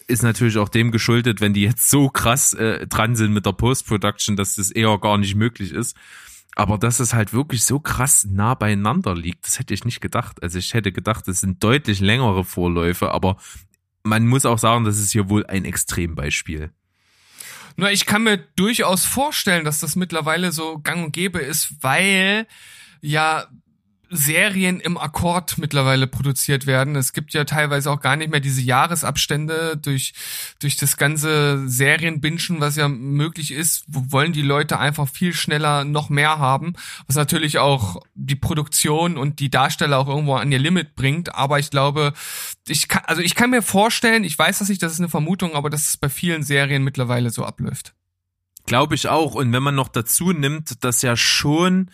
Ist 0.06 0.22
natürlich 0.22 0.58
auch 0.58 0.68
dem 0.68 0.90
geschuldet, 0.90 1.40
wenn 1.40 1.54
die 1.54 1.62
jetzt 1.62 1.88
so 1.88 2.08
krass 2.08 2.52
äh, 2.52 2.86
dran 2.86 3.16
sind 3.16 3.32
mit 3.32 3.46
der 3.46 3.52
Post-Production, 3.52 4.36
dass 4.36 4.56
das 4.56 4.70
eher 4.70 4.98
gar 4.98 5.18
nicht 5.18 5.34
möglich 5.34 5.72
ist. 5.72 5.96
Aber 6.56 6.78
dass 6.78 7.00
es 7.00 7.14
halt 7.14 7.32
wirklich 7.32 7.64
so 7.64 7.80
krass 7.80 8.26
nah 8.30 8.54
beieinander 8.54 9.14
liegt, 9.14 9.46
das 9.46 9.58
hätte 9.58 9.74
ich 9.74 9.84
nicht 9.84 10.00
gedacht. 10.00 10.42
Also 10.42 10.58
ich 10.58 10.72
hätte 10.74 10.92
gedacht, 10.92 11.26
es 11.26 11.40
sind 11.40 11.62
deutlich 11.64 12.00
längere 12.00 12.44
Vorläufe, 12.44 13.10
aber 13.10 13.38
man 14.04 14.26
muss 14.26 14.46
auch 14.46 14.58
sagen, 14.58 14.84
das 14.84 14.98
ist 14.98 15.10
hier 15.10 15.28
wohl 15.28 15.46
ein 15.46 15.64
Extrembeispiel. 15.64 16.70
Nur 17.76 17.90
ich 17.90 18.06
kann 18.06 18.22
mir 18.22 18.38
durchaus 18.38 19.04
vorstellen, 19.04 19.64
dass 19.64 19.80
das 19.80 19.96
mittlerweile 19.96 20.52
so 20.52 20.78
gang 20.78 21.06
und 21.06 21.12
gäbe 21.12 21.40
ist, 21.40 21.82
weil 21.82 22.46
ja 23.00 23.46
Serien 24.10 24.80
im 24.80 24.96
Akkord 24.98 25.58
mittlerweile 25.58 26.06
produziert 26.06 26.66
werden. 26.66 26.96
Es 26.96 27.12
gibt 27.12 27.32
ja 27.34 27.44
teilweise 27.44 27.90
auch 27.90 28.00
gar 28.00 28.16
nicht 28.16 28.30
mehr 28.30 28.40
diese 28.40 28.60
Jahresabstände 28.60 29.76
durch, 29.76 30.14
durch 30.60 30.76
das 30.76 30.96
ganze 30.96 31.68
Serienbingen, 31.68 32.60
was 32.60 32.76
ja 32.76 32.88
möglich 32.88 33.50
ist, 33.50 33.84
wo- 33.86 34.04
wollen 34.12 34.32
die 34.32 34.42
Leute 34.42 34.78
einfach 34.78 35.08
viel 35.08 35.32
schneller 35.32 35.84
noch 35.84 36.10
mehr 36.10 36.38
haben, 36.38 36.74
was 37.06 37.16
natürlich 37.16 37.58
auch 37.58 38.00
die 38.14 38.36
Produktion 38.36 39.16
und 39.16 39.40
die 39.40 39.50
Darsteller 39.50 39.98
auch 39.98 40.08
irgendwo 40.08 40.34
an 40.34 40.52
ihr 40.52 40.58
Limit 40.58 40.94
bringt. 40.94 41.34
Aber 41.34 41.58
ich 41.58 41.70
glaube, 41.70 42.12
ich 42.68 42.88
kann, 42.88 43.02
also 43.06 43.22
ich 43.22 43.34
kann 43.34 43.50
mir 43.50 43.62
vorstellen, 43.62 44.24
ich 44.24 44.38
weiß 44.38 44.58
das 44.58 44.68
nicht, 44.68 44.82
das 44.82 44.92
ist 44.92 45.00
eine 45.00 45.08
Vermutung, 45.08 45.54
aber 45.54 45.70
dass 45.70 45.88
es 45.88 45.96
bei 45.96 46.08
vielen 46.08 46.42
Serien 46.42 46.84
mittlerweile 46.84 47.30
so 47.30 47.44
abläuft. 47.44 47.94
Glaube 48.66 48.94
ich 48.94 49.08
auch. 49.08 49.34
Und 49.34 49.52
wenn 49.52 49.62
man 49.62 49.74
noch 49.74 49.88
dazu 49.88 50.32
nimmt, 50.32 50.82
dass 50.84 51.02
ja 51.02 51.16
schon 51.16 51.90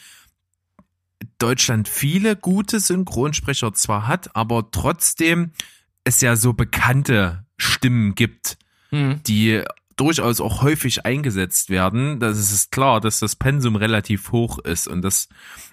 Deutschland 1.38 1.88
viele 1.88 2.36
gute 2.36 2.80
Synchronsprecher 2.80 3.72
zwar 3.72 4.06
hat, 4.06 4.34
aber 4.34 4.70
trotzdem 4.70 5.52
es 6.04 6.20
ja 6.20 6.36
so 6.36 6.52
bekannte 6.52 7.44
Stimmen 7.56 8.14
gibt, 8.14 8.58
Hm. 8.90 9.22
die 9.26 9.62
durchaus 9.96 10.40
auch 10.40 10.62
häufig 10.62 11.04
eingesetzt 11.04 11.68
werden. 11.68 12.20
Das 12.20 12.38
ist 12.38 12.72
klar, 12.72 13.00
dass 13.00 13.20
das 13.20 13.36
Pensum 13.36 13.76
relativ 13.76 14.32
hoch 14.32 14.58
ist 14.58 14.88
und 14.88 15.02
das 15.02 15.28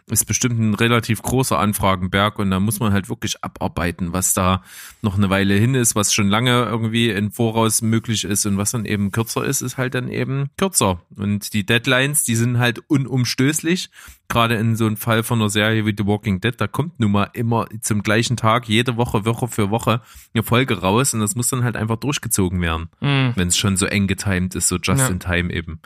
ist 0.10 0.26
bestimmt 0.26 0.58
ein 0.60 0.74
relativ 0.74 1.22
großer 1.22 1.60
Anfragenberg 1.60 2.40
und 2.40 2.50
da 2.50 2.60
muss 2.62 2.80
man 2.80 2.94
halt 2.94 3.10
wirklich 3.10 3.44
abarbeiten, 3.44 4.14
was 4.14 4.34
da 4.34 4.64
noch 5.02 5.18
eine 5.18 5.30
Weile 5.30 5.56
hin 5.56 5.76
ist, 5.76 5.96
was 5.96 6.14
schon 6.14 6.30
lange 6.30 6.64
irgendwie 6.64 7.10
im 7.10 7.32
Voraus 7.32 7.82
möglich 7.82 8.24
ist 8.24 8.46
und 8.46 8.58
was 8.58 8.72
dann 8.72 8.86
eben 8.86 9.12
kürzer 9.12 9.44
ist, 9.46 9.62
ist 9.62 9.78
halt 9.78 9.96
dann 9.96 10.10
eben 10.10 10.50
kürzer. 10.58 11.02
Und 11.18 11.54
die 11.54 11.66
Deadlines, 11.66 12.24
die 12.24 12.36
sind 12.36 12.58
halt 12.58 12.80
unumstößlich. 12.90 13.90
Gerade 14.30 14.56
in 14.56 14.76
so 14.76 14.86
einem 14.86 14.98
Fall 14.98 15.24
von 15.24 15.40
einer 15.40 15.50
Serie 15.50 15.86
wie 15.86 15.96
The 15.98 16.06
Walking 16.06 16.40
Dead, 16.42 16.54
da 16.58 16.68
kommt 16.68 17.00
nun 17.00 17.12
mal 17.12 17.30
immer 17.34 17.68
zum 17.82 18.02
gleichen 18.04 18.38
Tag, 18.38 18.68
jede 18.68 18.96
Woche, 18.98 19.26
Woche 19.26 19.48
für 19.48 19.70
Woche 19.72 20.02
eine 20.34 20.44
Folge 20.44 20.80
raus 20.82 21.14
und 21.14 21.20
das 21.22 21.36
muss 21.36 21.50
dann 21.50 21.64
halt 21.64 21.76
einfach 21.78 21.98
durchgezogen 21.98 22.62
werden 22.62 22.90
Hm. 23.00 23.34
wenn 23.36 23.48
es 23.50 23.58
schon 23.58 23.78
so 23.78 23.86
eng 23.86 24.08
getimed 24.08 24.56
ist, 24.56 24.68
so 24.70 24.78
just 24.78 25.00
Ja. 25.02 25.08
in 25.08 25.20
time 25.20 25.54
eben. 25.54 25.80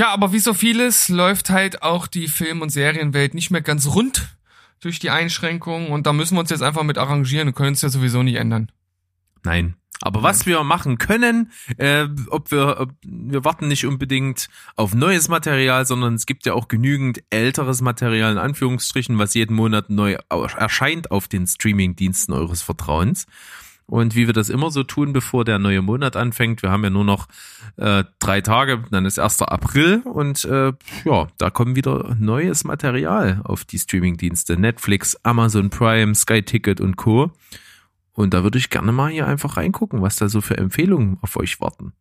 Tja, 0.00 0.14
aber 0.14 0.32
wie 0.32 0.38
so 0.38 0.54
vieles 0.54 1.10
läuft 1.10 1.50
halt 1.50 1.82
auch 1.82 2.06
die 2.06 2.26
Film- 2.28 2.62
und 2.62 2.70
Serienwelt 2.70 3.34
nicht 3.34 3.50
mehr 3.50 3.60
ganz 3.60 3.86
rund 3.86 4.34
durch 4.80 4.98
die 4.98 5.10
Einschränkungen 5.10 5.88
und 5.88 6.06
da 6.06 6.14
müssen 6.14 6.36
wir 6.36 6.40
uns 6.40 6.48
jetzt 6.48 6.62
einfach 6.62 6.84
mit 6.84 6.96
arrangieren 6.96 7.48
und 7.48 7.54
können 7.54 7.74
es 7.74 7.82
ja 7.82 7.90
sowieso 7.90 8.22
nicht 8.22 8.36
ändern. 8.36 8.72
Nein. 9.42 9.74
Aber 10.00 10.22
was 10.22 10.46
wir 10.46 10.64
machen 10.64 10.96
können, 10.96 11.52
äh, 11.76 12.06
ob 12.30 12.50
wir, 12.50 12.80
ob, 12.80 12.92
wir 13.02 13.44
warten 13.44 13.68
nicht 13.68 13.84
unbedingt 13.84 14.48
auf 14.74 14.94
neues 14.94 15.28
Material, 15.28 15.84
sondern 15.84 16.14
es 16.14 16.24
gibt 16.24 16.46
ja 16.46 16.54
auch 16.54 16.68
genügend 16.68 17.22
älteres 17.28 17.82
Material 17.82 18.32
in 18.32 18.38
Anführungsstrichen, 18.38 19.18
was 19.18 19.34
jeden 19.34 19.54
Monat 19.54 19.90
neu 19.90 20.16
erscheint 20.30 21.10
auf 21.10 21.28
den 21.28 21.46
Streaming-Diensten 21.46 22.32
eures 22.32 22.62
Vertrauens. 22.62 23.26
Und 23.90 24.14
wie 24.14 24.28
wir 24.28 24.32
das 24.32 24.50
immer 24.50 24.70
so 24.70 24.84
tun, 24.84 25.12
bevor 25.12 25.44
der 25.44 25.58
neue 25.58 25.82
Monat 25.82 26.14
anfängt, 26.14 26.62
wir 26.62 26.70
haben 26.70 26.84
ja 26.84 26.90
nur 26.90 27.04
noch 27.04 27.26
äh, 27.76 28.04
drei 28.20 28.40
Tage, 28.40 28.84
dann 28.92 29.04
ist 29.04 29.18
1. 29.18 29.42
April 29.42 30.02
und 30.04 30.44
äh, 30.44 30.72
ja, 31.04 31.26
da 31.38 31.50
kommen 31.50 31.74
wieder 31.74 32.14
neues 32.16 32.62
Material 32.62 33.40
auf 33.42 33.64
die 33.64 33.80
Streaming-Dienste. 33.80 34.56
Netflix, 34.56 35.16
Amazon 35.24 35.70
Prime, 35.70 36.14
Sky 36.14 36.44
Ticket 36.44 36.80
und 36.80 36.94
Co. 36.94 37.32
Und 38.12 38.32
da 38.32 38.44
würde 38.44 38.58
ich 38.58 38.70
gerne 38.70 38.92
mal 38.92 39.10
hier 39.10 39.26
einfach 39.26 39.56
reingucken, 39.56 40.02
was 40.02 40.14
da 40.14 40.28
so 40.28 40.40
für 40.40 40.56
Empfehlungen 40.56 41.18
auf 41.20 41.36
euch 41.36 41.60
warten. 41.60 41.92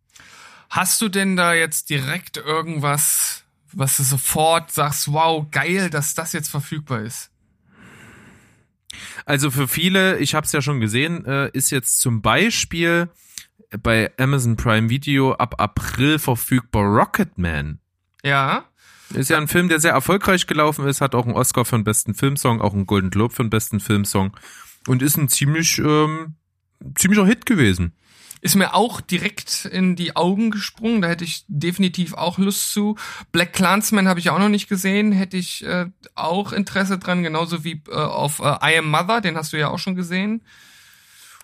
Hast 0.70 1.02
du 1.02 1.10
denn 1.10 1.36
da 1.36 1.56
jetzt 1.56 1.90
direkt 1.90 2.38
irgendwas, 2.38 3.46
was 3.72 3.98
du 3.98 4.04
sofort 4.04 4.72
sagst, 4.72 5.12
wow, 5.12 5.44
geil, 5.50 5.90
dass 5.90 6.14
das 6.14 6.34
jetzt 6.34 6.50
verfügbar 6.50 7.02
ist? 7.02 7.32
Also 9.26 9.52
für 9.52 9.68
viele, 9.68 10.18
ich 10.20 10.36
habe 10.36 10.46
es 10.46 10.52
ja 10.52 10.62
schon 10.62 10.80
gesehen, 10.80 11.26
äh, 11.26 11.50
ist 11.54 11.70
jetzt 11.70 12.00
zum 12.00 12.22
Beispiel 12.22 13.10
bei 13.82 14.12
Amazon 14.18 14.56
Prime 14.56 14.90
Video 14.90 15.34
ab 15.34 15.56
April 15.60 16.20
verfügbar 16.20 16.84
Rocketman. 16.84 17.80
Ja, 18.24 18.66
Ist 19.14 19.30
ja 19.30 19.38
ein 19.38 19.48
Film, 19.48 19.70
der 19.70 19.80
sehr 19.80 19.94
erfolgreich 19.94 20.48
gelaufen 20.48 20.88
ist, 20.88 21.02
hat 21.02 21.16
auch 21.16 21.26
einen 21.26 21.36
Oscar 21.36 21.66
für 21.66 21.78
den 21.78 21.84
besten 21.84 22.14
Filmsong, 22.14 22.62
auch 22.62 22.74
einen 22.74 22.86
Golden 22.86 23.10
Globe 23.10 23.34
für 23.34 23.44
den 23.44 23.50
besten 23.50 23.80
Filmsong 23.80 24.36
und 24.88 25.02
ist 25.02 25.18
ein 25.18 25.30
ziemlich 25.30 25.80
ähm, 25.80 26.36
ziemlicher 26.96 27.26
Hit 27.26 27.46
gewesen. 27.46 27.94
Ist 28.42 28.56
mir 28.56 28.74
auch 28.74 29.02
direkt 29.02 29.66
in 29.66 29.96
die 29.96 30.16
Augen 30.16 30.52
gesprungen. 30.52 31.02
Da 31.02 31.10
hätte 31.10 31.24
ich 31.26 31.44
definitiv 31.48 32.14
auch 32.14 32.38
Lust 32.38 32.72
zu. 32.72 32.96
Black 33.32 33.54
Clansman 33.54 34.08
habe 34.08 34.20
ich 34.20 34.30
auch 34.30 34.40
noch 34.40 34.50
nicht 34.50 34.70
gesehen. 34.70 35.12
Hätte 35.12 35.38
ich 35.38 35.66
äh, 35.66 35.88
auch 36.16 36.54
Interesse 36.54 36.98
dran, 36.98 37.24
genauso 37.24 37.64
wie 37.64 37.82
äh, 37.90 37.96
auf 37.96 38.40
äh, 38.40 38.74
I 38.74 38.78
Am 38.78 38.90
Mother. 38.90 39.22
Den 39.22 39.36
hast 39.36 39.54
du 39.54 39.58
ja 39.58 39.70
auch 39.70 39.80
schon 39.80 39.96
gesehen. 39.96 40.42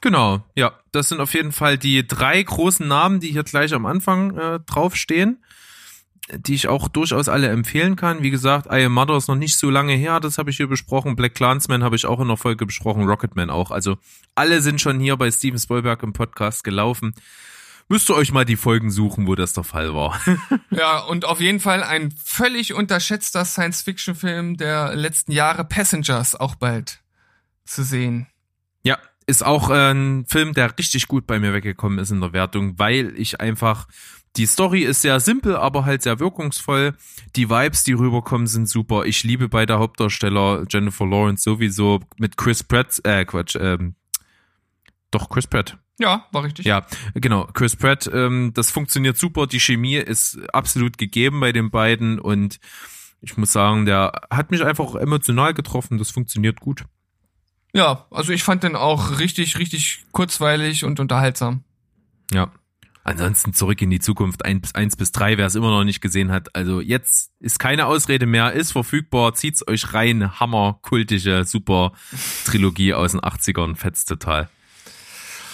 Genau, 0.02 0.44
ja, 0.56 0.74
das 0.92 1.10
sind 1.10 1.20
auf 1.20 1.34
jeden 1.34 1.52
Fall 1.52 1.78
die 1.78 2.06
drei 2.08 2.42
großen 2.44 2.88
Namen, 2.88 3.20
die 3.20 3.32
hier 3.32 3.44
gleich 3.44 3.74
am 3.74 3.86
Anfang 3.86 4.38
äh, 4.38 4.60
draufstehen, 4.60 5.44
die 6.34 6.56
ich 6.56 6.68
auch 6.68 6.88
durchaus 6.88 7.30
alle 7.30 7.50
empfehlen 7.50 7.96
kann. 7.96 8.24
Wie 8.24 8.32
gesagt, 8.32 8.68
I 8.72 8.86
Am 8.86 8.94
Mother 8.94 9.18
ist 9.18 9.28
noch 9.28 9.36
nicht 9.36 9.58
so 9.58 9.70
lange 9.70 9.94
her, 9.94 10.20
das 10.20 10.38
habe 10.38 10.50
ich 10.50 10.58
hier 10.58 10.68
besprochen. 10.68 11.16
Black 11.16 11.36
Clansman 11.36 11.84
habe 11.84 11.96
ich 11.96 12.06
auch 12.06 12.20
in 12.20 12.28
der 12.28 12.38
Folge 12.38 12.66
besprochen, 12.66 13.08
Rocketman 13.08 13.50
auch. 13.50 13.72
Also 13.72 13.98
alle 14.34 14.62
sind 14.62 14.82
schon 14.82 15.00
hier 15.00 15.18
bei 15.18 15.30
Steven 15.30 15.60
Spielberg 15.60 16.02
im 16.04 16.14
Podcast 16.14 16.64
gelaufen. 16.64 17.14
Müsst 17.88 18.10
ihr 18.10 18.16
euch 18.16 18.32
mal 18.32 18.46
die 18.46 18.56
Folgen 18.56 18.90
suchen, 18.90 19.28
wo 19.28 19.36
das 19.36 19.54
der 19.54 19.64
Fall 19.64 19.94
war. 19.94 20.20
Ja, 20.72 21.00
und 21.00 21.26
auf 21.26 21.40
jeden 21.40 21.60
Fall 21.60 21.84
ein 21.84 22.12
völlig 22.12 22.74
unterschätzter 22.74 23.46
Science-Fiction-Film 23.46 24.58
der 24.58 24.96
letzten 24.96 25.32
Jahre, 25.32 25.64
Passengers, 25.64 26.36
auch 26.36 26.56
bald 26.56 27.02
zu 27.64 27.84
sehen. 27.84 28.28
Ja, 28.84 28.98
ist 29.28 29.44
auch 29.44 29.70
äh, 29.70 29.92
ein 29.92 30.26
Film, 30.28 30.54
der 30.54 30.78
richtig 30.78 31.08
gut 31.08 31.28
bei 31.28 31.40
mir 31.40 31.54
weggekommen 31.54 32.00
ist 32.00 32.12
in 32.12 32.22
der 32.22 32.34
Wertung, 32.34 32.78
weil 32.78 33.14
ich 33.18 33.42
einfach 33.42 33.88
die 34.38 34.46
Story 34.46 34.82
ist 34.82 35.02
sehr 35.02 35.20
simpel, 35.20 35.56
aber 35.56 35.86
halt 35.86 36.02
sehr 36.02 36.20
wirkungsvoll. 36.20 36.94
Die 37.36 37.50
Vibes, 37.50 37.84
die 37.84 37.94
rüberkommen, 37.94 38.48
sind 38.48 38.68
super. 38.68 39.06
Ich 39.06 39.24
liebe 39.24 39.48
beide 39.48 39.80
Hauptdarsteller, 39.80 40.66
Jennifer 40.70 41.06
Lawrence 41.06 41.44
sowieso 41.44 42.02
mit 42.18 42.36
Chris 42.36 42.64
Pratt, 42.64 43.00
äh, 43.06 43.24
Quatsch, 43.24 43.56
ähm, 43.60 43.96
doch 45.12 45.30
Chris 45.30 45.48
Pratt. 45.48 45.78
Ja, 45.98 46.26
war 46.34 46.44
richtig. 46.44 46.66
Ja, 46.66 46.86
genau, 47.14 47.46
Chris 47.54 47.78
Pratt, 47.78 48.10
ähm, 48.14 48.52
das 48.54 48.72
funktioniert 48.72 49.18
super. 49.18 49.48
Die 49.48 49.62
Chemie 49.62 49.96
ist 49.96 50.38
absolut 50.52 50.98
gegeben 50.98 51.40
bei 51.40 51.54
den 51.54 51.72
beiden 51.72 52.20
und 52.20 52.60
ich 53.22 53.38
muss 53.38 53.54
sagen, 53.54 53.86
der 53.86 54.22
hat 54.30 54.52
mich 54.52 54.64
einfach 54.64 54.96
emotional 54.96 55.54
getroffen. 55.54 55.98
Das 55.98 56.12
funktioniert 56.12 56.60
gut. 56.60 56.84
Ja, 57.76 58.06
also 58.10 58.32
ich 58.32 58.44
fand 58.44 58.64
den 58.64 58.78
auch 58.78 59.20
richtig, 59.20 59.60
richtig 59.60 60.06
kurzweilig 60.14 60.86
und 60.86 61.02
unterhaltsam. 61.02 61.66
Ja. 62.32 62.50
Ansonsten 63.04 63.54
zurück 63.54 63.82
in 63.82 63.90
die 63.90 64.00
Zukunft 64.00 64.46
eins 64.46 64.74
eins 64.74 64.96
bis 64.96 65.12
drei, 65.12 65.38
wer 65.38 65.46
es 65.46 65.56
immer 65.56 65.70
noch 65.70 65.84
nicht 65.84 66.00
gesehen 66.00 66.32
hat. 66.32 66.56
Also 66.56 66.80
jetzt 66.80 67.32
ist 67.40 67.60
keine 67.60 67.86
Ausrede 67.86 68.26
mehr, 68.26 68.54
ist 68.54 68.72
verfügbar, 68.72 69.36
zieht's 69.36 69.68
euch 69.68 69.94
rein. 69.94 70.40
Hammer, 70.40 70.80
kultische, 70.82 71.44
super 71.44 71.92
Trilogie 72.46 72.94
aus 72.94 73.12
den 73.12 73.20
80ern, 73.20 73.76
fetzt 73.76 74.08
total. 74.08 74.50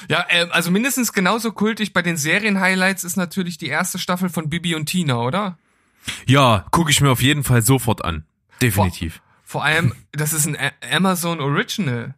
Ja, 0.08 0.26
äh, 0.30 0.48
also 0.52 0.70
mindestens 0.70 1.14
genauso 1.14 1.52
kultig 1.52 1.92
bei 1.92 2.04
den 2.04 2.18
Serien-Highlights 2.18 3.04
ist 3.04 3.18
natürlich 3.18 3.58
die 3.58 3.68
erste 3.68 3.98
Staffel 3.98 4.30
von 4.30 4.48
Bibi 4.48 4.76
und 4.76 4.86
Tina, 4.86 5.18
oder? 5.18 5.58
Ja, 6.28 6.66
gucke 6.70 6.92
ich 6.92 7.02
mir 7.02 7.10
auf 7.10 7.22
jeden 7.22 7.44
Fall 7.44 7.64
sofort 7.64 8.06
an. 8.06 8.26
Definitiv. 8.62 9.22
Vor 9.52 9.66
allem, 9.66 9.94
das 10.14 10.32
ist 10.32 10.48
ein 10.48 10.56
Amazon 10.94 11.42
Original. 11.42 12.16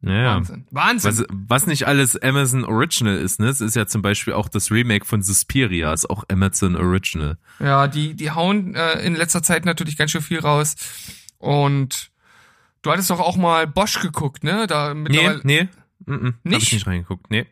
Ja. 0.00 0.36
Wahnsinn. 0.36 0.66
Wahnsinn. 0.70 1.10
Was, 1.10 1.26
was 1.30 1.66
nicht 1.66 1.86
alles 1.86 2.16
Amazon 2.16 2.64
Original 2.64 3.18
ist, 3.18 3.38
ne? 3.38 3.48
Es 3.48 3.60
ist 3.60 3.76
ja 3.76 3.86
zum 3.86 4.00
Beispiel 4.00 4.32
auch 4.32 4.48
das 4.48 4.70
Remake 4.70 5.04
von 5.04 5.22
Suspiria, 5.22 5.92
ist 5.92 6.08
auch 6.08 6.24
Amazon 6.30 6.76
Original. 6.76 7.36
Ja, 7.58 7.86
die, 7.86 8.14
die 8.14 8.30
hauen 8.30 8.74
äh, 8.74 8.98
in 9.02 9.14
letzter 9.14 9.42
Zeit 9.42 9.66
natürlich 9.66 9.98
ganz 9.98 10.10
schön 10.12 10.22
viel 10.22 10.38
raus. 10.40 10.74
Und 11.36 12.10
du 12.80 12.90
hattest 12.90 13.10
doch 13.10 13.20
auch 13.20 13.36
mal 13.36 13.66
Bosch 13.66 14.00
geguckt, 14.00 14.42
ne? 14.42 14.66
Da 14.66 14.94
Nee, 14.94 15.00
mittlerweile. 15.02 15.40
nee. 15.44 15.68
Mm 16.06 16.14
-mm, 16.14 16.26
Hab 16.28 16.34
ich 16.44 16.50
Nicht? 16.52 16.72
nicht 16.72 16.86
reingeguckt. 16.86 17.30
Nee. 17.30 17.44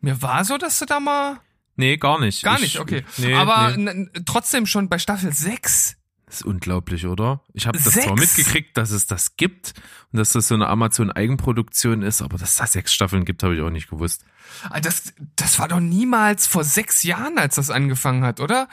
Mir 0.00 0.20
war 0.22 0.44
so, 0.44 0.58
dass 0.58 0.76
du 0.80 0.86
da 0.86 0.98
mal. 0.98 1.38
Nee, 1.76 1.98
gar 1.98 2.18
nicht. 2.18 2.42
Gar 2.42 2.56
ich, 2.56 2.62
nicht, 2.62 2.80
okay. 2.80 3.04
Nee, 3.16 3.32
Aber 3.34 3.76
nee. 3.76 4.08
trotzdem 4.26 4.66
schon 4.66 4.88
bei 4.88 4.98
Staffel 4.98 5.32
6. 5.32 5.98
Das 6.34 6.40
ist 6.40 6.46
unglaublich, 6.48 7.06
oder? 7.06 7.42
Ich 7.52 7.68
habe 7.68 7.78
das 7.78 7.92
Sechs? 7.92 8.06
zwar 8.06 8.16
mitgekriegt, 8.18 8.76
dass 8.76 8.90
es 8.90 9.06
das 9.06 9.36
gibt 9.36 9.72
und 10.10 10.18
dass 10.18 10.32
das 10.32 10.48
so 10.48 10.56
eine 10.56 10.66
Amazon-Eigenproduktion 10.66 12.02
ist, 12.02 12.22
aber 12.22 12.38
dass 12.38 12.50
es 12.50 12.56
da 12.56 12.66
sechs 12.66 12.92
Staffeln 12.92 13.24
gibt, 13.24 13.44
habe 13.44 13.54
ich 13.54 13.60
auch 13.62 13.70
nicht 13.70 13.88
gewusst. 13.88 14.24
Ah, 14.68 14.80
Das, 14.80 15.14
das 15.36 15.60
war 15.60 15.68
doch 15.68 15.78
niemals 15.78 16.48
vor 16.48 16.64
sechs 16.64 17.04
Jahren, 17.04 17.38
als 17.38 17.54
das 17.54 17.70
angefangen 17.70 18.24
hat, 18.24 18.40
oder? 18.40 18.68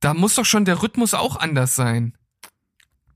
Da 0.00 0.14
muss 0.14 0.36
doch 0.36 0.46
schon 0.46 0.64
der 0.64 0.82
Rhythmus 0.82 1.12
auch 1.12 1.36
anders 1.36 1.76
sein. 1.76 2.14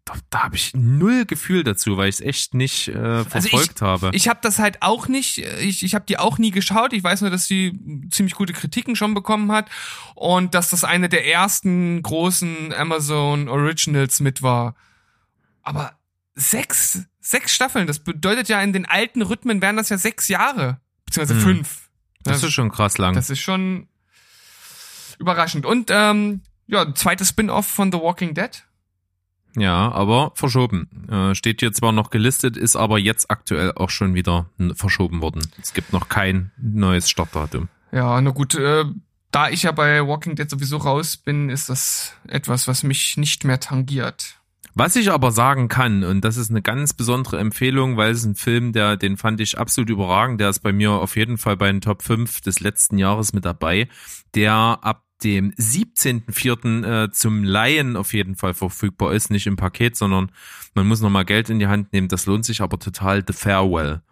Da, 0.07 0.15
da 0.31 0.45
habe 0.45 0.55
ich 0.55 0.73
null 0.73 1.25
Gefühl 1.27 1.65
dazu, 1.65 1.97
weil 1.97 2.09
ich 2.09 2.15
es 2.17 2.21
echt 2.21 2.55
nicht 2.55 2.87
äh, 2.87 3.25
verfolgt 3.25 3.83
habe. 3.83 4.07
Also 4.07 4.17
Ich 4.17 4.29
habe 4.29 4.39
das 4.41 4.61
halt 4.61 4.81
auch 4.81 5.09
nicht, 5.09 5.39
ich, 5.39 5.83
ich 5.83 5.97
habe 5.97 6.05
die 6.07 6.17
auch 6.19 6.39
nie 6.39 6.53
geschaut. 6.53 6.93
Ich 6.93 7.03
weiß 7.03 7.23
nur, 7.23 7.31
dass 7.31 7.49
die 7.49 7.77
ziemlich 8.13 8.37
gute 8.37 8.53
Kritiken 8.53 8.95
schon 8.95 9.15
bekommen 9.15 9.51
hat 9.51 9.69
und 10.15 10.55
dass 10.55 10.71
das 10.71 10.85
eine 10.85 11.09
der 11.09 11.27
ersten 11.27 12.01
großen 12.03 12.73
Amazon 12.73 13.49
Originals 13.49 14.21
mit 14.21 14.43
war. 14.43 14.77
Aber 15.63 15.99
sechs, 16.37 17.01
sechs 17.19 17.53
Staffeln, 17.53 17.89
das 17.89 17.99
bedeutet 17.99 18.49
ja 18.49 18.63
in 18.63 18.73
den 18.73 18.87
alten 18.87 19.23
Rhythmen 19.23 19.61
wären 19.61 19.77
das 19.77 19.89
ja 19.89 19.99
sechs 19.99 20.29
Jahre, 20.29 20.81
beziehungsweise 21.05 21.35
Hm. 21.41 21.43
fünf. 21.57 21.89
das 22.23 22.45
ist 22.45 22.53
schon 22.53 22.71
krass 22.71 22.97
lang. 22.99 23.15
Das 23.17 23.29
ist 23.29 23.41
schon 23.41 23.89
überraschend. 25.19 25.67
Und 25.67 25.91
ähm, 25.93 26.43
ja, 26.69 26.95
zweites 26.95 27.31
Spin-off 27.31 27.67
von 27.67 27.91
The 27.91 27.99
Walking 27.99 28.35
Dead. 28.35 28.63
Ja, 29.57 29.91
aber 29.91 30.33
verschoben. 30.35 31.09
Äh, 31.11 31.35
steht 31.35 31.61
hier 31.61 31.73
zwar 31.73 31.93
noch 31.93 32.11
gelistet, 32.11 32.57
ist 32.57 32.77
aber 32.77 32.99
jetzt 32.99 33.31
aktuell 33.31 33.73
auch 33.73 33.91
schon 33.91 34.15
wieder 34.15 34.51
verschoben 34.75 35.23
worden. 35.23 35.43
Es 35.61 35.73
gibt 35.73 35.93
noch 35.93 36.09
kein 36.09 36.53
neues 36.59 37.09
Startdatum. 37.09 37.69
Ja, 37.91 38.21
na 38.21 38.31
gut, 38.31 38.55
äh, 38.55 38.85
da 39.31 39.49
ich 39.49 39.63
ja 39.63 39.73
bei 39.73 40.07
Walking 40.07 40.37
Dead 40.37 40.49
sowieso 40.49 40.77
raus 40.77 41.17
bin, 41.17 41.49
ist 41.49 41.71
das 41.71 42.13
etwas, 42.29 42.69
was 42.69 42.83
mich 42.83 43.17
nicht 43.17 43.45
mehr 43.45 43.59
tangiert. 43.59 44.37
Was 44.75 44.95
ich 44.95 45.11
aber 45.11 45.33
sagen 45.33 45.69
kann, 45.69 46.05
und 46.05 46.23
das 46.23 46.37
ist 46.37 46.51
eine 46.51 46.61
ganz 46.61 46.93
besondere 46.93 47.39
Empfehlung, 47.39 47.97
weil 47.97 48.11
es 48.11 48.27
ein 48.27 48.35
Film, 48.35 48.75
der, 48.75 48.99
den 48.99 49.17
fand 49.17 49.41
ich 49.41 49.59
absolut 49.59 49.89
überragend, 49.89 50.39
der 50.39 50.51
ist 50.51 50.59
bei 50.59 50.73
mir 50.75 50.91
auf 50.91 51.17
jeden 51.17 51.39
Fall 51.39 51.57
bei 51.57 51.73
den 51.73 51.81
Top 51.81 52.03
5 52.03 52.43
des 52.43 52.61
letzten 52.61 52.99
Jahres 52.99 53.33
mit 53.33 53.47
dabei, 53.47 53.89
der 54.35 54.53
ab 54.83 55.06
dem 55.25 55.53
17.04. 55.53 57.05
Äh, 57.05 57.11
zum 57.11 57.45
Laien 57.45 57.97
auf 57.97 58.13
jeden 58.13 58.37
Fall 58.37 58.55
verfügbar 58.55 59.13
ist, 59.15 59.31
nicht 59.31 59.47
im 59.47 59.57
Paket, 59.57 59.97
sondern 59.97 60.31
man 60.75 60.87
muss 60.87 61.01
nochmal 61.01 61.25
Geld 61.25 61.51
in 61.51 61.59
die 61.59 61.69
Hand 61.69 61.93
nehmen, 61.93 62.09
das 62.09 62.27
lohnt 62.27 62.45
sich 62.45 62.61
aber 62.61 62.79
total, 62.79 63.25
The 63.27 63.33
Farewell. 63.33 64.03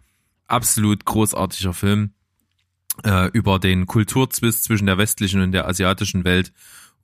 Absolut 0.47 1.05
großartiger 1.05 1.73
Film 1.73 2.11
äh, 3.03 3.29
über 3.31 3.59
den 3.59 3.85
Kulturzwist 3.85 4.63
zwischen 4.63 4.87
der 4.87 4.97
westlichen 4.97 5.41
und 5.41 5.51
der 5.51 5.67
asiatischen 5.67 6.23
Welt 6.23 6.53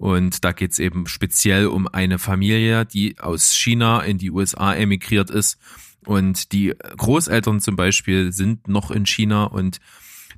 und 0.02 0.44
da 0.44 0.52
geht's 0.52 0.80
eben 0.80 1.06
speziell 1.06 1.68
um 1.68 1.88
eine 1.88 2.18
Familie, 2.18 2.88
die 2.88 3.20
aus 3.20 3.56
China 3.56 4.02
in 4.02 4.18
die 4.18 4.32
USA 4.32 4.74
emigriert 4.74 5.30
ist. 5.30 5.60
Und 6.08 6.54
die 6.54 6.74
Großeltern 6.98 7.60
zum 7.60 7.76
Beispiel 7.76 8.32
sind 8.32 8.68
noch 8.68 8.90
in 8.90 9.06
China 9.06 9.44
und 9.44 9.80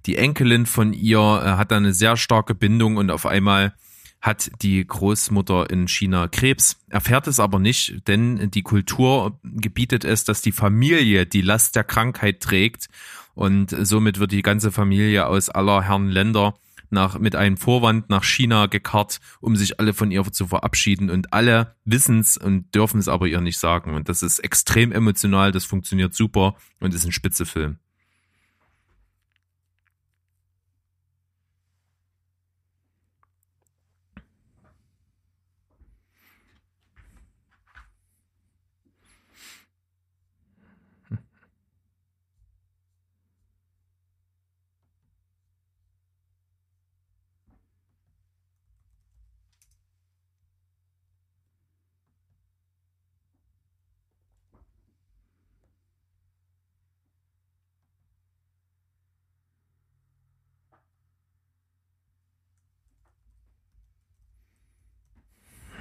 die 0.06 0.18
Enkelin 0.18 0.66
von 0.66 0.94
ihr 0.94 1.20
äh, 1.20 1.50
hat 1.52 1.72
da 1.72 1.78
eine 1.78 1.94
sehr 1.94 2.18
starke 2.18 2.56
Bindung 2.56 2.98
und 2.98 3.12
auf 3.12 3.26
einmal 3.26 3.74
hat 4.22 4.52
die 4.62 4.86
Großmutter 4.88 5.70
in 5.70 5.88
China 5.90 6.30
Krebs, 6.30 6.78
erfährt 6.90 7.28
es 7.28 7.42
aber 7.42 7.60
nicht, 7.60 8.08
denn 8.08 8.50
die 8.52 8.62
Kultur 8.62 9.38
gebietet 9.44 10.06
es, 10.06 10.24
dass 10.24 10.42
die 10.42 10.54
Familie 10.54 11.26
die 11.26 11.42
Last 11.42 11.76
der 11.76 11.84
Krankheit 11.84 12.40
trägt 12.40 12.88
und 13.36 13.76
somit 13.78 14.20
wird 14.20 14.32
die 14.32 14.42
ganze 14.42 14.72
Familie 14.72 15.28
aus 15.28 15.50
aller 15.50 15.82
Herren 15.84 16.10
Länder 16.10 16.54
nach, 16.94 17.20
mit 17.20 17.36
einem 17.36 17.58
Vorwand 17.58 18.10
nach 18.10 18.24
China 18.24 18.68
gekarrt, 18.68 19.20
um 19.42 19.56
sich 19.58 19.80
alle 19.80 19.94
von 19.94 20.12
ihr 20.12 20.24
zu 20.32 20.48
verabschieden. 20.48 21.10
Und 21.10 21.34
alle 21.34 21.76
wissen 21.84 22.20
es 22.20 22.38
und 22.38 22.74
dürfen 22.74 23.00
es 23.00 23.10
aber 23.10 23.28
ihr 23.28 23.42
nicht 23.42 23.58
sagen. 23.58 23.96
Und 23.96 24.08
das 24.08 24.24
ist 24.24 24.40
extrem 24.40 24.92
emotional, 24.92 25.52
das 25.52 25.66
funktioniert 25.66 26.14
super 26.14 26.56
und 26.80 26.94
ist 26.94 27.06
ein 27.06 27.12
spitze 27.12 27.46
Film. 27.46 27.80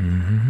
Mm-hmm. 0.02 0.41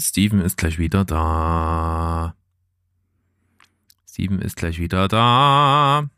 Steven 0.00 0.42
ist 0.42 0.58
gleich 0.58 0.78
wieder 0.78 1.06
da. 1.06 2.34
Steven 4.06 4.42
ist 4.42 4.56
gleich 4.56 4.78
wieder 4.78 5.08
da. 5.08 6.10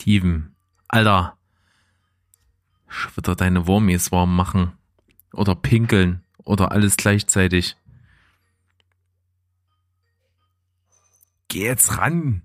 Steven, 0.00 0.54
Alter, 0.88 1.36
wieder 3.16 3.34
deine 3.34 3.66
Wurmis 3.66 4.12
warm 4.12 4.36
machen 4.36 4.72
oder 5.32 5.54
pinkeln 5.54 6.22
oder 6.44 6.70
alles 6.70 6.96
gleichzeitig. 6.96 7.76
Geh 11.48 11.64
jetzt 11.64 11.98
ran. 11.98 12.42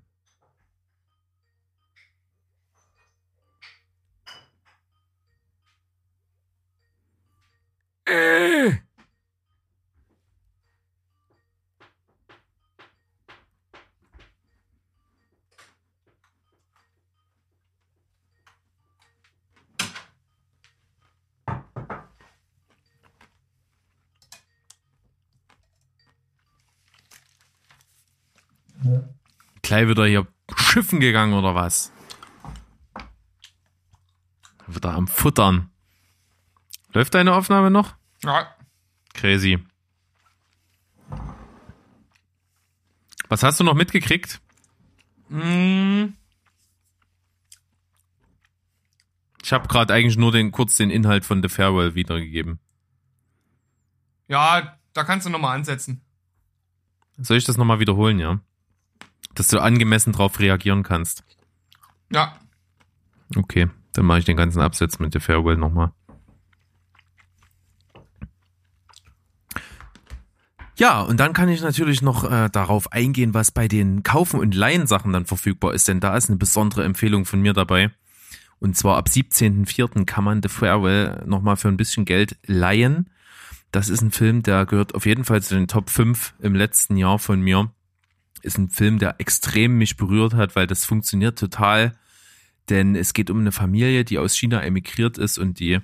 Äh. 8.06 8.72
Gleich 29.72 29.88
wieder 29.88 30.04
hier 30.04 30.26
schiffen 30.54 31.00
gegangen 31.00 31.32
oder 31.32 31.54
was? 31.54 31.90
Wieder 34.66 34.92
am 34.92 35.08
Futtern. 35.08 35.70
Läuft 36.92 37.14
deine 37.14 37.32
Aufnahme 37.34 37.70
noch? 37.70 37.96
Ja. 38.22 38.54
Crazy. 39.14 39.64
Was 43.30 43.42
hast 43.42 43.60
du 43.60 43.64
noch 43.64 43.72
mitgekriegt? 43.72 44.42
Mm, 45.30 46.08
Ich 49.42 49.54
habe 49.54 49.68
gerade 49.68 49.94
eigentlich 49.94 50.18
nur 50.18 50.32
den 50.32 50.52
kurz 50.52 50.76
den 50.76 50.90
Inhalt 50.90 51.24
von 51.24 51.42
The 51.42 51.48
Farewell 51.48 51.94
wiedergegeben. 51.94 52.60
ja, 54.28 54.78
da 54.92 55.04
kannst 55.04 55.24
du 55.24 55.30
nochmal 55.30 55.56
ansetzen. 55.56 56.04
Soll 57.16 57.38
ich 57.38 57.44
das 57.44 57.56
nochmal 57.56 57.80
wiederholen, 57.80 58.18
ja? 58.18 58.38
Dass 59.34 59.48
du 59.48 59.60
angemessen 59.60 60.12
drauf 60.12 60.38
reagieren 60.38 60.82
kannst. 60.82 61.24
Ja. 62.10 62.36
Okay, 63.36 63.68
dann 63.94 64.04
mache 64.04 64.18
ich 64.18 64.24
den 64.24 64.36
ganzen 64.36 64.60
Absatz 64.60 64.98
mit 64.98 65.12
The 65.12 65.20
Farewell 65.20 65.56
nochmal. 65.56 65.92
Ja, 70.76 71.00
und 71.02 71.20
dann 71.20 71.32
kann 71.32 71.48
ich 71.48 71.62
natürlich 71.62 72.02
noch 72.02 72.30
äh, 72.30 72.48
darauf 72.50 72.92
eingehen, 72.92 73.34
was 73.34 73.50
bei 73.50 73.68
den 73.68 74.02
Kaufen- 74.02 74.40
und 74.40 74.54
Leihen-Sachen 74.54 75.12
dann 75.12 75.26
verfügbar 75.26 75.74
ist, 75.74 75.86
denn 75.86 76.00
da 76.00 76.16
ist 76.16 76.28
eine 76.28 76.38
besondere 76.38 76.84
Empfehlung 76.84 77.24
von 77.24 77.40
mir 77.40 77.52
dabei. 77.52 77.90
Und 78.58 78.76
zwar 78.76 78.96
ab 78.96 79.08
17.04. 79.08 80.06
kann 80.06 80.24
man 80.24 80.42
The 80.42 80.48
Farewell 80.48 81.22
nochmal 81.26 81.56
für 81.56 81.68
ein 81.68 81.76
bisschen 81.76 82.04
Geld 82.04 82.36
leihen. 82.46 83.10
Das 83.70 83.88
ist 83.88 84.02
ein 84.02 84.10
Film, 84.10 84.42
der 84.42 84.66
gehört 84.66 84.94
auf 84.94 85.04
jeden 85.04 85.24
Fall 85.24 85.42
zu 85.42 85.54
den 85.54 85.68
Top 85.68 85.90
5 85.90 86.34
im 86.40 86.54
letzten 86.54 86.96
Jahr 86.96 87.18
von 87.18 87.40
mir. 87.40 87.70
Ist 88.42 88.58
ein 88.58 88.70
Film, 88.70 88.98
der 88.98 89.16
extrem 89.18 89.78
mich 89.78 89.96
berührt 89.96 90.34
hat, 90.34 90.56
weil 90.56 90.66
das 90.66 90.84
funktioniert 90.84 91.38
total. 91.38 91.94
Denn 92.68 92.94
es 92.94 93.12
geht 93.12 93.30
um 93.30 93.40
eine 93.40 93.52
Familie, 93.52 94.04
die 94.04 94.18
aus 94.18 94.36
China 94.36 94.62
emigriert 94.62 95.18
ist 95.18 95.38
und 95.38 95.58
die 95.58 95.80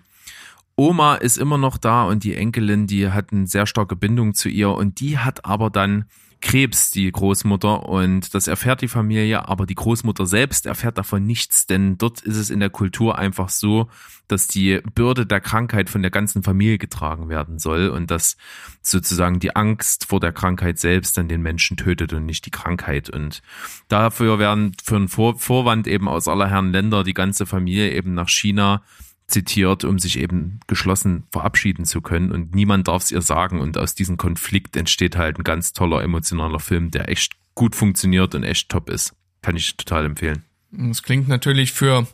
Oma 0.77 1.17
ist 1.17 1.39
immer 1.39 1.59
noch 1.59 1.77
da 1.77 2.05
und 2.05 2.23
die 2.23 2.37
Enkelin, 2.37 2.87
die 2.87 3.11
hat 3.11 3.33
eine 3.33 3.49
sehr 3.49 3.67
starke 3.67 3.97
Bindung 3.97 4.35
zu 4.35 4.49
ihr 4.49 4.71
und 4.71 5.01
die 5.01 5.19
hat 5.19 5.45
aber 5.45 5.71
dann 5.71 6.05
Krebs, 6.41 6.91
die 6.91 7.11
Großmutter, 7.11 7.89
und 7.89 8.33
das 8.35 8.47
erfährt 8.47 8.81
die 8.81 8.89
Familie, 8.89 9.49
aber 9.49 9.67
die 9.67 9.75
Großmutter 9.75 10.27
selbst 10.27 10.67
erfährt 10.67 10.97
davon 10.97 11.25
nichts, 11.25 11.67
denn 11.67 11.99
dort 11.99 12.21
ist 12.21 12.37
es 12.37 12.51
in 12.51 12.61
der 12.61 12.71
Kultur 12.71 13.19
einfach 13.19 13.49
so, 13.49 13.89
dass 14.29 14.47
die 14.47 14.81
Bürde 14.95 15.27
der 15.27 15.41
Krankheit 15.41 15.91
von 15.91 16.03
der 16.03 16.11
ganzen 16.11 16.43
Familie 16.43 16.79
getragen 16.79 17.29
werden 17.29 17.59
soll 17.59 17.89
und 17.89 18.11
dass 18.11 18.37
sozusagen 18.83 19.41
die 19.41 19.57
Angst 19.57 20.07
vor 20.07 20.21
der 20.21 20.33
Krankheit 20.33 20.79
selbst 20.79 21.17
dann 21.17 21.29
den 21.29 21.43
Menschen 21.43 21.77
tötet 21.77 22.13
und 22.13 22.27
nicht 22.27 22.47
die 22.47 22.51
Krankheit. 22.51 23.11
Und 23.11 23.43
dafür 23.89 24.39
werden 24.39 24.77
für 24.83 24.97
einen 24.97 25.09
Vor 25.09 25.39
Vorwand 25.39 25.87
eben 25.87 26.09
aus 26.09 26.29
aller 26.29 26.49
Herren 26.49 26.73
Länder 26.73 27.05
die 27.05 27.15
ganze 27.15 27.47
Familie 27.47 27.93
eben 27.93 28.15
nach 28.15 28.29
China 28.29 28.83
zitiert, 29.29 29.85
um 29.85 29.99
sich 29.99 30.19
eben 30.19 30.59
geschlossen 30.67 31.25
verabschieden 31.31 31.85
zu 31.85 32.01
können 32.01 32.33
und 32.33 32.55
niemand 32.55 32.89
darf 32.89 33.03
es 33.03 33.11
ihr 33.11 33.21
sagen 33.21 33.61
und 33.61 33.77
aus 33.77 33.95
diesem 33.95 34.17
Konflikt 34.17 34.75
entsteht 34.77 35.17
halt 35.17 35.39
ein 35.39 35.45
ganz 35.45 35.75
toller 35.75 36.03
emotionaler 36.03 36.61
Film, 36.61 36.91
der 36.91 37.11
echt 37.11 37.35
gut 37.55 37.77
funktioniert 37.77 38.35
und 38.35 38.43
echt 38.43 38.71
top 38.71 38.89
ist. 38.89 39.15
Kann 39.43 39.55
ich 39.55 39.77
total 39.77 40.07
empfehlen. 40.07 40.45
Das 40.71 41.03
klingt 41.03 41.29
natürlich 41.29 41.73
für, 41.73 42.07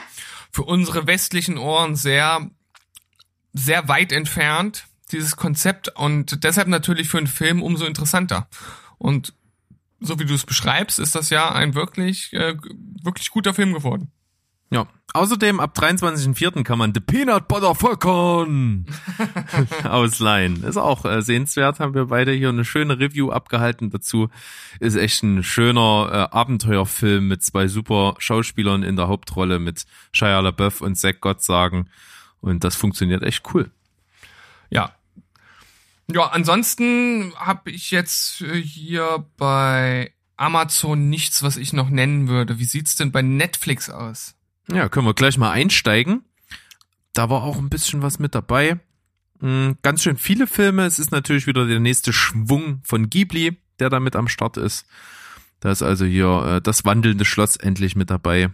für 0.51 0.65
unsere 0.65 1.07
westlichen 1.07 1.57
Ohren 1.57 1.95
sehr, 1.95 2.51
sehr 3.53 3.89
weit 3.89 4.11
entfernt, 4.11 4.87
dieses 5.13 5.37
Konzept 5.37 5.89
und 5.97 6.43
deshalb 6.43 6.67
natürlich 6.67 7.09
für 7.09 7.19
einen 7.19 7.27
Film 7.29 7.63
umso 7.63 7.85
interessanter. 7.85 8.49
Und 8.99 9.35
so 10.01 10.19
wie 10.19 10.25
du 10.25 10.35
es 10.35 10.45
beschreibst, 10.45 10.99
ist 10.99 11.15
das 11.15 11.31
ja 11.31 11.53
ein 11.53 11.75
wirklich, 11.75 12.33
äh, 12.33 12.57
wirklich 13.03 13.31
guter 13.31 13.55
Film 13.55 13.73
geworden. 13.73 14.11
Ja. 14.71 14.87
Außerdem 15.13 15.61
ab 15.61 15.77
23.04. 15.79 16.65
kann 16.65 16.79
man 16.79 16.93
The 16.93 16.99
Peanut 16.99 17.47
Butter 17.47 17.77
Falcon 17.77 18.85
ausleihen. 19.85 20.65
Ist 20.65 20.77
auch 20.77 21.05
äh, 21.05 21.23
sehenswert, 21.23 21.79
haben 21.79 21.95
wir 21.95 22.07
beide 22.07 22.33
hier 22.33 22.49
eine 22.49 22.65
schöne 22.65 22.99
Review 22.99 23.31
abgehalten 23.31 23.91
dazu. 23.91 24.29
Ist 24.81 24.97
echt 24.97 25.23
ein 25.23 25.45
schöner 25.45 26.09
äh, 26.11 26.37
Abenteuerfilm 26.37 27.29
mit 27.29 27.45
zwei 27.45 27.69
super 27.69 28.17
Schauspielern 28.19 28.83
in 28.83 28.97
der 28.97 29.07
Hauptrolle 29.07 29.61
mit 29.61 29.85
Shia 30.11 30.41
LaBeouf 30.41 30.81
und 30.81 30.97
Zach 30.97 31.21
Gottsagen. 31.21 31.89
Und 32.41 32.65
das 32.65 32.75
funktioniert 32.75 33.23
echt 33.23 33.55
cool. 33.55 33.71
Ja. 34.71 34.97
Ja, 36.11 36.27
ansonsten 36.27 37.33
habe 37.37 37.71
ich 37.71 37.93
jetzt 37.93 38.41
äh, 38.41 38.61
hier 38.61 39.25
bei 39.37 40.13
Amazon 40.37 41.09
nichts, 41.09 41.45
was 41.45 41.57
ich 41.57 41.73
noch 41.73 41.89
nennen 41.89 42.27
würde. 42.27 42.59
Wie 42.59 42.65
sieht's 42.65 42.97
denn 42.97 43.13
bei 43.13 43.23
Netflix 43.23 43.89
aus? 43.91 44.35
Ja, 44.71 44.89
können 44.89 45.07
wir 45.07 45.15
gleich 45.15 45.39
mal 45.39 45.51
einsteigen. 45.51 46.25
Da 47.13 47.31
war 47.31 47.43
auch 47.43 47.59
ein 47.59 47.69
bisschen 47.69 48.03
was 48.03 48.19
mit 48.19 48.35
dabei. 48.35 48.81
Hm, 49.41 49.77
Ganz 49.83 50.03
schön 50.03 50.17
viele 50.17 50.47
Filme. 50.47 50.85
Es 50.87 50.99
ist 50.99 51.13
natürlich 51.13 51.47
wieder 51.47 51.67
der 51.67 51.81
nächste 51.81 52.13
Schwung 52.13 52.81
von 52.85 53.11
Ghibli, 53.11 53.59
der 53.79 53.91
da 53.91 54.01
mit 54.01 54.17
am 54.17 54.29
Start 54.29 54.57
ist. 54.57 54.87
Da 55.61 55.71
ist 55.71 55.83
also 55.83 56.05
hier 56.05 56.57
äh, 56.57 56.61
das 56.61 56.85
wandelnde 56.85 57.25
Schloss 57.25 57.57
endlich 57.57 57.97
mit 57.97 58.11
dabei. 58.11 58.51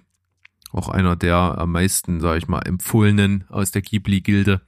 Auch 0.73 0.89
einer 0.89 1.17
der 1.17 1.37
am 1.37 1.73
meisten, 1.73 2.21
sag 2.21 2.39
ich 2.39 2.49
mal, 2.49 2.61
empfohlenen 2.61 3.45
aus 3.49 3.71
der 3.73 3.83
Ghibli-Gilde. 3.83 4.61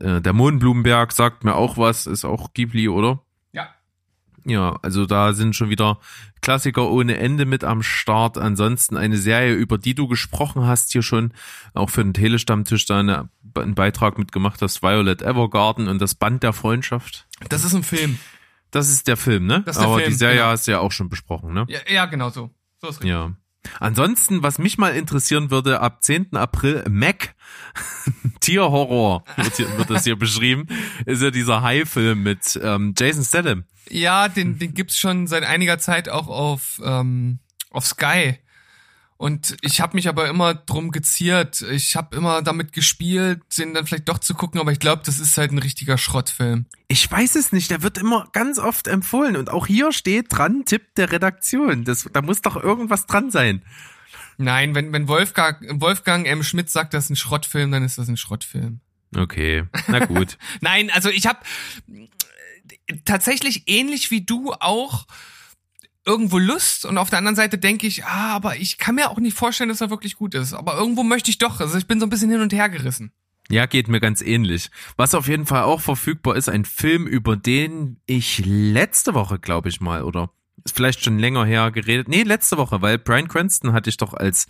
Äh, 0.00 0.20
der 0.20 0.32
Mohnblumenberg 0.32 1.12
sagt 1.12 1.44
mir 1.44 1.54
auch 1.54 1.78
was, 1.78 2.06
ist 2.06 2.24
auch 2.24 2.52
Ghibli, 2.54 2.88
oder? 2.88 3.22
Ja. 4.44 4.78
Also 4.82 5.06
da 5.06 5.32
sind 5.32 5.54
schon 5.54 5.70
wieder 5.70 5.98
Klassiker 6.40 6.90
ohne 6.90 7.16
Ende 7.16 7.44
mit 7.44 7.64
am 7.64 7.82
Start. 7.82 8.38
Ansonsten 8.38 8.96
eine 8.96 9.16
Serie, 9.16 9.54
über 9.54 9.78
die 9.78 9.94
du 9.94 10.08
gesprochen 10.08 10.66
hast, 10.66 10.92
hier 10.92 11.02
schon 11.02 11.32
auch 11.74 11.90
für 11.90 12.02
den 12.02 12.14
Telestammtisch 12.14 12.86
da 12.86 13.00
eine, 13.00 13.28
einen 13.54 13.74
Beitrag 13.74 14.18
mitgemacht 14.18 14.60
hast, 14.62 14.82
Violet 14.82 15.22
Evergarden 15.22 15.88
und 15.88 16.00
das 16.00 16.14
Band 16.14 16.42
der 16.42 16.52
Freundschaft. 16.52 17.26
Das 17.48 17.64
ist 17.64 17.74
ein 17.74 17.82
Film. 17.82 18.18
Das 18.70 18.88
ist 18.88 19.06
der 19.06 19.16
Film, 19.16 19.46
ne? 19.46 19.62
Das 19.66 19.76
ist 19.76 19.80
der 19.80 19.88
Aber 19.88 19.98
Film, 19.98 20.10
die 20.10 20.16
Serie 20.16 20.36
genau. 20.36 20.48
hast 20.48 20.66
du 20.66 20.72
ja 20.72 20.80
auch 20.80 20.92
schon 20.92 21.08
besprochen, 21.08 21.52
ne? 21.52 21.66
Ja, 21.68 21.80
ja 21.88 22.06
genau 22.06 22.30
so. 22.30 22.50
So 22.80 22.88
ist 22.88 22.96
richtig. 22.96 23.10
Ja. 23.10 23.32
Ansonsten, 23.80 24.42
was 24.42 24.58
mich 24.58 24.78
mal 24.78 24.94
interessieren 24.94 25.50
würde, 25.50 25.80
ab 25.80 26.02
10. 26.02 26.36
April 26.36 26.84
Mac, 26.88 27.34
Tierhorror 28.40 29.24
wird, 29.36 29.56
hier, 29.56 29.78
wird 29.78 29.90
das 29.90 30.04
hier 30.04 30.16
beschrieben, 30.16 30.66
ist 31.06 31.22
ja 31.22 31.30
dieser 31.30 31.62
Hai-Film 31.62 32.22
mit 32.22 32.58
ähm, 32.62 32.94
Jason 32.96 33.24
Statham. 33.24 33.64
Ja, 33.88 34.28
den, 34.28 34.58
den 34.58 34.74
gibt's 34.74 34.98
schon 34.98 35.26
seit 35.26 35.44
einiger 35.44 35.78
Zeit 35.78 36.08
auch 36.08 36.28
auf, 36.28 36.80
ähm, 36.84 37.38
auf 37.70 37.86
Sky. 37.86 38.38
Und 39.22 39.56
ich 39.60 39.80
habe 39.80 39.94
mich 39.94 40.08
aber 40.08 40.28
immer 40.28 40.52
drum 40.52 40.90
geziert. 40.90 41.62
Ich 41.70 41.94
habe 41.94 42.16
immer 42.16 42.42
damit 42.42 42.72
gespielt, 42.72 43.40
den 43.56 43.72
dann 43.72 43.86
vielleicht 43.86 44.08
doch 44.08 44.18
zu 44.18 44.34
gucken, 44.34 44.60
aber 44.60 44.72
ich 44.72 44.80
glaube, 44.80 45.02
das 45.06 45.20
ist 45.20 45.38
halt 45.38 45.52
ein 45.52 45.58
richtiger 45.58 45.96
Schrottfilm. 45.96 46.66
Ich 46.88 47.08
weiß 47.08 47.36
es 47.36 47.52
nicht, 47.52 47.70
der 47.70 47.84
wird 47.84 47.98
immer 47.98 48.28
ganz 48.32 48.58
oft 48.58 48.88
empfohlen 48.88 49.36
und 49.36 49.48
auch 49.48 49.68
hier 49.68 49.92
steht 49.92 50.26
dran, 50.30 50.64
Tipp 50.64 50.96
der 50.96 51.12
Redaktion. 51.12 51.84
Das, 51.84 52.08
da 52.12 52.20
muss 52.20 52.42
doch 52.42 52.56
irgendwas 52.56 53.06
dran 53.06 53.30
sein. 53.30 53.62
Nein, 54.38 54.74
wenn, 54.74 54.92
wenn 54.92 55.06
Wolfgang, 55.06 55.80
Wolfgang 55.80 56.26
M. 56.26 56.42
Schmidt 56.42 56.68
sagt, 56.68 56.92
das 56.92 57.04
ist 57.04 57.10
ein 57.10 57.16
Schrottfilm, 57.16 57.70
dann 57.70 57.84
ist 57.84 57.98
das 57.98 58.08
ein 58.08 58.16
Schrottfilm. 58.16 58.80
Okay, 59.16 59.66
na 59.86 60.04
gut. 60.04 60.36
Nein, 60.60 60.90
also 60.90 61.10
ich 61.10 61.28
habe 61.28 61.38
tatsächlich 63.04 63.68
ähnlich 63.68 64.10
wie 64.10 64.22
du 64.22 64.52
auch 64.52 65.06
irgendwo 66.04 66.38
Lust 66.38 66.84
und 66.84 66.98
auf 66.98 67.10
der 67.10 67.18
anderen 67.18 67.36
Seite 67.36 67.58
denke 67.58 67.86
ich, 67.86 68.04
ah, 68.04 68.34
aber 68.34 68.56
ich 68.56 68.78
kann 68.78 68.96
mir 68.96 69.10
auch 69.10 69.18
nicht 69.18 69.36
vorstellen, 69.36 69.68
dass 69.68 69.80
er 69.80 69.90
wirklich 69.90 70.16
gut 70.16 70.34
ist. 70.34 70.52
Aber 70.52 70.76
irgendwo 70.76 71.02
möchte 71.02 71.30
ich 71.30 71.38
doch. 71.38 71.60
Also 71.60 71.78
ich 71.78 71.86
bin 71.86 72.00
so 72.00 72.06
ein 72.06 72.10
bisschen 72.10 72.30
hin 72.30 72.40
und 72.40 72.52
her 72.52 72.68
gerissen. 72.68 73.12
Ja, 73.48 73.66
geht 73.66 73.88
mir 73.88 74.00
ganz 74.00 74.22
ähnlich. 74.22 74.70
Was 74.96 75.14
auf 75.14 75.28
jeden 75.28 75.46
Fall 75.46 75.62
auch 75.62 75.80
verfügbar 75.80 76.36
ist, 76.36 76.48
ein 76.48 76.64
Film, 76.64 77.06
über 77.06 77.36
den 77.36 78.00
ich 78.06 78.42
letzte 78.44 79.14
Woche, 79.14 79.38
glaube 79.38 79.68
ich 79.68 79.80
mal, 79.80 80.02
oder 80.02 80.30
ist 80.64 80.76
vielleicht 80.76 81.04
schon 81.04 81.18
länger 81.18 81.44
her 81.44 81.70
geredet. 81.70 82.08
Nee, 82.08 82.22
letzte 82.22 82.56
Woche, 82.56 82.82
weil 82.82 82.98
Brian 82.98 83.28
Cranston 83.28 83.72
hatte 83.72 83.90
ich 83.90 83.96
doch 83.96 84.14
als 84.14 84.46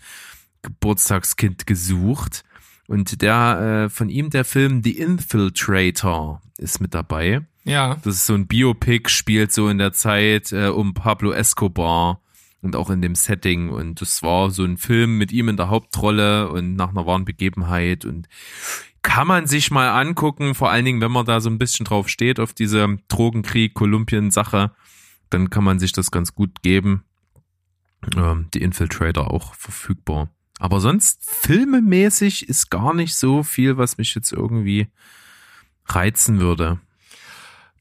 Geburtstagskind 0.63 1.67
gesucht. 1.67 2.45
Und 2.87 3.23
der 3.23 3.87
äh, 3.87 3.91
von 3.91 4.09
ihm 4.09 4.31
der 4.31 4.45
Film 4.45 4.83
The 4.83 4.99
Infiltrator 4.99 6.43
ist 6.59 6.81
mit 6.81 6.95
dabei. 6.95 7.47
Ja. 7.65 7.97
Das 8.03 8.15
ist 8.15 8.27
so 8.27 8.35
ein 8.35 8.47
Biopic, 8.47 9.09
spielt 9.09 9.53
so 9.53 9.69
in 9.69 9.79
der 9.79 9.93
Zeit 9.93 10.53
äh, 10.53 10.69
um 10.69 10.95
Pablo 10.95 11.33
Escobar 11.33 12.21
und 12.61 12.77
auch 12.77 12.91
in 12.91 13.03
dem 13.03 13.15
Setting. 13.15 13.71
Und 13.71 14.01
das 14.01 14.23
war 14.23 14.51
so 14.51 14.65
ein 14.65 14.77
Film 14.77 15.19
mit 15.19 15.33
ihm 15.33 15.49
in 15.49 15.57
der 15.57 15.69
Hauptrolle 15.69 16.49
und 16.49 16.75
nach 16.75 16.91
einer 16.91 17.07
wahren 17.07 17.25
Begebenheit. 17.25 18.05
Und 18.05 18.29
kann 19.03 19.27
man 19.27 19.47
sich 19.47 19.71
mal 19.71 19.91
angucken, 19.91 20.55
vor 20.55 20.71
allen 20.71 20.85
Dingen, 20.85 21.01
wenn 21.01 21.13
man 21.13 21.27
da 21.27 21.41
so 21.41 21.51
ein 21.51 21.59
bisschen 21.59 21.85
drauf 21.85 22.09
steht, 22.09 22.39
auf 22.41 22.53
diese 22.53 22.99
Drogenkrieg, 23.09 23.75
Kolumbien-Sache, 23.75 24.73
dann 25.31 25.51
kann 25.51 25.65
man 25.65 25.79
sich 25.79 25.93
das 25.93 26.11
ganz 26.11 26.35
gut 26.35 26.63
geben. 26.63 27.05
Ähm, 28.17 28.49
die 28.55 28.63
Infiltrator 28.63 29.31
auch 29.31 29.55
verfügbar. 29.55 30.29
Aber 30.59 30.81
sonst 30.81 31.25
filmemäßig 31.25 32.49
ist 32.49 32.71
gar 32.71 32.95
nicht 32.95 33.17
so 33.17 33.43
viel, 33.43 33.77
was 33.77 33.99
mich 33.99 34.15
jetzt 34.15 34.33
irgendwie 34.33 34.89
reizen 35.87 36.39
würde. 36.39 36.79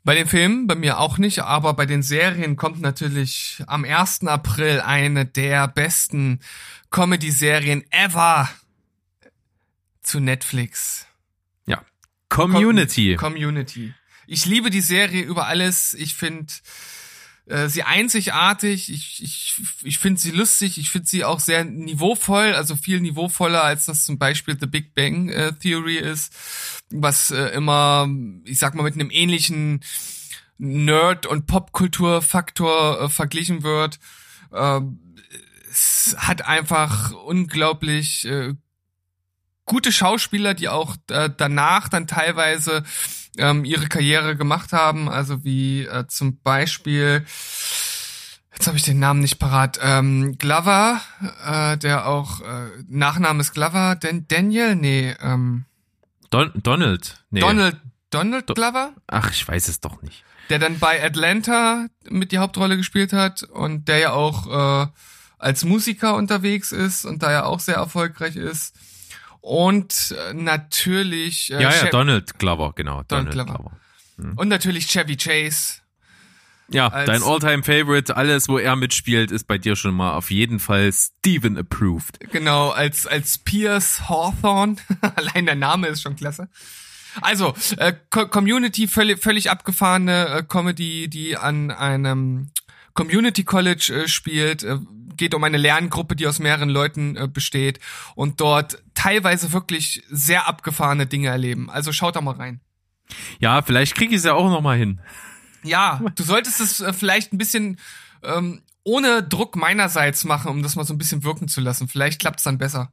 Bei 0.04 0.16
den 0.16 0.28
Filmen, 0.28 0.66
bei 0.66 0.76
mir 0.76 1.00
auch 1.00 1.20
nicht, 1.20 1.40
aber 1.44 1.74
bei 1.76 1.86
den 1.86 2.02
Serien 2.02 2.56
kommt 2.56 2.82
natürlich 2.82 3.64
am 3.68 3.86
1. 3.86 4.26
April 4.26 4.82
eine 4.82 5.26
der 5.26 5.68
besten 5.68 6.40
Comedy-Serien 6.90 7.84
ever 7.92 8.50
zu 10.02 10.20
Netflix. 10.20 11.06
Ja. 11.68 11.86
Community. 12.30 13.16
Com 13.16 13.34
Community. 13.34 13.94
Ich 14.26 14.46
liebe 14.46 14.72
die 14.72 14.82
Serie 14.82 15.22
über 15.22 15.46
alles. 15.46 15.94
Ich 15.94 16.16
finde 16.16 16.52
äh, 17.46 17.68
sie 17.68 17.84
einzigartig. 17.84 18.92
Ich, 18.92 19.24
ich, 19.24 19.56
ich 19.84 20.00
finde 20.00 20.20
sie 20.20 20.32
lustig. 20.32 20.78
Ich 20.78 20.90
finde 20.90 21.08
sie 21.08 21.26
auch 21.26 21.40
sehr 21.40 21.66
niveauvoll, 21.66 22.54
also 22.54 22.76
viel 22.76 23.02
niveauvoller, 23.02 23.64
als 23.64 23.86
das 23.86 24.06
zum 24.06 24.18
Beispiel 24.18 24.58
The 24.60 24.68
Big 24.68 24.94
Bang 24.94 25.30
äh, 25.30 25.54
Theory 25.54 25.98
ist, 25.98 26.34
was 26.90 27.32
äh, 27.32 27.48
immer, 27.48 28.08
ich 28.46 28.60
sag 28.60 28.76
mal, 28.76 28.84
mit 28.84 28.94
einem 28.94 29.12
ähnlichen 29.12 29.82
Nerd- 30.58 31.26
und 31.26 31.48
Popkulturfaktor 31.48 33.02
äh, 33.02 33.10
verglichen 33.10 33.64
wird. 33.64 34.00
Ähm, 34.54 35.00
es 35.72 36.16
hat 36.18 36.46
einfach 36.46 37.12
unglaublich 37.14 38.26
äh, 38.26 38.54
gute 39.66 39.92
Schauspieler, 39.92 40.54
die 40.54 40.70
auch 40.70 40.96
äh, 41.10 41.30
danach 41.36 41.90
dann 41.90 42.06
teilweise 42.06 42.84
ähm, 43.38 43.66
ihre 43.66 43.88
Karriere 43.88 44.36
gemacht 44.36 44.74
haben. 44.74 45.10
Also 45.10 45.44
wie 45.44 45.86
äh, 45.86 46.06
zum 46.08 46.40
Beispiel, 46.42 47.26
jetzt 48.54 48.68
habe 48.68 48.78
ich 48.78 48.84
den 48.84 49.00
Namen 49.00 49.20
nicht 49.22 49.40
parat, 49.40 49.80
ähm, 49.82 50.38
Glover, 50.38 51.02
äh, 51.46 51.78
der 51.78 52.08
auch 52.08 52.42
äh, 52.42 52.70
Nachname 52.88 53.42
ist 53.42 53.54
Glover, 53.54 53.96
Dan 53.96 54.26
Daniel, 54.28 54.76
nee, 54.76 55.16
ähm, 55.22 55.66
Don 56.30 56.52
Donald. 56.56 57.24
Nee. 57.30 57.42
Donald, 57.42 57.78
Donald 58.10 58.50
Do- 58.50 58.54
Glover, 58.54 58.94
Ach, 59.08 59.32
ich 59.32 59.48
weiß 59.48 59.68
es 59.68 59.80
doch 59.82 60.02
nicht. 60.02 60.24
der 60.50 60.60
dann 60.60 60.80
bei 60.80 61.04
Atlanta 61.04 61.88
mit 62.10 62.32
die 62.32 62.38
Hauptrolle 62.40 62.78
gespielt 62.78 63.14
hat 63.14 63.44
und 63.44 63.88
der 63.88 63.98
ja 64.00 64.12
auch 64.14 64.86
äh, 64.86 64.88
als 65.38 65.66
Musiker 65.66 66.16
unterwegs 66.16 66.72
ist 66.72 67.04
und 67.06 67.24
da 67.24 67.32
ja 67.32 67.44
auch 67.46 67.60
sehr 67.60 67.76
erfolgreich 67.76 68.36
ist. 68.36 68.76
Und 69.42 70.16
äh, 70.30 70.34
natürlich 70.34 71.52
äh, 71.52 71.56
ja, 71.56 71.62
ja, 71.62 71.70
Chev- 71.72 71.90
Donald 71.90 72.38
Glover, 72.40 72.74
genau. 72.76 73.04
Donald 73.08 73.34
Donald, 73.34 73.48
Glover. 73.48 73.72
Glover. 74.18 74.40
und 74.40 74.48
natürlich 74.48 74.88
Chevy 74.88 75.18
Chase. 75.18 75.82
Ja, 76.70 76.90
dein 76.90 77.22
Alltime 77.22 77.64
favorite 77.64 78.16
alles, 78.16 78.48
wo 78.48 78.58
er 78.58 78.78
mitspielt, 78.78 79.30
ist 79.32 79.46
bei 79.46 79.58
dir 79.58 79.76
schon 79.76 79.94
mal 79.94 80.14
auf 80.14 80.32
jeden 80.32 80.60
Fall 80.60 80.94
Steven 80.94 81.58
approved. 81.58 82.20
Genau, 82.32 82.70
als, 82.70 83.06
als 83.06 83.40
Pierce 83.40 84.08
Hawthorne. 84.08 84.78
Allein 85.16 85.48
der 85.48 85.56
Name 85.56 85.88
ist 85.88 86.02
schon 86.02 86.16
klasse. 86.16 86.48
Also, 87.20 87.54
äh, 87.76 87.94
Co 88.10 88.26
Community, 88.28 88.88
völlig, 88.88 89.22
völlig 89.22 89.52
abgefahrene 89.52 90.28
äh, 90.28 90.44
Comedy, 90.44 91.10
die 91.10 91.36
an 91.36 91.72
einem 91.72 92.52
Community 92.94 93.44
College 93.44 94.04
äh, 94.04 94.08
spielt. 94.08 94.64
Äh, 94.64 94.78
geht 95.18 95.36
um 95.36 95.44
eine 95.44 95.58
Lerngruppe, 95.58 96.16
die 96.16 96.26
aus 96.26 96.40
mehreren 96.40 96.70
Leuten 96.70 97.18
äh, 97.18 97.28
besteht 97.28 97.80
und 98.16 98.40
dort 98.40 98.82
teilweise 99.02 99.52
wirklich 99.52 100.04
sehr 100.10 100.48
abgefahrene 100.48 101.08
Dinge 101.08 101.30
erleben. 101.30 101.70
Also 101.70 101.92
schaut 101.92 102.16
da 102.16 102.22
mal 102.22 102.36
rein. 102.36 102.62
Ja, 103.40 103.62
vielleicht 103.62 103.96
krieg 103.96 104.12
ich 104.12 104.18
es 104.18 104.24
ja 104.24 104.34
auch 104.34 104.50
noch 104.50 104.62
mal 104.62 104.78
hin. 104.78 105.00
Ja, 105.64 106.02
du 106.16 106.24
solltest 106.24 106.60
es 106.60 106.80
äh, 106.80 106.94
vielleicht 106.94 107.34
ein 107.34 107.38
bisschen 107.38 107.78
ähm, 108.24 108.62
ohne 108.84 109.22
Druck 109.24 109.56
meinerseits 109.56 110.24
machen, 110.24 110.50
um 110.50 110.64
das 110.64 110.76
mal 110.76 110.86
so 110.86 110.94
ein 110.94 110.98
bisschen 110.98 111.24
wirken 111.24 111.48
zu 111.48 111.62
lassen. 111.62 111.88
Vielleicht 111.88 112.20
klappt's 112.20 112.44
dann 112.44 112.58
besser. 112.58 112.92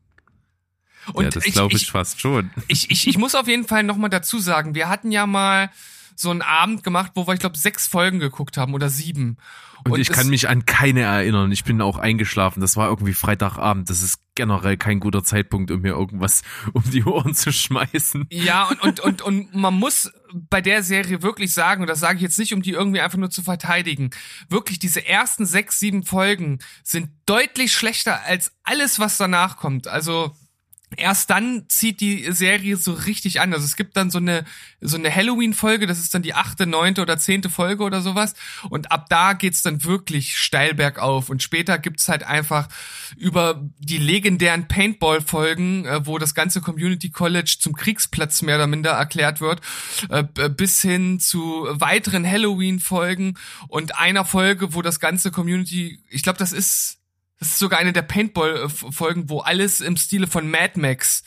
Und 1.15 1.25
ja, 1.25 1.31
das 1.31 1.45
glaube 1.45 1.75
ich, 1.75 1.91
fast 1.91 2.21
schon. 2.21 2.51
ich, 2.69 2.91
ich, 2.91 3.07
ich 3.07 3.17
muss 3.19 3.35
auf 3.35 3.49
jeden 3.49 3.67
Fall 3.67 3.83
nochmal 3.83 4.11
dazu 4.11 4.39
sagen, 4.39 4.75
wir 4.75 4.89
hatten 4.89 5.11
ja 5.11 5.27
mal 5.27 5.71
so 6.17 6.31
einen 6.31 6.43
Abend 6.43 6.83
gemacht, 6.83 7.13
wo 7.15 7.27
wir, 7.27 7.35
ich 7.35 7.41
glaube, 7.41 7.57
sechs 7.57 7.87
Folgen 7.87 8.19
geguckt 8.19 8.57
haben 8.57 8.75
oder 8.75 8.91
sieben. 8.91 9.37
Und, 9.85 10.01
ich 10.01 10.11
es- 10.11 10.17
kann 10.17 10.29
mich 10.29 10.49
an 10.49 10.67
keine 10.67 11.03
erinnern. 11.03 11.53
Ich 11.53 11.65
bin 11.65 11.81
auch 11.81 11.99
eingeschlafen. 11.99 12.61
Das 12.61 12.77
war 12.77 12.89
irgendwie 12.89 13.15
Freitagabend. 13.15 13.89
Das 13.89 14.03
ist 14.03 14.21
generell 14.39 14.76
kein 14.76 15.01
guter 15.01 15.24
Zeitpunkt, 15.24 15.70
um 15.72 15.82
mir 15.82 15.95
irgendwas 15.95 16.43
um 16.72 16.82
die 16.91 17.05
Ohren 17.05 17.34
zu 17.34 17.53
schmeißen. 17.53 18.26
Ja, 18.30 18.68
und, 18.68 18.80
und, 18.80 19.01
und, 19.01 19.22
und 19.22 19.55
man 19.55 19.74
muss 19.74 20.11
bei 20.32 20.61
der 20.61 20.82
Serie 20.82 21.22
wirklich 21.22 21.53
sagen, 21.53 21.82
und 21.82 21.89
das 21.89 22.01
sage 22.01 22.16
ich 22.16 22.22
jetzt 22.22 22.39
nicht, 22.39 22.55
um 22.55 22.62
die 22.62 22.70
irgendwie 22.70 23.01
einfach 23.01 23.18
nur 23.18 23.30
zu 23.30 23.43
verteidigen, 23.43 24.11
wirklich 24.49 24.78
diese 24.78 25.05
ersten 25.05 25.45
sechs, 25.45 25.80
sieben 25.80 26.05
Folgen 26.05 26.61
sind 26.84 27.11
deutlich 27.26 27.72
schlechter 27.72 28.22
als 28.24 28.53
alles, 28.62 29.01
was 29.01 29.16
danach 29.16 29.57
kommt. 29.57 29.89
Also 29.89 30.34
erst 30.97 31.30
dann 31.30 31.64
zieht 31.68 32.01
die 32.01 32.32
Serie 32.32 32.76
so 32.76 32.93
richtig 32.93 33.41
an. 33.41 33.53
Also 33.53 33.64
es 33.64 33.76
gibt 33.76 33.97
dann 33.97 34.11
so 34.11 34.18
eine 34.18 34.45
so 34.80 34.97
eine 34.97 35.14
Halloween-Folge, 35.14 35.86
das 35.86 35.99
ist 35.99 36.14
dann 36.14 36.22
die 36.22 36.34
achte, 36.34 36.66
neunte 36.66 37.03
oder 37.03 37.18
zehnte 37.18 37.51
Folge 37.51 37.82
oder 37.82 38.01
sowas. 38.01 38.34
Und 38.70 38.93
ab 38.93 39.07
da 39.09 39.32
geht's 39.32 39.62
dann 39.62 39.84
wirklich 39.84 40.36
steil 40.36 40.74
bergauf. 40.74 41.30
Und 41.30 41.43
später 41.43 41.78
gibt's 41.78 42.09
halt 42.09 42.22
einfach 42.22 42.68
über 43.16 43.61
die 43.78 43.99
legendären 43.99 44.68
Paintball-Folgen, 44.68 45.84
äh, 45.84 46.07
wo 46.07 46.18
das 46.18 46.34
ganze 46.34 46.61
Community 46.61 47.11
College 47.11 47.57
zum 47.59 47.74
Kriegsplatz 47.74 48.43
mehr 48.43 48.57
oder 48.57 48.66
minder 48.66 48.91
erklärt 48.93 49.41
wird, 49.41 49.61
äh, 50.11 50.22
bis 50.49 50.80
hin 50.80 51.18
zu 51.18 51.66
weiteren 51.70 52.26
Halloween-Folgen 52.26 53.36
und 53.66 53.99
einer 53.99 54.24
Folge, 54.24 54.74
wo 54.74 54.82
das 54.82 55.01
ganze 55.01 55.30
Community, 55.30 56.01
ich 56.09 56.22
glaube, 56.22 56.39
das 56.39 56.53
ist 56.53 56.98
das 57.39 57.49
ist 57.49 57.59
sogar 57.59 57.78
eine 57.78 57.93
der 57.93 58.03
Paintball-Folgen, 58.03 59.28
wo 59.28 59.41
alles 59.41 59.80
im 59.80 59.97
Stile 59.97 60.26
von 60.26 60.51
Mad 60.51 60.78
Max 60.78 61.22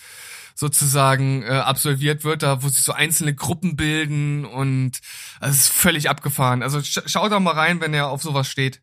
sozusagen 0.56 1.44
äh, 1.44 1.48
absolviert 1.48 2.24
wird, 2.24 2.44
da 2.44 2.62
wo 2.62 2.70
sie 2.70 2.82
so 2.82 2.92
einzelne 2.92 3.34
Gruppen 3.34 3.76
bilden 3.76 4.46
und 4.46 5.00
also 5.40 5.56
es 5.56 5.62
ist 5.64 5.74
völlig 5.74 6.10
abgefahren. 6.10 6.62
Also 6.62 6.82
sch 6.82 7.00
schaut 7.06 7.32
doch 7.32 7.40
mal 7.40 7.54
rein, 7.54 7.82
wenn 7.82 7.94
ihr 7.94 8.08
auf 8.08 8.22
sowas 8.22 8.48
steht. 8.48 8.82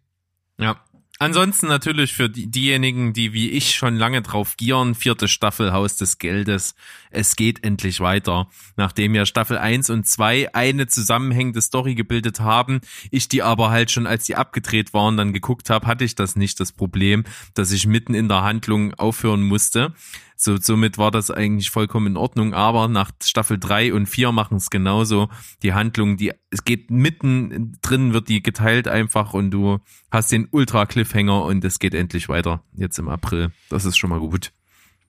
Ja. 0.58 0.82
Ansonsten 1.20 1.66
natürlich 1.66 2.14
für 2.14 2.30
die, 2.30 2.48
diejenigen, 2.48 3.12
die 3.12 3.32
wie 3.32 3.50
ich 3.50 3.74
schon 3.74 3.96
lange 3.96 4.22
drauf 4.22 4.56
gieren, 4.56 4.94
vierte 4.94 5.26
Staffel 5.26 5.72
Haus 5.72 5.96
des 5.96 6.18
Geldes. 6.18 6.76
Es 7.10 7.34
geht 7.34 7.64
endlich 7.64 7.98
weiter. 7.98 8.48
Nachdem 8.76 9.16
ja 9.16 9.26
Staffel 9.26 9.58
1 9.58 9.90
und 9.90 10.06
2 10.06 10.54
eine 10.54 10.86
zusammenhängende 10.86 11.60
Story 11.60 11.96
gebildet 11.96 12.38
haben, 12.38 12.80
ich 13.10 13.26
die 13.26 13.42
aber 13.42 13.70
halt 13.70 13.90
schon 13.90 14.06
als 14.06 14.26
die 14.26 14.36
abgedreht 14.36 14.94
waren, 14.94 15.16
dann 15.16 15.32
geguckt 15.32 15.70
habe, 15.70 15.88
hatte 15.88 16.04
ich 16.04 16.14
das 16.14 16.36
nicht 16.36 16.60
das 16.60 16.70
Problem, 16.70 17.24
dass 17.54 17.72
ich 17.72 17.88
mitten 17.88 18.14
in 18.14 18.28
der 18.28 18.44
Handlung 18.44 18.94
aufhören 18.94 19.42
musste. 19.42 19.94
So, 20.40 20.56
somit 20.56 20.98
war 20.98 21.10
das 21.10 21.32
eigentlich 21.32 21.70
vollkommen 21.70 22.06
in 22.06 22.16
Ordnung, 22.16 22.54
aber 22.54 22.86
nach 22.86 23.10
Staffel 23.20 23.58
3 23.58 23.92
und 23.92 24.06
4 24.06 24.30
machen 24.30 24.58
es 24.58 24.70
genauso. 24.70 25.28
Die 25.64 25.74
Handlung, 25.74 26.16
die, 26.16 26.32
es 26.50 26.62
geht 26.62 26.92
mitten 26.92 27.76
drin, 27.82 28.12
wird 28.12 28.28
die 28.28 28.40
geteilt 28.40 28.86
einfach 28.86 29.34
und 29.34 29.50
du 29.50 29.80
hast 30.12 30.30
den 30.30 30.46
Ultra-Cliffhanger 30.48 31.42
und 31.42 31.64
es 31.64 31.80
geht 31.80 31.92
endlich 31.92 32.28
weiter. 32.28 32.62
Jetzt 32.72 33.00
im 33.00 33.08
April. 33.08 33.50
Das 33.68 33.84
ist 33.84 33.96
schon 33.98 34.10
mal 34.10 34.20
gut. 34.20 34.52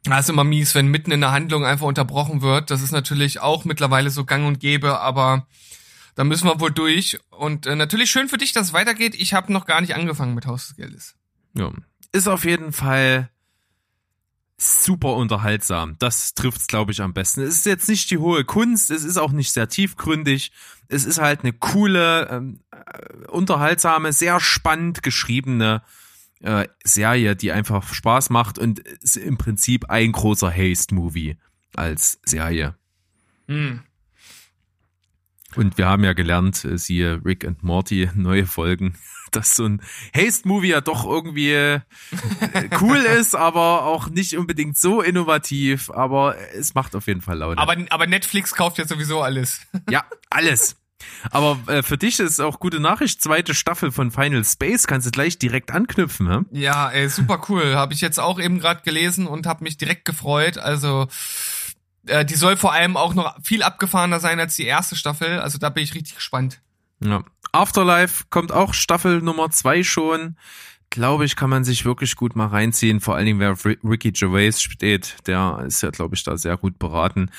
Das 0.03 0.21
ist 0.25 0.29
immer 0.29 0.43
mies, 0.43 0.73
wenn 0.73 0.87
mitten 0.87 1.11
in 1.11 1.21
der 1.21 1.31
Handlung 1.31 1.63
einfach 1.63 1.85
unterbrochen 1.85 2.41
wird. 2.41 2.71
Das 2.71 2.81
ist 2.81 2.91
natürlich 2.91 3.39
auch 3.39 3.65
mittlerweile 3.65 4.09
so 4.09 4.25
gang 4.25 4.47
und 4.47 4.59
gäbe, 4.59 4.99
aber 4.99 5.45
da 6.15 6.23
müssen 6.23 6.47
wir 6.47 6.59
wohl 6.59 6.71
durch. 6.71 7.19
Und 7.29 7.67
äh, 7.67 7.75
natürlich 7.75 8.09
schön 8.09 8.29
für 8.29 8.39
dich, 8.39 8.51
dass 8.51 8.67
es 8.67 8.73
weitergeht. 8.73 9.13
Ich 9.13 9.35
habe 9.35 9.53
noch 9.53 9.67
gar 9.67 9.79
nicht 9.81 9.93
angefangen 9.93 10.33
mit 10.33 10.47
Haus 10.47 10.69
des 10.69 10.75
Geldes. 10.75 11.15
Ja. 11.53 11.71
Ist 12.13 12.27
auf 12.27 12.45
jeden 12.45 12.71
Fall 12.71 13.29
super 14.59 15.15
unterhaltsam. 15.15 15.95
Das 15.99 16.33
trifft's, 16.33 16.67
glaube 16.67 16.91
ich, 16.91 17.01
am 17.01 17.13
besten. 17.13 17.41
Es 17.41 17.55
ist 17.55 17.65
jetzt 17.65 17.89
nicht 17.89 18.11
die 18.11 18.17
hohe 18.17 18.43
Kunst, 18.43 18.91
es 18.91 19.03
ist 19.03 19.17
auch 19.17 19.31
nicht 19.31 19.51
sehr 19.51 19.69
tiefgründig. 19.69 20.51
Es 20.87 21.05
ist 21.05 21.19
halt 21.19 21.41
eine 21.41 21.53
coole, 21.53 22.27
ähm, 22.29 22.59
äh, 22.71 23.27
unterhaltsame, 23.27 24.11
sehr 24.11 24.39
spannend 24.39 25.01
geschriebene 25.03 25.81
äh, 26.41 26.67
Serie, 26.83 27.35
die 27.35 27.51
einfach 27.51 27.93
Spaß 27.93 28.29
macht 28.29 28.57
und 28.57 28.79
ist 28.79 29.17
im 29.17 29.37
Prinzip 29.37 29.89
ein 29.89 30.11
großer 30.11 30.51
Haste-Movie 30.51 31.37
als 31.75 32.19
Serie. 32.25 32.75
Hm. 33.47 33.81
Und 35.55 35.77
wir 35.77 35.87
haben 35.87 36.03
ja 36.03 36.13
gelernt, 36.13 36.63
äh, 36.65 36.77
siehe 36.77 37.21
Rick 37.23 37.45
and 37.45 37.63
Morty, 37.63 38.09
neue 38.15 38.45
Folgen, 38.45 38.95
dass 39.35 39.55
so 39.55 39.65
ein 39.65 39.81
Haste-Movie 40.15 40.69
ja 40.69 40.81
doch 40.81 41.05
irgendwie 41.05 41.53
äh, 41.53 41.81
cool 42.81 42.97
ist, 43.19 43.35
aber 43.35 43.85
auch 43.85 44.09
nicht 44.09 44.37
unbedingt 44.37 44.77
so 44.77 45.01
innovativ, 45.01 45.89
aber 45.89 46.35
es 46.53 46.73
macht 46.73 46.95
auf 46.95 47.07
jeden 47.07 47.21
Fall 47.21 47.37
Laune. 47.37 47.57
Aber, 47.57 47.75
aber 47.89 48.07
Netflix 48.07 48.53
kauft 48.53 48.77
ja 48.77 48.87
sowieso 48.87 49.21
alles. 49.21 49.61
ja, 49.89 50.03
alles. 50.29 50.75
Aber 51.31 51.57
äh, 51.67 51.81
für 51.81 51.97
dich 51.97 52.19
ist 52.19 52.39
auch 52.39 52.59
gute 52.59 52.79
Nachricht, 52.79 53.21
zweite 53.21 53.53
Staffel 53.53 53.91
von 53.91 54.11
Final 54.11 54.43
Space, 54.43 54.85
kannst 54.85 55.07
du 55.07 55.11
gleich 55.11 55.37
direkt 55.37 55.71
anknüpfen, 55.71 56.29
hä? 56.29 56.39
Ja, 56.51 56.89
ey, 56.89 57.07
super 57.07 57.41
cool. 57.49 57.75
Habe 57.75 57.93
ich 57.93 58.01
jetzt 58.01 58.19
auch 58.19 58.39
eben 58.39 58.59
gerade 58.59 58.81
gelesen 58.81 59.27
und 59.27 59.45
habe 59.45 59.63
mich 59.63 59.77
direkt 59.77 60.05
gefreut. 60.05 60.57
Also 60.57 61.07
äh, 62.05 62.25
die 62.25 62.35
soll 62.35 62.57
vor 62.57 62.73
allem 62.73 62.97
auch 62.97 63.13
noch 63.13 63.35
viel 63.43 63.63
abgefahrener 63.63 64.19
sein 64.19 64.39
als 64.39 64.55
die 64.55 64.65
erste 64.65 64.95
Staffel. 64.95 65.39
Also 65.39 65.57
da 65.57 65.69
bin 65.69 65.83
ich 65.83 65.95
richtig 65.95 66.15
gespannt. 66.15 66.61
Ja. 67.01 67.23
Afterlife 67.51 68.25
kommt 68.29 68.51
auch 68.51 68.73
Staffel 68.73 69.21
Nummer 69.21 69.49
zwei 69.51 69.83
schon. 69.83 70.35
Glaube 70.91 71.25
ich, 71.25 71.35
kann 71.35 71.51
man 71.51 71.63
sich 71.63 71.85
wirklich 71.85 72.15
gut 72.15 72.35
mal 72.35 72.47
reinziehen. 72.47 72.99
Vor 72.99 73.15
allen 73.15 73.27
Dingen, 73.27 73.39
wer 73.39 73.55
Ricky 73.83 74.11
Gervais 74.11 74.59
steht, 74.59 75.17
der 75.27 75.63
ist 75.67 75.83
ja, 75.83 75.91
glaube 75.91 76.15
ich, 76.15 76.23
da 76.23 76.35
sehr 76.35 76.57
gut 76.57 76.79
beraten. 76.79 77.29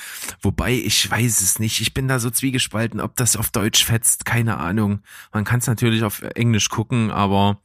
Wobei, 0.41 0.71
ich 0.73 1.11
weiß 1.11 1.41
es 1.41 1.59
nicht. 1.59 1.81
Ich 1.81 1.93
bin 1.93 2.07
da 2.07 2.19
so 2.19 2.29
zwiegespalten, 2.29 3.01
ob 3.01 3.17
das 3.17 3.35
auf 3.35 3.49
Deutsch 3.49 3.83
fetzt. 3.83 4.23
Keine 4.23 4.57
Ahnung. 4.57 5.01
Man 5.33 5.43
kann 5.43 5.59
es 5.59 5.67
natürlich 5.67 6.03
auf 6.03 6.21
Englisch 6.21 6.69
gucken, 6.69 7.11
aber 7.11 7.57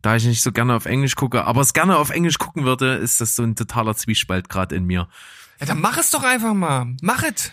da 0.00 0.14
ich 0.14 0.24
nicht 0.24 0.42
so 0.42 0.52
gerne 0.52 0.74
auf 0.74 0.86
Englisch 0.86 1.16
gucke, 1.16 1.44
aber 1.44 1.60
es 1.60 1.72
gerne 1.72 1.96
auf 1.96 2.10
Englisch 2.10 2.38
gucken 2.38 2.64
würde, 2.64 2.94
ist 2.94 3.20
das 3.20 3.34
so 3.34 3.42
ein 3.42 3.56
totaler 3.56 3.96
Zwiespalt 3.96 4.48
gerade 4.48 4.76
in 4.76 4.84
mir. 4.84 5.08
Ja, 5.58 5.66
dann 5.66 5.80
mach 5.80 5.98
es 5.98 6.10
doch 6.10 6.22
einfach 6.22 6.54
mal. 6.54 6.94
Mach 7.02 7.22
es. 7.22 7.52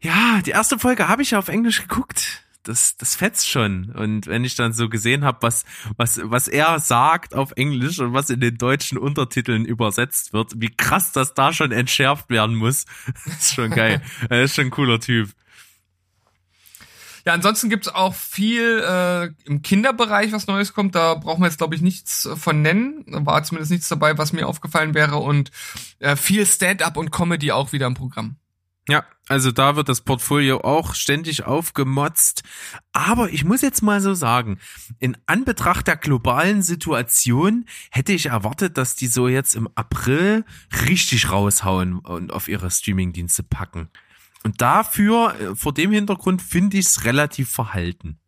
Ja, 0.00 0.40
die 0.42 0.50
erste 0.50 0.78
Folge 0.78 1.08
habe 1.08 1.22
ich 1.22 1.32
ja 1.32 1.38
auf 1.38 1.48
Englisch 1.48 1.82
geguckt. 1.82 2.42
Das, 2.62 2.96
das 2.98 3.16
fetzt 3.16 3.48
schon. 3.48 3.90
Und 3.90 4.26
wenn 4.26 4.44
ich 4.44 4.54
dann 4.54 4.74
so 4.74 4.90
gesehen 4.90 5.24
habe, 5.24 5.38
was, 5.40 5.64
was, 5.96 6.20
was 6.22 6.46
er 6.46 6.78
sagt 6.78 7.34
auf 7.34 7.52
Englisch 7.56 7.98
und 8.00 8.12
was 8.12 8.28
in 8.28 8.40
den 8.40 8.58
deutschen 8.58 8.98
Untertiteln 8.98 9.64
übersetzt 9.64 10.34
wird, 10.34 10.52
wie 10.56 10.68
krass 10.68 11.12
das 11.12 11.32
da 11.32 11.54
schon 11.54 11.72
entschärft 11.72 12.28
werden 12.28 12.56
muss, 12.56 12.84
ist 13.26 13.54
schon 13.54 13.70
geil. 13.70 14.02
er 14.28 14.42
ist 14.42 14.54
schon 14.54 14.66
ein 14.66 14.70
cooler 14.70 15.00
Typ. 15.00 15.30
Ja, 17.26 17.34
ansonsten 17.34 17.68
gibt's 17.68 17.88
auch 17.88 18.14
viel 18.14 18.82
äh, 18.86 19.30
im 19.44 19.62
Kinderbereich, 19.62 20.32
was 20.32 20.46
Neues 20.46 20.72
kommt. 20.72 20.94
Da 20.94 21.14
brauchen 21.14 21.42
wir 21.42 21.48
jetzt, 21.48 21.58
glaube 21.58 21.74
ich, 21.74 21.82
nichts 21.82 22.26
äh, 22.26 22.36
von 22.36 22.62
nennen. 22.62 23.04
Da 23.06 23.24
war 23.26 23.42
zumindest 23.42 23.70
nichts 23.70 23.88
dabei, 23.88 24.16
was 24.16 24.32
mir 24.32 24.46
aufgefallen 24.46 24.94
wäre. 24.94 25.16
Und 25.16 25.50
äh, 25.98 26.16
viel 26.16 26.46
Stand-up 26.46 26.96
und 26.96 27.10
Comedy 27.10 27.52
auch 27.52 27.72
wieder 27.72 27.86
im 27.86 27.94
Programm. 27.94 28.36
Ja, 28.88 29.04
also 29.28 29.52
da 29.52 29.76
wird 29.76 29.88
das 29.88 30.00
Portfolio 30.00 30.62
auch 30.62 30.94
ständig 30.94 31.44
aufgemotzt. 31.44 32.42
Aber 32.92 33.30
ich 33.30 33.44
muss 33.44 33.62
jetzt 33.62 33.82
mal 33.82 34.00
so 34.00 34.14
sagen, 34.14 34.58
in 34.98 35.16
Anbetracht 35.26 35.86
der 35.86 35.96
globalen 35.96 36.62
Situation 36.62 37.66
hätte 37.90 38.12
ich 38.12 38.26
erwartet, 38.26 38.76
dass 38.76 38.96
die 38.96 39.06
so 39.06 39.28
jetzt 39.28 39.54
im 39.54 39.68
April 39.76 40.44
richtig 40.88 41.30
raushauen 41.30 41.98
und 42.00 42.32
auf 42.32 42.48
ihre 42.48 42.70
Streamingdienste 42.70 43.44
packen. 43.44 43.90
Und 44.42 44.60
dafür, 44.60 45.38
äh, 45.38 45.54
vor 45.54 45.74
dem 45.74 45.92
Hintergrund, 45.92 46.42
finde 46.42 46.78
ich 46.78 46.86
es 46.86 47.04
relativ 47.04 47.50
verhalten. 47.50 48.18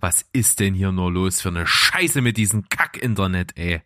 Was 0.00 0.24
ist 0.32 0.60
denn 0.60 0.74
hier 0.74 0.92
nur 0.92 1.12
los 1.12 1.40
für 1.40 1.48
eine 1.48 1.66
Scheiße 1.66 2.20
mit 2.20 2.36
diesem 2.36 2.68
Kack-Internet, 2.68 3.56
ey? 3.56 3.82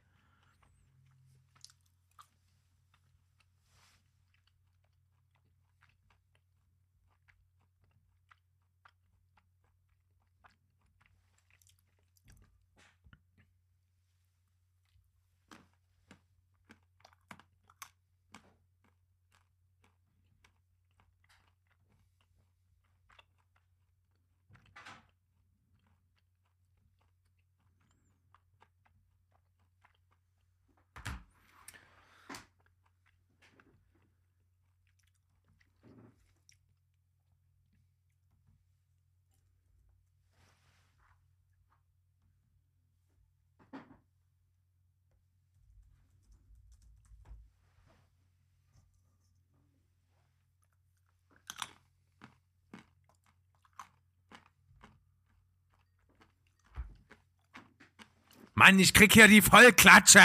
Mann, 58.60 58.78
ich 58.78 58.92
krieg 58.92 59.10
hier 59.10 59.26
die 59.26 59.40
Vollklatsche. 59.40 60.20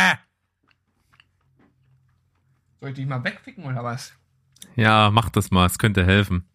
Soll 2.81 2.89
ich 2.89 2.95
dich 2.95 3.05
mal 3.05 3.23
wegficken 3.23 3.63
oder 3.63 3.81
was? 3.81 4.11
Ja, 4.75 5.09
mach 5.09 5.29
das 5.29 5.51
mal, 5.51 5.65
es 5.65 5.77
könnte 5.77 6.05
helfen. 6.05 6.45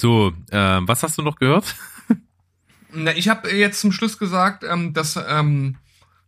So, 0.00 0.32
äh, 0.50 0.80
was 0.82 1.04
hast 1.04 1.16
du 1.16 1.22
noch 1.22 1.36
gehört? 1.36 1.76
Na, 2.92 3.14
ich 3.14 3.28
habe 3.28 3.52
jetzt 3.52 3.80
zum 3.80 3.92
Schluss 3.92 4.18
gesagt, 4.18 4.64
ähm, 4.64 4.92
dass, 4.92 5.16
ähm, 5.28 5.76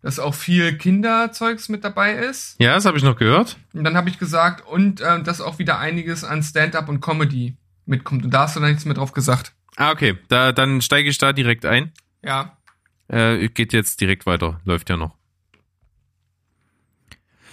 dass 0.01 0.21
auch 0.21 0.35
viel 0.35 0.79
Kinderzeugs 0.79 1.69
mit 1.69 1.83
dabei 1.83 2.13
ist. 2.13 2.55
Ja, 2.61 2.75
das 2.75 2.85
habe 2.85 2.97
ich 2.97 3.03
noch 3.03 3.17
gehört. 3.17 3.59
Und 3.73 3.83
dann 3.83 3.97
habe 3.97 4.11
ich 4.11 4.21
gesagt, 4.21 4.65
und 4.65 5.01
äh, 5.01 5.25
dass 5.25 5.41
auch 5.41 5.59
wieder 5.59 5.81
einiges 5.81 6.23
an 6.23 6.45
Stand-up 6.45 6.89
und 6.89 7.01
Comedy 7.01 7.57
mitkommt. 7.85 8.25
Und 8.25 8.31
da 8.31 8.43
hast 8.43 8.55
du 8.55 8.61
dann 8.61 8.69
nichts 8.71 8.85
mehr 8.85 8.95
drauf 8.95 9.13
gesagt. 9.13 9.57
Ah, 9.79 9.93
okay, 9.93 10.19
da, 10.27 10.51
dann 10.51 10.83
steige 10.83 11.09
ich 11.09 11.19
da 11.19 11.33
direkt 11.33 11.65
ein. 11.65 11.93
Ja. 12.25 12.59
Äh, 13.07 13.49
geht 13.49 13.73
jetzt 13.73 14.01
direkt 14.01 14.27
weiter, 14.27 14.61
läuft 14.65 14.91
ja 14.91 14.97
noch. 14.97 15.17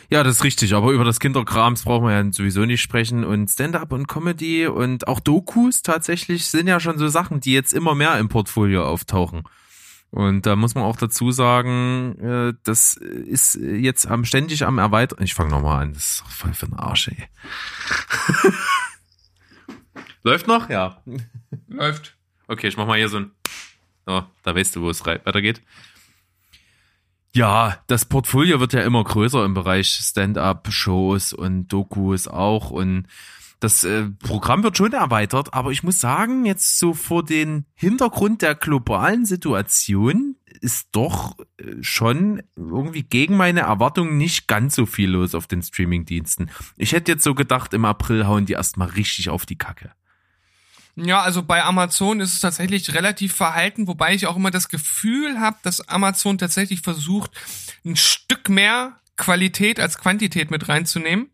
Ja, 0.10 0.24
das 0.24 0.38
ist 0.38 0.44
richtig, 0.44 0.74
aber 0.74 0.92
über 0.92 1.04
das 1.04 1.20
Kinderkrams 1.20 1.84
brauchen 1.84 2.08
wir 2.08 2.14
ja 2.14 2.32
sowieso 2.32 2.66
nicht 2.66 2.82
sprechen. 2.82 3.24
Und 3.24 3.50
Stand-up 3.50 3.92
und 3.92 4.08
Comedy 4.08 4.66
und 4.66 5.08
auch 5.08 5.20
Dokus 5.20 5.84
tatsächlich 5.84 6.48
sind 6.48 6.66
ja 6.66 6.80
schon 6.80 6.98
so 6.98 7.08
Sachen, 7.10 7.42
die 7.42 7.54
jetzt 7.54 7.74
immer 7.74 7.94
mehr 7.94 8.18
im 8.18 8.28
Portfolio 8.28 8.88
auftauchen. 8.88 9.44
Und 10.10 10.48
da 10.48 10.56
muss 10.56 10.74
man 10.74 10.84
auch 10.84 10.98
dazu 10.98 11.32
sagen, 11.32 12.18
äh, 12.20 12.54
das 12.64 12.96
ist 12.96 13.54
jetzt 13.54 14.08
am 14.08 14.26
ständig 14.26 14.66
am 14.66 14.80
Erweitern. 14.80 15.24
Ich 15.24 15.36
fange 15.36 15.52
nochmal 15.52 15.84
an, 15.84 15.94
das 15.94 16.04
ist 16.04 16.24
voll 16.28 16.54
für 16.54 16.66
den 16.66 16.76
Arsch, 16.76 17.10
ey. 17.10 17.28
Läuft 20.24 20.48
noch? 20.48 20.72
Ja. 20.72 21.04
Läuft. 21.68 22.15
Okay, 22.48 22.68
ich 22.68 22.78
mach 22.78 22.88
mal 22.88 22.98
hier 22.98 23.10
so 23.10 23.18
ein. 23.18 23.32
Oh, 24.08 24.22
da 24.44 24.56
weißt 24.56 24.76
du, 24.76 24.82
wo 24.82 24.90
es 24.90 25.06
weitergeht. 25.06 25.62
Ja, 27.34 27.84
das 27.88 28.06
Portfolio 28.06 28.60
wird 28.60 28.74
ja 28.74 28.82
immer 28.82 29.04
größer 29.04 29.44
im 29.44 29.54
Bereich 29.54 29.90
Stand-up-Shows 29.90 31.34
und 31.34 31.68
Dokus 31.68 32.28
auch 32.28 32.70
und 32.70 33.08
das 33.60 33.84
äh, 33.84 34.06
Programm 34.20 34.64
wird 34.64 34.78
schon 34.78 34.94
erweitert, 34.94 35.54
aber 35.54 35.72
ich 35.72 35.84
muss 35.84 36.00
sagen, 36.00 36.46
jetzt 36.46 36.78
so 36.78 36.94
vor 36.94 37.24
den 37.24 37.66
Hintergrund 37.74 38.42
der 38.42 38.56
globalen 38.56 39.26
Situation 39.26 40.36
ist 40.62 40.90
doch 40.92 41.38
äh, 41.58 41.82
schon 41.82 42.44
irgendwie 42.56 43.04
gegen 43.04 43.38
meine 43.38 43.62
Erwartungen 43.62 44.18
nicht 44.18 44.48
ganz 44.48 44.76
so 44.76 44.86
viel 44.86 45.10
los 45.10 45.36
auf 45.36 45.48
den 45.48 45.62
Streaming-Diensten. 45.62 46.50
Ich 46.78 46.92
hätte 46.92 47.12
jetzt 47.12 47.24
so 47.24 47.34
gedacht, 47.34 47.74
im 47.74 47.86
April 47.86 48.28
hauen 48.28 48.46
die 48.46 48.54
erstmal 48.54 48.90
richtig 48.90 49.30
auf 49.30 49.46
die 49.46 49.58
Kacke. 49.58 49.92
Ja, 50.96 51.22
also 51.22 51.44
bei 51.44 51.64
Amazon 51.64 52.22
ist 52.22 52.34
es 52.34 52.40
tatsächlich 52.40 52.94
relativ 52.94 53.34
verhalten, 53.34 53.88
wobei 53.88 54.14
ich 54.14 54.28
auch 54.28 54.38
immer 54.38 54.52
das 54.52 54.70
Gefühl 54.70 55.42
habe, 55.42 55.58
dass 55.62 55.88
Amazon 55.90 56.38
tatsächlich 56.38 56.82
versucht, 56.82 57.32
ein 57.84 57.98
Stück 57.98 58.48
mehr 58.48 58.94
Qualität 59.18 59.80
als 59.80 59.98
Quantität 59.98 60.52
mit 60.52 60.70
reinzunehmen. 60.70 61.30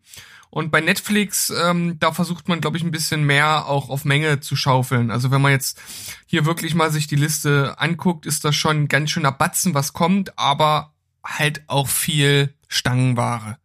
Und 0.50 0.70
bei 0.70 0.80
Netflix, 0.80 1.48
ähm, 1.50 1.98
da 1.98 2.12
versucht 2.12 2.48
man, 2.48 2.60
glaube 2.60 2.76
ich, 2.76 2.82
ein 2.82 2.90
bisschen 2.90 3.24
mehr 3.24 3.66
auch 3.66 3.88
auf 3.88 4.04
Menge 4.04 4.40
zu 4.40 4.54
schaufeln. 4.54 5.10
Also 5.10 5.30
wenn 5.30 5.40
man 5.40 5.52
jetzt 5.52 5.80
hier 6.26 6.44
wirklich 6.44 6.74
mal 6.74 6.90
sich 6.90 7.06
die 7.06 7.16
Liste 7.16 7.76
anguckt, 7.78 8.26
ist 8.26 8.44
das 8.44 8.54
schon 8.54 8.88
ganz 8.88 9.10
schöner 9.10 9.32
Batzen, 9.32 9.74
was 9.74 9.94
kommt, 9.94 10.38
aber 10.38 10.92
halt 11.24 11.62
auch 11.68 11.88
viel 11.88 12.52
Stangenware. 12.68 13.56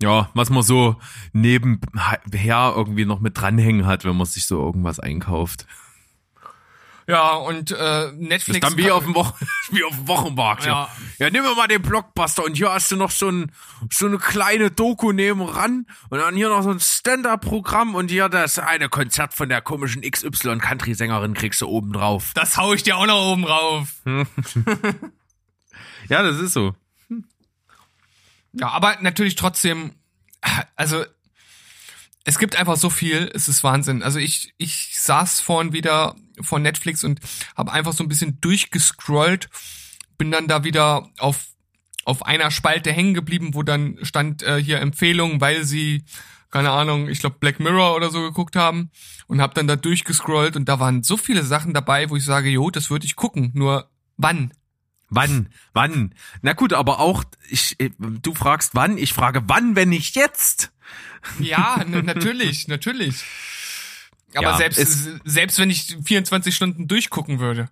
Ja, 0.00 0.30
was 0.34 0.48
man 0.50 0.62
so 0.62 0.96
nebenher 1.32 2.72
irgendwie 2.76 3.04
noch 3.04 3.20
mit 3.20 3.36
dranhängen 3.38 3.84
hat, 3.86 4.04
wenn 4.04 4.16
man 4.16 4.26
sich 4.26 4.46
so 4.46 4.64
irgendwas 4.64 5.00
einkauft. 5.00 5.66
Ja, 7.08 7.32
und 7.36 7.70
äh, 7.70 7.74
Das 7.76 8.12
Netflix. 8.12 8.58
ist 8.58 8.64
dann 8.64 8.76
wie 8.76 8.90
auf 8.90 9.02
dem, 9.02 9.14
Wochen 9.14 9.34
wie 9.70 9.82
auf 9.82 9.96
dem 9.96 10.06
Wochenmarkt. 10.06 10.66
Ja. 10.66 10.72
Ja. 11.18 11.24
ja, 11.26 11.30
nimm 11.30 11.42
mir 11.42 11.54
mal 11.54 11.66
den 11.66 11.80
Blockbuster 11.80 12.44
und 12.44 12.54
hier 12.58 12.70
hast 12.70 12.92
du 12.92 12.96
noch 12.96 13.10
so, 13.10 13.30
ein, 13.30 13.50
so 13.90 14.06
eine 14.06 14.18
kleine 14.18 14.70
Doku 14.70 15.12
nebenan 15.12 15.86
und 16.10 16.18
dann 16.18 16.36
hier 16.36 16.50
noch 16.50 16.62
so 16.62 16.70
ein 16.70 16.80
Stand-Up-Programm 16.80 17.94
und 17.94 18.10
hier 18.10 18.28
das 18.28 18.58
eine 18.58 18.90
Konzert 18.90 19.32
von 19.32 19.48
der 19.48 19.62
komischen 19.62 20.02
XY-Country-Sängerin 20.02 21.32
kriegst 21.32 21.62
du 21.62 21.66
oben 21.66 21.94
drauf. 21.94 22.32
das 22.34 22.58
hau 22.58 22.74
ich 22.74 22.82
dir 22.82 22.98
auch 22.98 23.06
noch 23.06 23.32
oben 23.32 23.44
rauf. 23.44 23.88
Ja, 26.08 26.22
das 26.22 26.38
ist 26.38 26.54
so. 26.54 26.74
Ja, 28.60 28.68
aber 28.70 28.98
natürlich 29.00 29.36
trotzdem, 29.36 29.94
also 30.76 31.04
es 32.24 32.38
gibt 32.38 32.56
einfach 32.56 32.76
so 32.76 32.90
viel, 32.90 33.30
es 33.34 33.48
ist 33.48 33.64
Wahnsinn. 33.64 34.02
Also 34.02 34.18
ich, 34.18 34.52
ich 34.58 35.00
saß 35.00 35.40
vorhin 35.40 35.72
wieder 35.72 36.14
vor 36.42 36.58
Netflix 36.58 37.04
und 37.04 37.20
habe 37.56 37.72
einfach 37.72 37.92
so 37.92 38.04
ein 38.04 38.08
bisschen 38.08 38.40
durchgescrollt, 38.40 39.48
bin 40.18 40.30
dann 40.30 40.48
da 40.48 40.64
wieder 40.64 41.08
auf, 41.18 41.46
auf 42.04 42.26
einer 42.26 42.50
Spalte 42.50 42.92
hängen 42.92 43.14
geblieben, 43.14 43.54
wo 43.54 43.62
dann 43.62 43.98
stand 44.02 44.42
äh, 44.42 44.62
hier 44.62 44.80
Empfehlungen, 44.80 45.40
weil 45.40 45.64
sie, 45.64 46.04
keine 46.50 46.70
Ahnung, 46.70 47.08
ich 47.08 47.20
glaube 47.20 47.36
Black 47.40 47.60
Mirror 47.60 47.96
oder 47.96 48.10
so 48.10 48.20
geguckt 48.20 48.56
haben 48.56 48.90
und 49.26 49.40
habe 49.40 49.54
dann 49.54 49.66
da 49.66 49.76
durchgescrollt 49.76 50.56
und 50.56 50.68
da 50.68 50.80
waren 50.80 51.02
so 51.02 51.16
viele 51.16 51.44
Sachen 51.44 51.72
dabei, 51.72 52.10
wo 52.10 52.16
ich 52.16 52.24
sage, 52.24 52.50
jo, 52.50 52.70
das 52.70 52.90
würde 52.90 53.06
ich 53.06 53.16
gucken, 53.16 53.52
nur 53.54 53.88
wann? 54.16 54.52
Wann? 55.10 55.48
Wann? 55.72 56.14
Na 56.42 56.52
gut, 56.52 56.72
aber 56.72 57.00
auch, 57.00 57.24
ich, 57.48 57.78
äh, 57.80 57.90
du 57.98 58.34
fragst 58.34 58.74
wann, 58.74 58.98
ich 58.98 59.12
frage 59.12 59.42
wann, 59.46 59.74
wenn 59.76 59.88
nicht 59.88 60.16
jetzt? 60.16 60.70
Ja, 61.38 61.84
natürlich, 61.84 62.68
natürlich. 62.68 63.24
Aber 64.34 64.50
Ja, 64.50 64.56
selbst, 64.58 65.08
selbst 65.24 65.58
wenn 65.58 65.70
ich 65.70 65.96
24 66.04 66.54
Stunden 66.54 66.86
durchgucken 66.86 67.38
würde. 67.40 67.70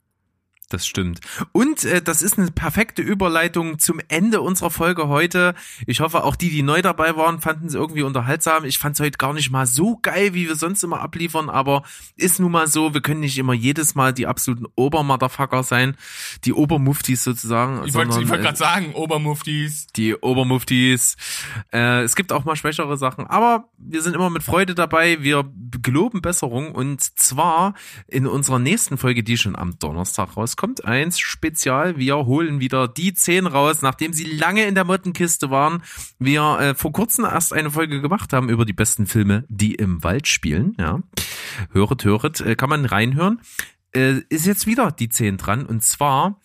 Das 0.69 0.85
stimmt. 0.85 1.21
Und 1.53 1.85
äh, 1.85 2.03
das 2.03 2.23
ist 2.23 2.39
eine 2.39 2.51
perfekte 2.51 3.01
Überleitung 3.01 3.79
zum 3.79 4.01
Ende 4.09 4.41
unserer 4.41 4.71
Folge 4.71 5.07
heute. 5.07 5.55
Ich 5.87 6.01
hoffe, 6.01 6.25
auch 6.25 6.35
die, 6.35 6.51
die 6.51 6.65
neu 6.65 6.83
dabei 6.83 7.17
waren, 7.17 7.41
fanden 7.41 7.69
es 7.69 7.75
irgendwie 7.75 8.03
unterhaltsam. 8.03 8.65
Ich 8.65 8.79
fand 8.79 8.97
es 8.97 9.01
heute 9.01 9.17
gar 9.17 9.33
nicht 9.33 9.53
mal 9.53 9.67
so 9.67 9.97
geil, 10.03 10.35
wie 10.35 10.49
wir 10.49 10.57
sonst 10.57 10.83
immer 10.83 11.03
abliefern, 11.03 11.51
aber 11.51 11.85
ist 12.17 12.41
nun 12.41 12.51
mal 12.51 12.67
so, 12.67 12.95
wir 12.95 13.01
können 13.01 13.21
nicht 13.21 13.39
immer 13.39 13.53
jedes 13.53 13.95
Mal 13.95 14.13
die 14.13 14.27
absoluten 14.27 14.67
Obermotherfucker 14.75 15.63
sein, 15.63 15.97
die 16.45 16.53
Obermuftis 16.53 17.23
sozusagen. 17.23 17.87
Ich 17.87 17.95
wollte 17.95 18.21
ich 18.21 18.29
wollte 18.29 18.43
äh, 18.43 18.47
gerade 18.47 18.59
sagen, 18.59 18.93
Obermuftis. 18.93 19.87
die 19.95 20.17
Obermuftis. 20.17 21.17
Äh, 21.73 22.03
es 22.03 22.17
gibt 22.17 22.33
auch 22.33 22.45
mal 22.45 22.57
schwächere 22.57 22.97
Sachen, 22.97 23.29
aber 23.29 23.69
wir 23.79 24.03
sind 24.03 24.17
immer 24.17 24.31
mit 24.31 24.43
Freude 24.43 24.75
dabei. 24.75 25.23
Wir 25.23 25.49
geloben 25.81 26.23
Besserung 26.23 26.73
und 26.73 27.01
zwar 27.01 27.75
in 28.09 28.27
unserer 28.27 28.59
nächsten 28.59 28.99
Folge, 28.99 29.23
die 29.23 29.39
schon 29.39 29.55
am 29.55 29.79
Donnerstag 29.79 30.37
rauskommt, 30.37 30.56
kommt 30.57 30.85
eins 30.85 31.19
Spezial. 31.19 31.99
Wir 31.99 32.17
holen 32.17 32.61
wieder 32.61 32.89
die 32.89 33.15
10 33.15 33.47
raus, 33.47 33.83
nachdem 33.83 34.13
sie 34.13 34.25
lange 34.25 34.67
in 34.67 34.75
der 34.75 34.85
Mottenkiste 34.85 35.51
waren. 35.51 35.83
Wir 36.19 36.59
äh, 36.61 36.75
vor 36.75 36.93
kurzem 36.93 37.25
erst 37.25 37.53
eine 37.53 37.71
Folge 37.71 38.01
gemacht 38.01 38.33
haben 38.33 38.49
über 38.49 38.65
die 38.65 38.73
besten 38.73 39.07
Filme, 39.07 39.45
die 39.49 39.75
im 39.75 40.03
Wald 40.03 40.27
spielen. 40.27 40.75
Ja, 40.79 41.01
höret, 41.73 42.05
höret, 42.05 42.41
äh, 42.41 42.57
kann 42.57 42.71
man 42.71 42.85
reinhören. 42.85 43.41
Äh, 43.93 44.23
ist 44.29 44.47
jetzt 44.47 44.67
wieder 44.67 44.91
die 44.93 45.09
10 45.09 45.37
dran 45.37 45.67
und 45.67 45.83
zwar 45.83 46.41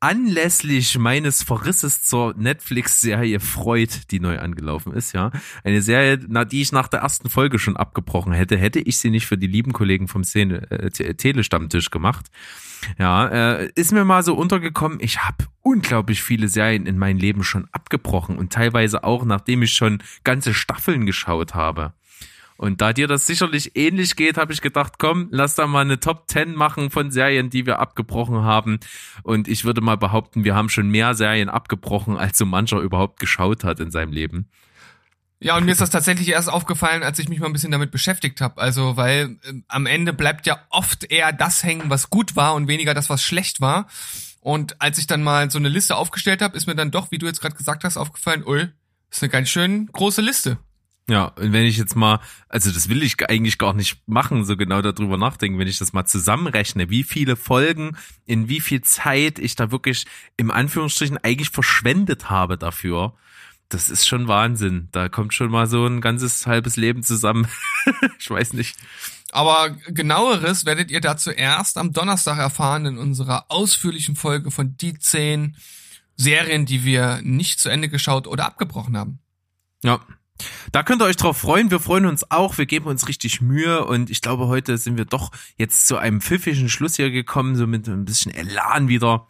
anlässlich 0.00 0.98
meines 0.98 1.42
Verrisses 1.42 2.02
zur 2.02 2.34
Netflix-Serie 2.36 3.40
Freud, 3.40 3.92
die 4.10 4.20
neu 4.20 4.38
angelaufen 4.38 4.92
ist, 4.92 5.12
ja. 5.12 5.30
Eine 5.64 5.82
Serie, 5.82 6.20
na, 6.28 6.44
die 6.44 6.62
ich 6.62 6.72
nach 6.72 6.88
der 6.88 7.00
ersten 7.00 7.28
Folge 7.28 7.58
schon 7.58 7.76
abgebrochen 7.76 8.32
hätte, 8.32 8.56
hätte 8.56 8.80
ich 8.80 8.98
sie 8.98 9.10
nicht 9.10 9.26
für 9.26 9.38
die 9.38 9.46
lieben 9.46 9.72
Kollegen 9.72 10.08
vom 10.08 10.24
Szene, 10.24 10.70
äh, 10.70 11.14
Telestammtisch 11.14 11.90
gemacht. 11.90 12.26
Ja, 12.98 13.26
äh, 13.26 13.70
ist 13.74 13.92
mir 13.92 14.04
mal 14.04 14.22
so 14.22 14.34
untergekommen, 14.34 14.98
ich 15.00 15.24
habe 15.24 15.46
unglaublich 15.62 16.22
viele 16.22 16.48
Serien 16.48 16.86
in 16.86 16.96
meinem 16.96 17.18
Leben 17.18 17.42
schon 17.42 17.66
abgebrochen 17.72 18.38
und 18.38 18.52
teilweise 18.52 19.02
auch, 19.04 19.24
nachdem 19.24 19.62
ich 19.62 19.72
schon 19.72 20.02
ganze 20.22 20.54
Staffeln 20.54 21.06
geschaut 21.06 21.54
habe. 21.54 21.92
Und 22.58 22.80
da 22.80 22.92
dir 22.92 23.06
das 23.06 23.24
sicherlich 23.24 23.76
ähnlich 23.76 24.16
geht, 24.16 24.36
habe 24.36 24.52
ich 24.52 24.60
gedacht, 24.60 24.94
komm, 24.98 25.28
lass 25.30 25.54
da 25.54 25.68
mal 25.68 25.82
eine 25.82 26.00
Top 26.00 26.24
10 26.28 26.56
machen 26.56 26.90
von 26.90 27.12
Serien, 27.12 27.50
die 27.50 27.66
wir 27.66 27.78
abgebrochen 27.78 28.42
haben. 28.42 28.80
Und 29.22 29.46
ich 29.46 29.64
würde 29.64 29.80
mal 29.80 29.96
behaupten, 29.96 30.42
wir 30.42 30.56
haben 30.56 30.68
schon 30.68 30.90
mehr 30.90 31.14
Serien 31.14 31.48
abgebrochen, 31.48 32.18
als 32.18 32.36
so 32.36 32.44
mancher 32.44 32.80
überhaupt 32.80 33.20
geschaut 33.20 33.62
hat 33.62 33.78
in 33.78 33.92
seinem 33.92 34.10
Leben. 34.10 34.48
Ja, 35.38 35.56
und 35.56 35.66
mir 35.66 35.70
ist 35.70 35.80
das 35.80 35.90
tatsächlich 35.90 36.30
erst 36.30 36.50
aufgefallen, 36.50 37.04
als 37.04 37.20
ich 37.20 37.28
mich 37.28 37.38
mal 37.38 37.46
ein 37.46 37.52
bisschen 37.52 37.70
damit 37.70 37.92
beschäftigt 37.92 38.40
habe. 38.40 38.60
Also, 38.60 38.96
weil 38.96 39.38
äh, 39.44 39.52
am 39.68 39.86
Ende 39.86 40.12
bleibt 40.12 40.44
ja 40.48 40.58
oft 40.68 41.04
eher 41.12 41.32
das 41.32 41.62
hängen, 41.62 41.90
was 41.90 42.10
gut 42.10 42.34
war 42.34 42.56
und 42.56 42.66
weniger 42.66 42.92
das, 42.92 43.08
was 43.08 43.22
schlecht 43.22 43.60
war. 43.60 43.86
Und 44.40 44.82
als 44.82 44.98
ich 44.98 45.06
dann 45.06 45.22
mal 45.22 45.48
so 45.48 45.58
eine 45.58 45.68
Liste 45.68 45.94
aufgestellt 45.94 46.42
habe, 46.42 46.56
ist 46.56 46.66
mir 46.66 46.74
dann 46.74 46.90
doch, 46.90 47.12
wie 47.12 47.18
du 47.18 47.26
jetzt 47.26 47.40
gerade 47.40 47.54
gesagt 47.54 47.84
hast, 47.84 47.96
aufgefallen, 47.96 48.44
ui, 48.44 48.68
ist 49.12 49.22
eine 49.22 49.30
ganz 49.30 49.48
schön 49.48 49.86
große 49.92 50.22
Liste. 50.22 50.58
Ja, 51.08 51.24
und 51.24 51.54
wenn 51.54 51.64
ich 51.64 51.78
jetzt 51.78 51.96
mal, 51.96 52.20
also 52.50 52.70
das 52.70 52.90
will 52.90 53.02
ich 53.02 53.28
eigentlich 53.28 53.56
gar 53.56 53.72
nicht 53.72 54.06
machen, 54.06 54.44
so 54.44 54.58
genau 54.58 54.82
darüber 54.82 55.16
nachdenken, 55.16 55.58
wenn 55.58 55.66
ich 55.66 55.78
das 55.78 55.94
mal 55.94 56.04
zusammenrechne, 56.04 56.90
wie 56.90 57.02
viele 57.02 57.34
Folgen, 57.34 57.96
in 58.26 58.50
wie 58.50 58.60
viel 58.60 58.82
Zeit 58.82 59.38
ich 59.38 59.56
da 59.56 59.70
wirklich 59.70 60.04
im 60.36 60.50
Anführungsstrichen 60.50 61.16
eigentlich 61.16 61.48
verschwendet 61.48 62.28
habe 62.28 62.58
dafür, 62.58 63.14
das 63.70 63.88
ist 63.88 64.06
schon 64.06 64.28
Wahnsinn. 64.28 64.88
Da 64.92 65.08
kommt 65.08 65.32
schon 65.32 65.50
mal 65.50 65.66
so 65.66 65.86
ein 65.86 66.02
ganzes 66.02 66.46
halbes 66.46 66.76
Leben 66.76 67.02
zusammen. 67.02 67.48
ich 68.18 68.28
weiß 68.28 68.52
nicht. 68.52 68.76
Aber 69.30 69.70
genaueres 69.88 70.66
werdet 70.66 70.90
ihr 70.90 71.00
dazu 71.00 71.30
erst 71.30 71.78
am 71.78 71.92
Donnerstag 71.92 72.38
erfahren 72.38 72.84
in 72.84 72.98
unserer 72.98 73.46
ausführlichen 73.48 74.14
Folge 74.14 74.50
von 74.50 74.76
die 74.76 74.98
zehn 74.98 75.56
Serien, 76.16 76.66
die 76.66 76.84
wir 76.84 77.20
nicht 77.22 77.60
zu 77.60 77.70
Ende 77.70 77.88
geschaut 77.88 78.26
oder 78.26 78.46
abgebrochen 78.46 78.96
haben. 78.96 79.18
Ja, 79.82 80.00
da 80.72 80.82
könnt 80.82 81.02
ihr 81.02 81.06
euch 81.06 81.16
drauf 81.16 81.38
freuen. 81.38 81.70
Wir 81.70 81.80
freuen 81.80 82.06
uns 82.06 82.30
auch. 82.30 82.58
Wir 82.58 82.66
geben 82.66 82.86
uns 82.86 83.08
richtig 83.08 83.40
Mühe 83.40 83.84
und 83.84 84.10
ich 84.10 84.20
glaube, 84.20 84.48
heute 84.48 84.76
sind 84.78 84.96
wir 84.96 85.04
doch 85.04 85.30
jetzt 85.56 85.86
zu 85.86 85.96
einem 85.96 86.20
pfiffigen 86.20 86.68
Schluss 86.68 86.96
hier 86.96 87.10
gekommen, 87.10 87.56
so 87.56 87.66
mit 87.66 87.88
ein 87.88 88.04
bisschen 88.04 88.32
Elan 88.32 88.88
wieder. 88.88 89.26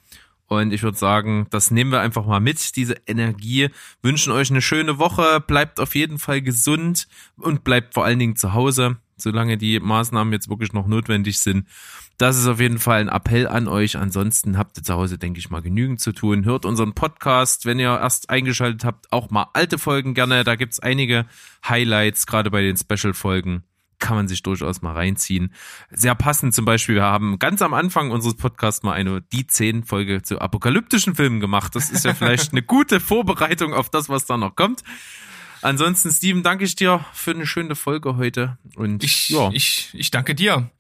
Und 0.47 0.73
ich 0.73 0.83
würde 0.83 0.97
sagen, 0.97 1.47
das 1.51 1.71
nehmen 1.71 1.93
wir 1.93 2.01
einfach 2.01 2.25
mal 2.25 2.41
mit, 2.41 2.77
diese 2.77 2.97
Energie. 3.07 3.69
Wünschen 4.03 4.33
euch 4.33 4.51
eine 4.51 4.63
schöne 4.63 4.99
Woche, 4.99 5.41
bleibt 5.41 5.79
auf 5.79 5.95
jeden 5.95 6.19
Fall 6.19 6.41
gesund 6.41 7.07
und 7.37 7.65
bleibt 7.65 7.95
vor 7.95 8.05
allen 8.05 8.19
Dingen 8.19 8.37
zu 8.37 8.55
Hause, 8.55 8.97
solange 9.23 9.59
die 9.59 9.81
Maßnahmen 9.81 10.33
jetzt 10.33 10.49
wirklich 10.49 10.73
noch 10.73 10.87
notwendig 10.87 11.39
sind. 11.41 11.67
Das 12.19 12.37
ist 12.37 12.47
auf 12.47 12.61
jeden 12.61 12.79
Fall 12.79 13.01
ein 13.01 13.09
Appell 13.09 13.47
an 13.47 13.69
euch. 13.69 13.97
Ansonsten 13.97 14.59
habt 14.59 14.77
ihr 14.77 14.83
zu 14.83 14.95
Hause, 14.95 15.19
denke 15.19 15.39
ich 15.39 15.51
mal, 15.51 15.63
genügend 15.63 16.01
zu 16.01 16.13
tun. 16.13 16.45
Hört 16.45 16.65
unseren 16.65 16.93
Podcast, 16.93 17.65
wenn 17.65 17.79
ihr 17.79 17.99
erst 17.99 18.31
eingeschaltet 18.31 18.85
habt, 18.85 19.13
auch 19.13 19.31
mal 19.31 19.47
alte 19.53 19.79
Folgen 19.79 20.15
gerne. 20.15 20.43
Da 20.45 20.57
gibt's 20.57 20.81
einige 20.81 21.27
Highlights, 21.67 22.27
gerade 22.27 22.51
bei 22.51 22.63
den 22.63 22.77
Special-Folgen 22.77 23.63
kann 23.99 24.17
man 24.17 24.29
sich 24.29 24.43
durchaus 24.43 24.83
mal 24.83 24.93
reinziehen. 24.93 25.53
Sehr 25.91 26.15
passend 26.15 26.55
zum 26.55 26.65
Beispiel, 26.65 26.97
wir 26.97 27.03
haben 27.03 27.39
ganz 27.39 27.63
am 27.63 27.75
Anfang 27.75 28.11
unseres 28.11 28.37
Podcasts 28.37 28.83
mal 28.83 28.93
eine 28.93 29.23
die 29.33 29.47
zehn 29.47 29.85
Folge 29.85 30.23
zu 30.23 30.41
apokalyptischen 30.41 31.15
Filmen 31.15 31.41
gemacht. 31.41 31.75
Das 31.75 31.91
ist 31.91 32.05
ja 32.05 32.15
vielleicht 32.15 32.53
eine 32.53 32.63
gute 32.63 33.01
Vorbereitung 33.01 33.75
auf 33.75 33.91
das, 33.91 34.09
was 34.09 34.27
da 34.27 34.37
noch 34.37 34.57
kommt. 34.57 34.83
Ansonsten, 35.63 36.11
Steven, 36.11 36.43
danke 36.43 36.65
ich 36.65 36.77
dir 36.77 37.05
für 37.13 37.33
eine 37.33 37.47
schöne 37.47 37.75
Folge 37.75 38.17
heute. 38.17 38.59
Und 38.77 39.03
Ich, 39.05 39.29
ja, 39.31 39.51
ich, 39.53 39.91
ich 39.93 40.11
danke 40.11 40.35
dir. 40.35 40.71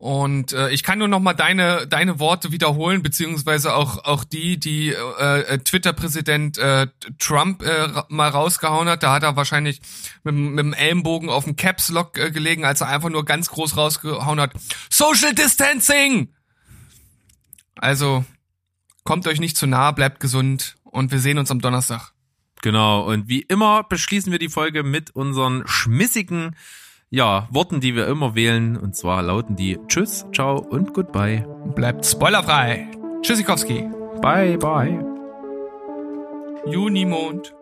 Und 0.00 0.52
äh, 0.52 0.70
ich 0.70 0.84
kann 0.84 1.00
nur 1.00 1.08
noch 1.08 1.18
mal 1.18 1.34
deine 1.34 1.88
deine 1.88 2.20
Worte 2.20 2.52
wiederholen, 2.52 3.02
beziehungsweise 3.02 3.74
auch 3.74 4.04
auch 4.04 4.22
die, 4.22 4.56
die 4.56 4.90
äh, 4.90 5.58
Twitter-Präsident 5.58 6.56
äh, 6.56 6.86
Trump 7.18 7.62
äh, 7.62 7.88
mal 8.08 8.28
rausgehauen 8.28 8.88
hat. 8.88 9.02
Da 9.02 9.12
hat 9.12 9.24
er 9.24 9.34
wahrscheinlich 9.34 9.80
mit, 10.22 10.34
dem- 10.36 10.50
mit 10.54 10.64
dem 10.66 10.72
Ellenbogen 10.72 11.30
auf 11.30 11.44
dem 11.44 11.56
Caps 11.56 11.88
Lock 11.88 12.16
äh, 12.16 12.30
gelegen, 12.30 12.64
als 12.64 12.80
er 12.80 12.86
einfach 12.88 13.08
nur 13.10 13.24
ganz 13.24 13.48
groß 13.50 13.76
rausgehauen 13.76 14.40
hat: 14.40 14.52
Social 14.88 15.34
Distancing. 15.34 16.32
Also 17.74 18.24
kommt 19.02 19.26
euch 19.26 19.40
nicht 19.40 19.56
zu 19.56 19.66
nah, 19.66 19.90
bleibt 19.90 20.20
gesund 20.20 20.76
und 20.84 21.10
wir 21.10 21.18
sehen 21.18 21.38
uns 21.38 21.50
am 21.50 21.60
Donnerstag. 21.60 22.12
Genau, 22.62 23.06
und 23.06 23.28
wie 23.28 23.42
immer 23.42 23.84
beschließen 23.84 24.32
wir 24.32 24.38
die 24.38 24.48
Folge 24.48 24.82
mit 24.82 25.14
unseren 25.14 25.62
schmissigen 25.66 26.56
ja, 27.10 27.48
Worten, 27.50 27.80
die 27.80 27.94
wir 27.94 28.06
immer 28.06 28.34
wählen. 28.34 28.76
Und 28.76 28.96
zwar 28.96 29.22
lauten 29.22 29.56
die 29.56 29.78
Tschüss, 29.86 30.26
Ciao 30.34 30.58
und 30.58 30.92
Goodbye. 30.94 31.46
Bleibt 31.74 32.04
spoilerfrei. 32.04 32.88
Tschüssikowski. 33.22 33.88
Bye, 34.20 34.58
bye. 34.58 35.04
Junimond. 36.66 37.54